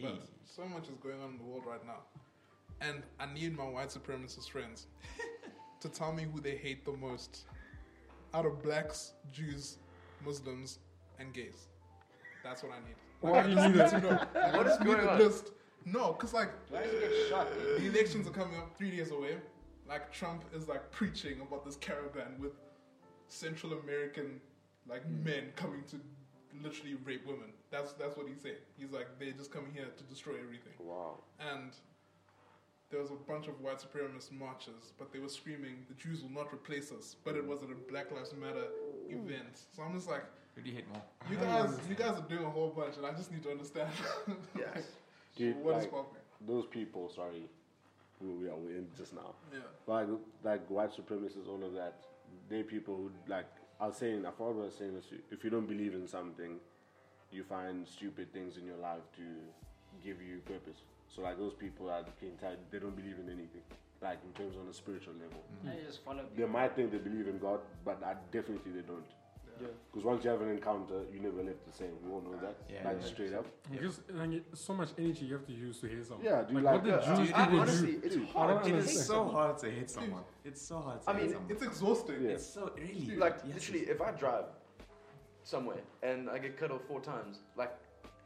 [0.00, 0.20] But Hey.
[0.44, 2.02] so much is going on in the world right now.
[2.80, 4.86] And I need my white supremacist friends
[5.80, 7.44] to tell me who they hate the most
[8.32, 9.78] out of blacks, Jews,
[10.24, 10.78] Muslims,
[11.18, 11.66] and gays.
[12.44, 12.94] That's what I need.
[13.20, 13.92] Why do you need that?
[13.92, 14.10] need to know.
[14.10, 15.18] Like, What I is just need going a on?
[15.18, 15.50] list.
[15.84, 19.10] No, because like Why did you get shot, the elections are coming up three days
[19.10, 19.38] away.
[19.88, 22.52] Like Trump is like preaching about this caravan with
[23.28, 24.40] Central American
[24.88, 25.24] like hmm.
[25.24, 25.96] men coming to
[26.62, 27.50] literally rape women.
[27.70, 28.56] That's that's what he's saying.
[28.78, 30.74] He's like they're just coming here to destroy everything.
[30.80, 31.18] Wow.
[31.40, 31.72] And
[32.90, 36.30] there was a bunch of white supremacist marches, but they were screaming, "The Jews will
[36.30, 38.64] not replace us." But it wasn't a Black Lives Matter
[39.10, 39.60] event.
[39.76, 40.24] So I'm just like,
[40.54, 41.02] Who do you hate more?
[41.30, 43.90] you guys, you guys are doing a whole bunch, and I just need to understand.
[44.58, 44.84] Yes.
[45.36, 46.18] Dude, what is like, popping?
[46.46, 47.44] those people, sorry,
[48.20, 49.34] who we are in just now.
[49.52, 49.60] Yeah.
[49.86, 50.08] Like,
[50.42, 51.94] like white supremacists, all of that.
[52.48, 53.46] They people who like.
[53.80, 55.04] I was saying, I thought I was saying this.
[55.30, 56.56] If you don't believe in something,
[57.30, 59.22] you find stupid things in your life to
[60.04, 60.82] give you purpose.
[61.08, 62.58] So like those people are the king tide.
[62.70, 63.62] They don't believe in anything.
[64.02, 65.70] Like in terms on a spiritual level, mm-hmm.
[65.70, 69.04] I just follow they might think they believe in God, but I definitely they don't.
[69.60, 69.68] Yeah.
[69.90, 71.92] Because once you have an encounter, you never left the same.
[72.04, 72.56] We all know that.
[72.70, 73.06] Yeah, like yeah.
[73.06, 73.46] straight up.
[73.70, 76.24] Because like, so much energy you have to use to hate someone.
[76.24, 77.16] Yeah, do you like, like what the that?
[77.16, 78.00] Jewish Dude, people honestly, do.
[78.04, 78.50] it's hard.
[78.50, 79.06] I don't to It hate is understand.
[79.06, 80.22] so hard to hate someone.
[80.44, 81.50] It's so hard to I hate mean, someone.
[81.52, 82.22] It's exhausting.
[82.22, 82.30] Yeah.
[82.30, 84.44] It's so really Like yes, literally, if I drive
[85.42, 87.74] somewhere and I get cut off four times, like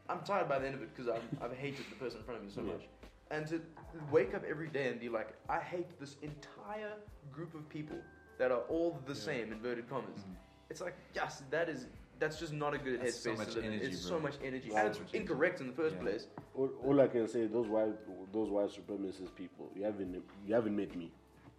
[0.08, 1.10] I'm tired by the end of it because
[1.42, 2.72] I've hated the person in front of me so Yeah.
[2.72, 2.88] much.
[3.30, 3.62] And to
[4.10, 6.94] wake up every day and be like, I hate this entire
[7.30, 7.96] group of people
[8.38, 9.20] that are all the Yeah.
[9.20, 10.20] same inverted commas.
[10.20, 10.36] Mhm.
[10.72, 11.86] It's like, yes, that is
[12.18, 13.72] that's just not a good That's so headspace much to live in.
[13.72, 14.16] energy, It's bro.
[14.16, 14.78] so much energy, Wow.
[14.78, 15.18] and it's much energy.
[15.18, 16.02] incorrect in the first Yeah.
[16.02, 16.26] place.
[16.54, 17.92] All, all I can say, those white,
[18.32, 20.14] those white supremacist people, you haven't,
[20.46, 21.10] you haven't met me.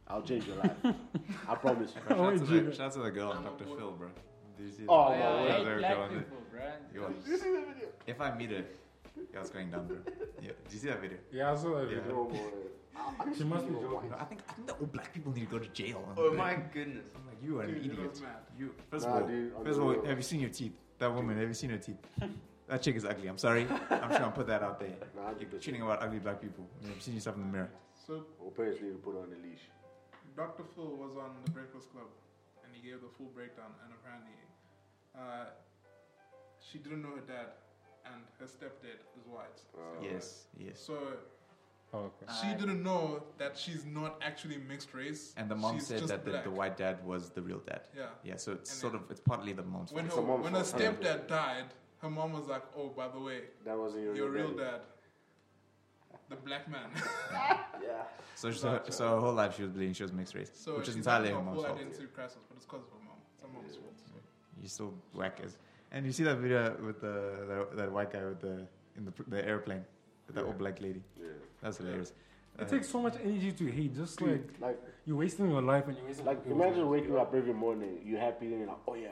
[0.08, 0.78] I'll change your life.
[1.48, 1.94] I promise.
[1.96, 2.02] you.
[2.10, 2.66] Oh, shout, out to Jigga.
[2.66, 3.70] the, shout out to the girl on I'm Dr.
[3.70, 4.08] on Phil, bro.
[4.58, 5.20] Did you see Oh, that?
[5.20, 5.52] my yeah, word.
[5.52, 6.18] I There hate we black go.
[6.18, 6.62] people, bro.
[6.96, 7.88] Yo, you see that video?
[8.08, 8.66] if I meet her,
[9.32, 9.98] yeah, it's going down, bro.
[10.42, 11.18] Yeah, did you see that video?
[11.32, 12.00] Yeah, I saw that Yeah.
[12.00, 12.30] video.
[12.32, 12.48] Oh,
[12.94, 13.32] Boy.
[13.38, 14.14] She must be No, joking.
[14.14, 16.08] I think I think that all black people need to go to jail.
[16.18, 17.06] Oh my goodness!
[17.16, 18.10] I'm like, you are an Dude, it idiot.
[18.12, 18.38] was mad.
[18.58, 20.06] You first Nah, of all, dude, first of all, real.
[20.06, 20.74] have you seen your teeth?
[21.00, 21.98] That woman, have you seen her teeth?
[22.70, 23.28] That chick is ugly.
[23.28, 23.68] I'm sorry.
[23.92, 24.96] I'm sure I'll put that out there.
[25.18, 26.66] Nah, You're cheating about ugly black people.
[26.82, 27.70] Have you seen yourself in the mirror?
[28.08, 29.68] So Or parents need to put her on a leash.
[30.38, 30.64] Dr.
[30.74, 32.08] Phil was on the Breakfast Club,
[32.64, 33.68] and he gave the full breakdown.
[33.84, 34.40] And apparently,
[35.14, 35.52] uh,
[36.62, 37.52] she didn't know her dad,
[38.06, 39.60] and her stepdad is white.
[39.78, 40.02] Oh.
[40.02, 40.80] Yes, yes.
[40.80, 40.96] So
[41.96, 42.26] Oh, okay.
[42.42, 45.34] she I- didn't know that she's not actually mixed race.
[45.38, 47.82] And the mom she's said that the, the white dad was the real dad.
[47.96, 48.08] Yeah.
[48.24, 50.20] Yeah, so it's And sort of it's partly the mom's When fault.
[50.22, 51.00] her mom's when her fault, 100%.
[51.00, 51.66] stepdad died,
[52.02, 54.64] her mom was like, "Oh, by the way, That wasn't your, your real daddy.
[54.72, 54.82] dad,
[56.30, 56.90] the black man."
[57.84, 58.04] Yeah.
[58.36, 58.92] So, so, Gotcha.
[58.92, 61.30] so her whole life she was believing she was mixed race, So which is entirely
[61.30, 61.78] her mom's fault.
[61.78, 63.18] identity crisis, but it's because of her mom.
[63.36, 63.94] It's her mom's fault.
[63.98, 64.12] So.
[64.62, 65.58] You still whack as.
[65.92, 67.16] And you see that video with the,
[67.72, 68.68] the that white guy with the
[68.98, 69.93] in the the airplane with
[70.28, 70.44] that Yeah.
[70.48, 71.04] old black lady.
[71.20, 71.28] Yeah.
[71.62, 72.12] That's hilarious.
[72.60, 73.96] It Uh, takes so much energy to hate.
[73.96, 76.26] Just like Dude, like, you're wasting your life and you're wasting.
[76.26, 77.02] like people's imagine lives.
[77.02, 79.10] waking up every morning, you're happy, and you're like, oh yeah,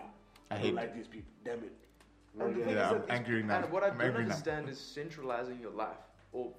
[0.52, 1.32] I I, hate don't like these people.
[1.44, 1.74] Damn it.
[2.40, 2.70] And Yeah.
[2.70, 3.58] Yeah, I'm that angry now.
[3.64, 4.30] And what I I'm don't angry now.
[4.30, 5.98] understand is centralizing your life,
[6.32, 6.54] or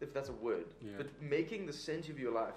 [0.00, 0.92] if that's a word, Yeah.
[0.96, 2.54] but making the center of your life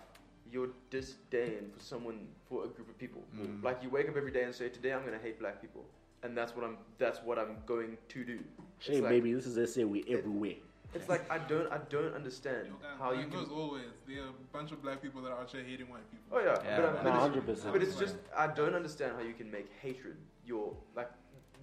[0.51, 3.23] your disdain for someone, for a group of people.
[3.35, 3.63] Mm.
[3.63, 5.83] Like you wake up every day and say, "Today I'm going to hate black people,"
[6.21, 6.77] and that's what I'm.
[6.99, 8.39] That's what I'm going to do.
[8.79, 9.83] Hey, like, baby, this is SA.
[9.87, 10.57] We everywhere.
[10.93, 11.71] It's like I don't.
[11.71, 13.39] I don't understand And, how you and can.
[13.41, 13.85] goes always.
[14.07, 16.37] There are a bunch of black people that are out here hating white people.
[16.37, 17.73] Oh yeah, Yeah, but, I'm, but, it's, hundred percent.
[17.73, 21.09] but it's just I don't understand how you can make hatred your like.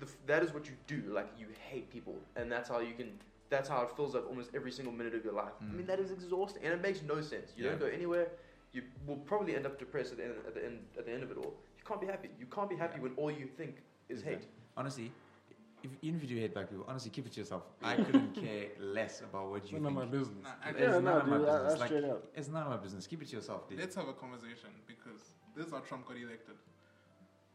[0.00, 1.02] The, that is what you do.
[1.12, 3.10] Like you hate people, and that's how you can.
[3.50, 5.54] That's how it fills up almost every single minute of your life.
[5.60, 5.76] I Mm.
[5.78, 7.52] mean, that is exhausting, and it makes no sense.
[7.56, 8.28] You don't go anywhere.
[8.72, 10.34] You will probably end up depressed at the end.
[10.46, 10.78] At the end.
[10.98, 12.30] At the end of it all, you can't be happy.
[12.38, 13.02] You can't be happy Yeah.
[13.04, 13.76] when all you think
[14.08, 14.44] is hate.
[14.76, 15.12] Honestly,
[15.82, 17.62] if, even if you do hate black people, honestly, keep it to yourself.
[17.82, 20.44] I couldn't care less about what It's you none of my business.
[20.44, 21.80] Nah, It's actually, Yeah, none no, of my dude, that- business.
[21.80, 22.24] Like, straight up.
[22.34, 23.06] It's none of my business.
[23.06, 23.78] Keep it to yourself, dude.
[23.78, 25.20] let's have a conversation because
[25.56, 26.54] this is how Trump got elected.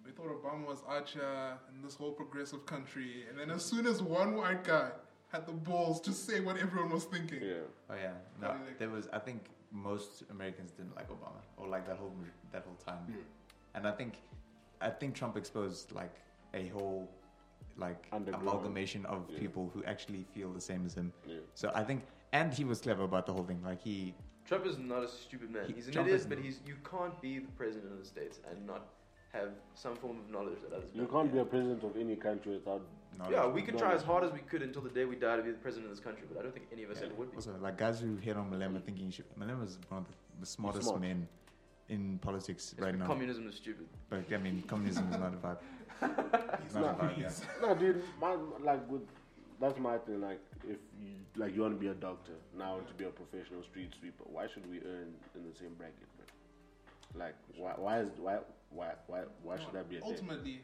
[0.05, 4.03] We thought Obama was Archer in this whole progressive country, and then as soon as
[4.03, 4.89] one white guy
[5.30, 7.55] had the balls to say what everyone was thinking, Yeah.
[7.89, 8.78] Oh yeah, no, What do you think?
[8.80, 9.07] there was.
[9.11, 12.13] I think most Americans didn't like Obama or like that whole
[12.51, 13.15] that whole time,
[13.73, 14.13] and I think,
[14.80, 16.13] I think Trump exposed like
[16.53, 17.09] a whole,
[17.78, 19.39] like amalgamation of Yeah.
[19.39, 21.11] people who actually feel the same as him.
[21.28, 21.38] Yeah.
[21.53, 23.61] So I think, and he was clever about the whole thing.
[23.63, 24.13] Like he,
[24.45, 25.65] Trump is not a stupid man.
[25.67, 28.39] He- he's an Trump idiot, but he's you can't be the president of the states
[28.49, 28.88] and not
[29.34, 31.11] have some form of knowledge that others You don't.
[31.11, 32.82] can't be a president of any country without.
[33.17, 33.34] knowledge.
[33.34, 35.43] Yeah, we could try as hard as we could until the day we die to
[35.43, 37.05] be the president of this country, but I don't think any of us Yeah.
[37.07, 37.38] ever would be.
[37.38, 39.26] Also, like guys who hate on Malema thinking he should.
[39.38, 40.99] Malema is one of the, the smartest smart.
[41.01, 41.28] men
[41.88, 43.05] in politics It's right now.
[43.07, 43.88] Communism is stupid.
[44.09, 45.59] But I mean, communism is not a vibe.
[46.63, 47.17] he's Not not.
[47.17, 47.23] Yeah.
[47.29, 49.01] He's, No, dude, my, like with
[49.59, 50.21] that's my thing.
[50.21, 53.63] Like, if you like you want to be a doctor now to be a professional
[53.63, 57.25] street sweeper, why should we earn in the same bracket, bro?
[57.25, 58.39] Like, why why is why
[58.71, 60.09] why why why should that be a thing?
[60.11, 60.61] ultimately,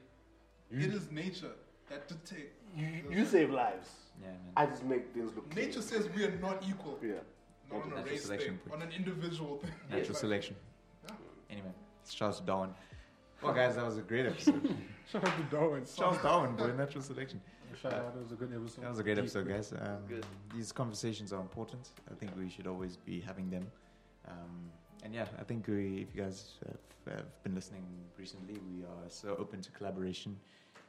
[0.69, 1.53] You, it is nature
[1.89, 2.55] that dictates.
[2.75, 3.89] you, you save lives.
[4.21, 4.37] Yeah, man.
[4.57, 5.49] I just make things look.
[5.51, 5.67] clean.
[5.67, 6.99] Nature says we are not equal.
[7.01, 7.13] Yeah.
[7.71, 9.71] Not on a race thing, on an individual thing.
[9.89, 10.55] Natural Like, selection.
[11.07, 11.15] Yeah.
[11.49, 11.71] Anyway,
[12.09, 12.71] Charles Darwin.
[13.41, 14.75] Well, guys, that was a great episode.
[15.11, 15.83] Shout out to Darwin.
[15.97, 17.41] Charles Darwin, boy, natural selection.
[17.81, 18.13] Shout out.
[18.13, 18.83] That was a good episode.
[18.83, 19.73] That was a great episode, guys.
[19.73, 20.25] Um, Good.
[20.53, 21.89] these conversations are important.
[22.11, 23.65] I think we should always be having them.
[24.27, 24.69] Um,
[25.03, 27.83] and yeah, I think we, if you guys have, have been listening
[28.17, 30.37] recently, we are so open to collaboration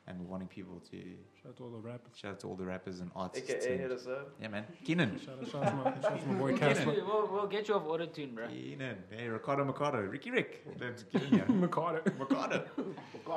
[0.09, 0.97] and wanting people to
[1.41, 2.13] Shout out to all the rappers.
[2.17, 3.49] shout out to all the rappers and artists.
[3.51, 4.31] AKA and- hit us up.
[4.41, 4.65] yeah, man.
[4.85, 5.19] Keenan.
[5.21, 7.29] Shout out, shout out to my, shout out to my boy We'll get, you, we'll,
[7.33, 8.49] we'll get you off auto tune, bro.
[8.49, 8.97] Keenan.
[9.11, 10.11] Hey, Rikhado Makhado.
[10.11, 10.67] Riky Rick.
[10.81, 11.45] Let's get in here.
[11.49, 12.03] Makhado.
[12.19, 12.67] Makhado.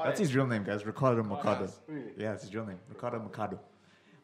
[0.04, 0.84] That's his real name, guys.
[0.84, 1.72] Rikhado Makhado.
[2.18, 3.60] Yeah, it's his real name, Rikhado Makhado.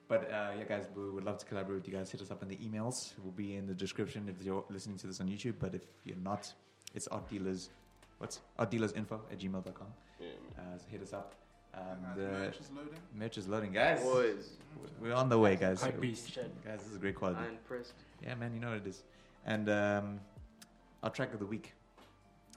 [0.07, 2.11] But uh, yeah, guys, we would love to collaborate with you guys.
[2.11, 3.13] Hit us up in the emails.
[3.17, 5.53] It will be in the description if you're listening to this on YouTube.
[5.59, 6.51] But if you're not,
[6.93, 7.69] it's art dealers.
[8.17, 9.87] What's art dealers info at gmail.com.
[10.19, 10.27] Yeah,
[10.57, 11.35] Uh, so hit us up.
[11.73, 12.99] Um, Uh, the merch is loading.
[13.15, 14.01] merch is loading, guys.
[14.01, 14.49] Boys,
[15.01, 15.81] We're on the way, guys.
[15.81, 16.35] Hype beast.
[16.65, 17.39] Guys, this is great quality.
[17.41, 17.93] I'm impressed.
[18.23, 19.03] Yeah, man, you know what it is.
[19.45, 20.19] And um,
[21.03, 21.73] our track of the week.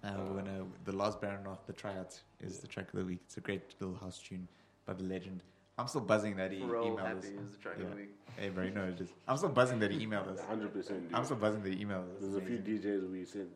[0.02, 3.20] Uh, we're gonna the Lars Behrenroth the tryout is the track of the week.
[3.24, 4.46] It's a great little house tune
[4.84, 5.40] by the legend.
[5.78, 7.24] I'm still buzzing that he Pharrell emailed Happy us.
[7.24, 7.84] is the track Yeah.
[7.84, 8.10] of the week.
[8.36, 9.08] Hey, bro, you know it is.
[9.26, 10.40] I'm still buzzing that he emailed us.
[10.40, 10.72] 100%.
[11.04, 11.14] Dude.
[11.14, 12.20] I'm still buzzing that he emailed us.
[12.20, 13.48] There's a few DJs we sent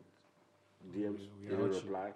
[0.91, 1.81] DMs, We they didn't out you.
[1.81, 2.13] reply,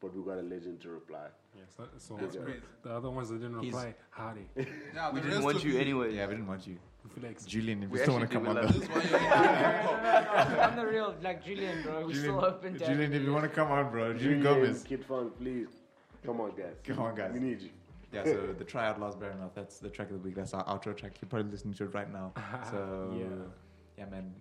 [0.00, 1.26] but we got a legend to reply.
[1.62, 2.60] Yes, that, so That's crazy.
[2.82, 4.48] the other ones that didn't He's- reply, howdy.
[4.56, 6.14] Yeah, We the didn't rest want of you anyway.
[6.14, 6.76] Yeah, we didn't want you.
[7.04, 8.78] We feel like Julian, if We you still want to actually come on love the
[8.80, 10.60] This is why you're here.
[10.68, 13.48] on the real, like Julian, bro, we're still open to Julian, if you want to
[13.50, 14.82] come on, bro, Julian Gomez.
[14.82, 15.68] Kid Fun, please.
[16.24, 16.74] Come on, guys.
[16.84, 17.30] Come on, guys.
[17.32, 17.70] We need you.
[18.12, 19.54] Yeah, so the tryout Lars Behrenroth.
[19.54, 20.34] That's the track of the week.
[20.36, 21.12] That's our outro track.
[21.20, 22.32] You're probably listening to it right now.
[22.70, 23.24] So Yeah.
[23.98, 24.32] yeah, man.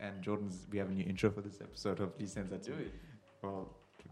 [0.00, 1.98] And Jordan's, we have a new intro for this episode.
[1.98, 2.84] Hopefully, he sends that to Do me.
[2.84, 2.92] it.
[3.42, 3.68] Well,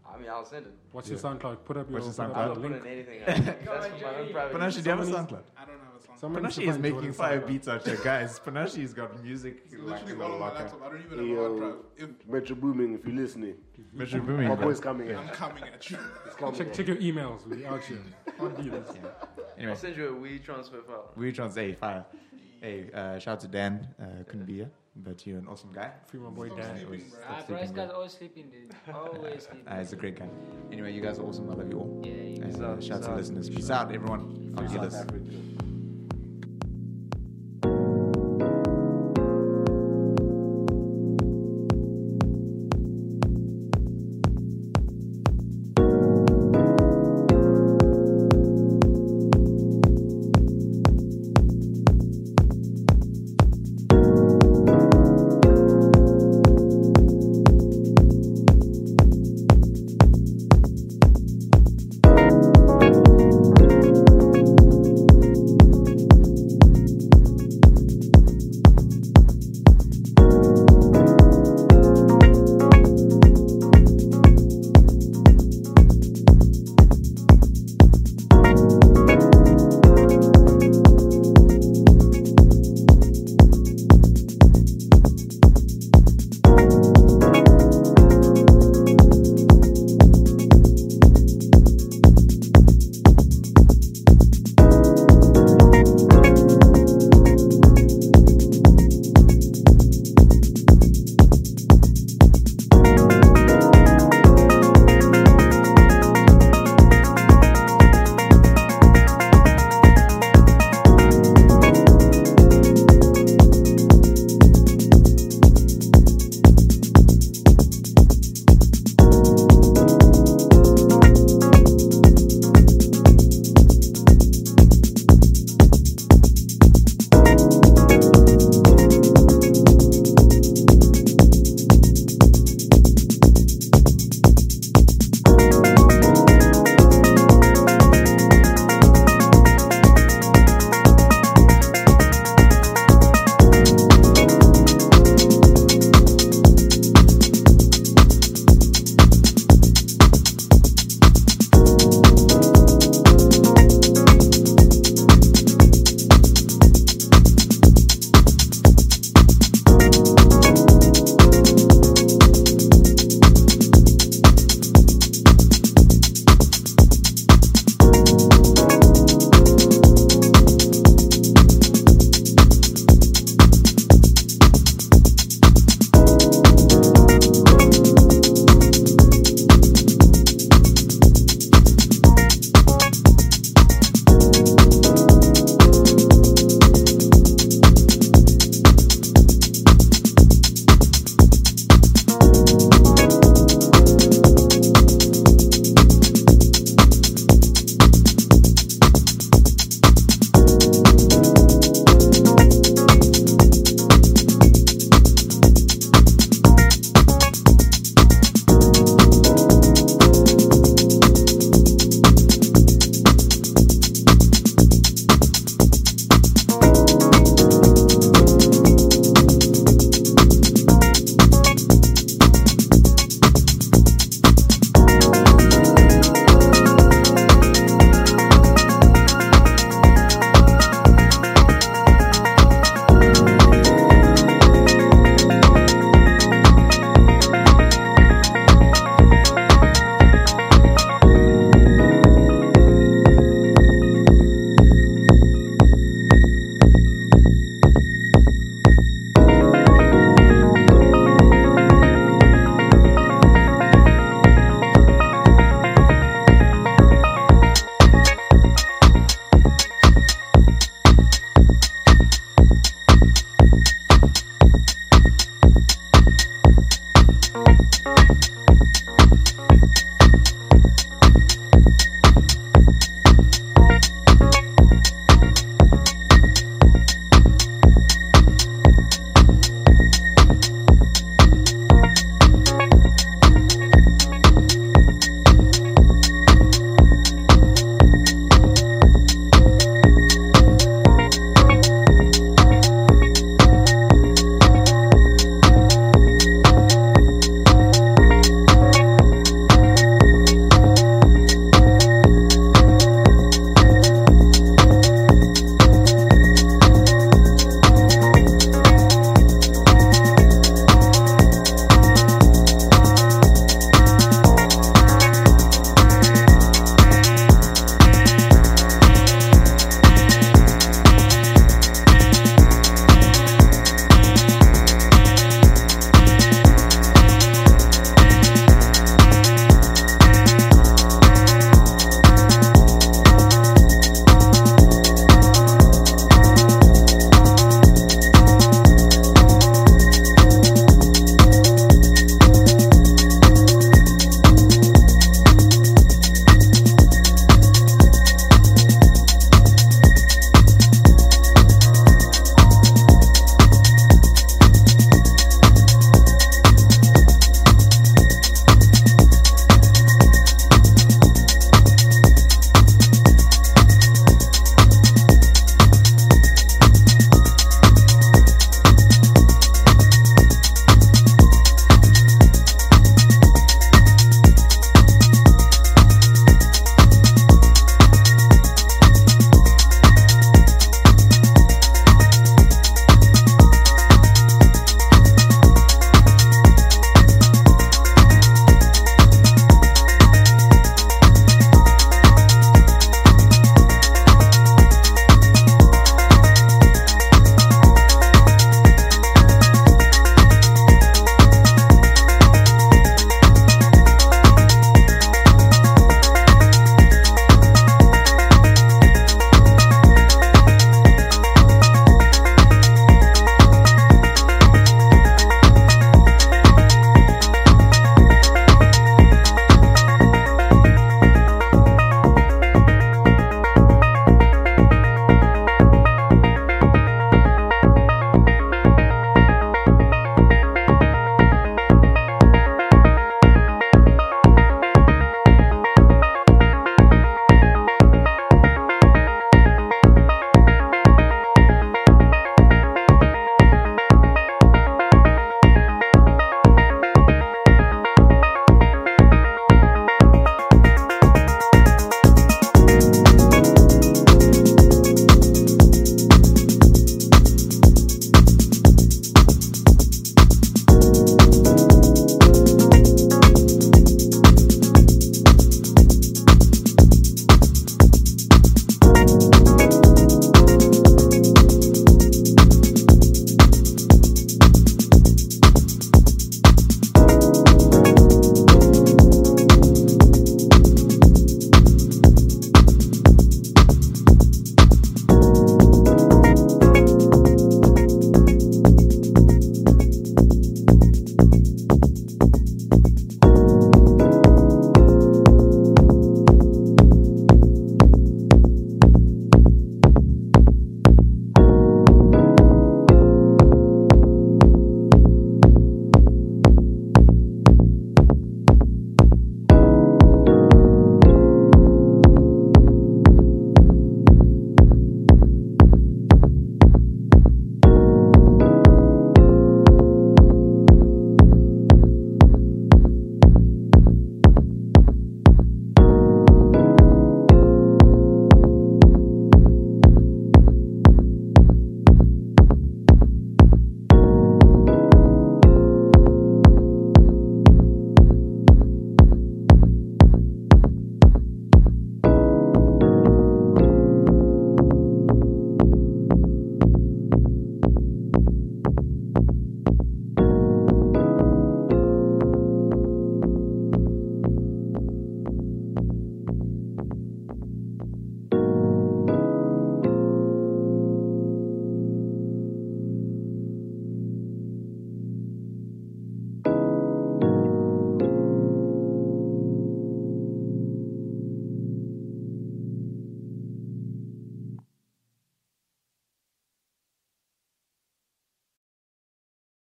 [0.07, 0.73] I mean, I'll send it.
[0.91, 1.13] What's Yeah.
[1.17, 1.63] your SoundCloud?
[1.65, 2.37] Put up your, What's your put SoundCloud?
[2.37, 3.07] I up don't your put link.
[3.07, 3.21] in anything.
[3.21, 3.57] Else.
[3.65, 4.57] That's for my own private.
[4.57, 5.43] Panashe, do you have a Somebody's- SoundCloud?
[5.57, 6.15] I don't have a song.
[6.19, 7.47] Someone needs to Panashe is find making Jordan's fire SoundCloud.
[7.47, 8.39] beats out there, guys.
[8.39, 10.63] Panashe's got music It's like literally in the all on my locker.
[10.63, 10.81] laptop.
[10.81, 11.75] I don't even have a hard Yo, drive.
[11.97, 13.55] If Metro Boomin, if you're listening,
[13.93, 14.65] Metro Boomin, my bro.
[14.67, 15.15] boy's coming in.
[15.15, 15.97] I'm coming at you.
[16.25, 16.73] It's coming Check, in.
[16.73, 17.45] check your emails.
[17.47, 17.99] We out here.
[18.39, 18.87] On dealers.
[18.95, 19.01] Yeah.
[19.21, 19.27] I'll
[19.57, 21.11] Anyway, send you a WeTransfer file.
[21.15, 22.05] we trans hey fire.
[22.61, 23.87] Hey, uh, shout out to Dan.
[24.01, 25.91] Uh, couldn't be here, but you're an awesome guy.
[26.07, 26.75] Free my boy Stop Dan.
[26.75, 27.19] sleeping, Always bro.
[27.21, 28.75] stop Ah, bro, sleeping, this guy's always sleeping, dude.
[28.95, 29.67] Always sleeping.
[29.67, 30.29] Uh, he's a great guy.
[30.71, 31.49] Anyway, you guys are awesome.
[31.49, 32.01] I love you all.
[32.03, 32.43] Yeah, yeah.
[32.45, 33.49] And, uh, out, shout out to listeners.
[33.49, 34.53] Peace out, everyone.
[34.57, 34.95] I'll South kill us.
[34.95, 35.68] Africa.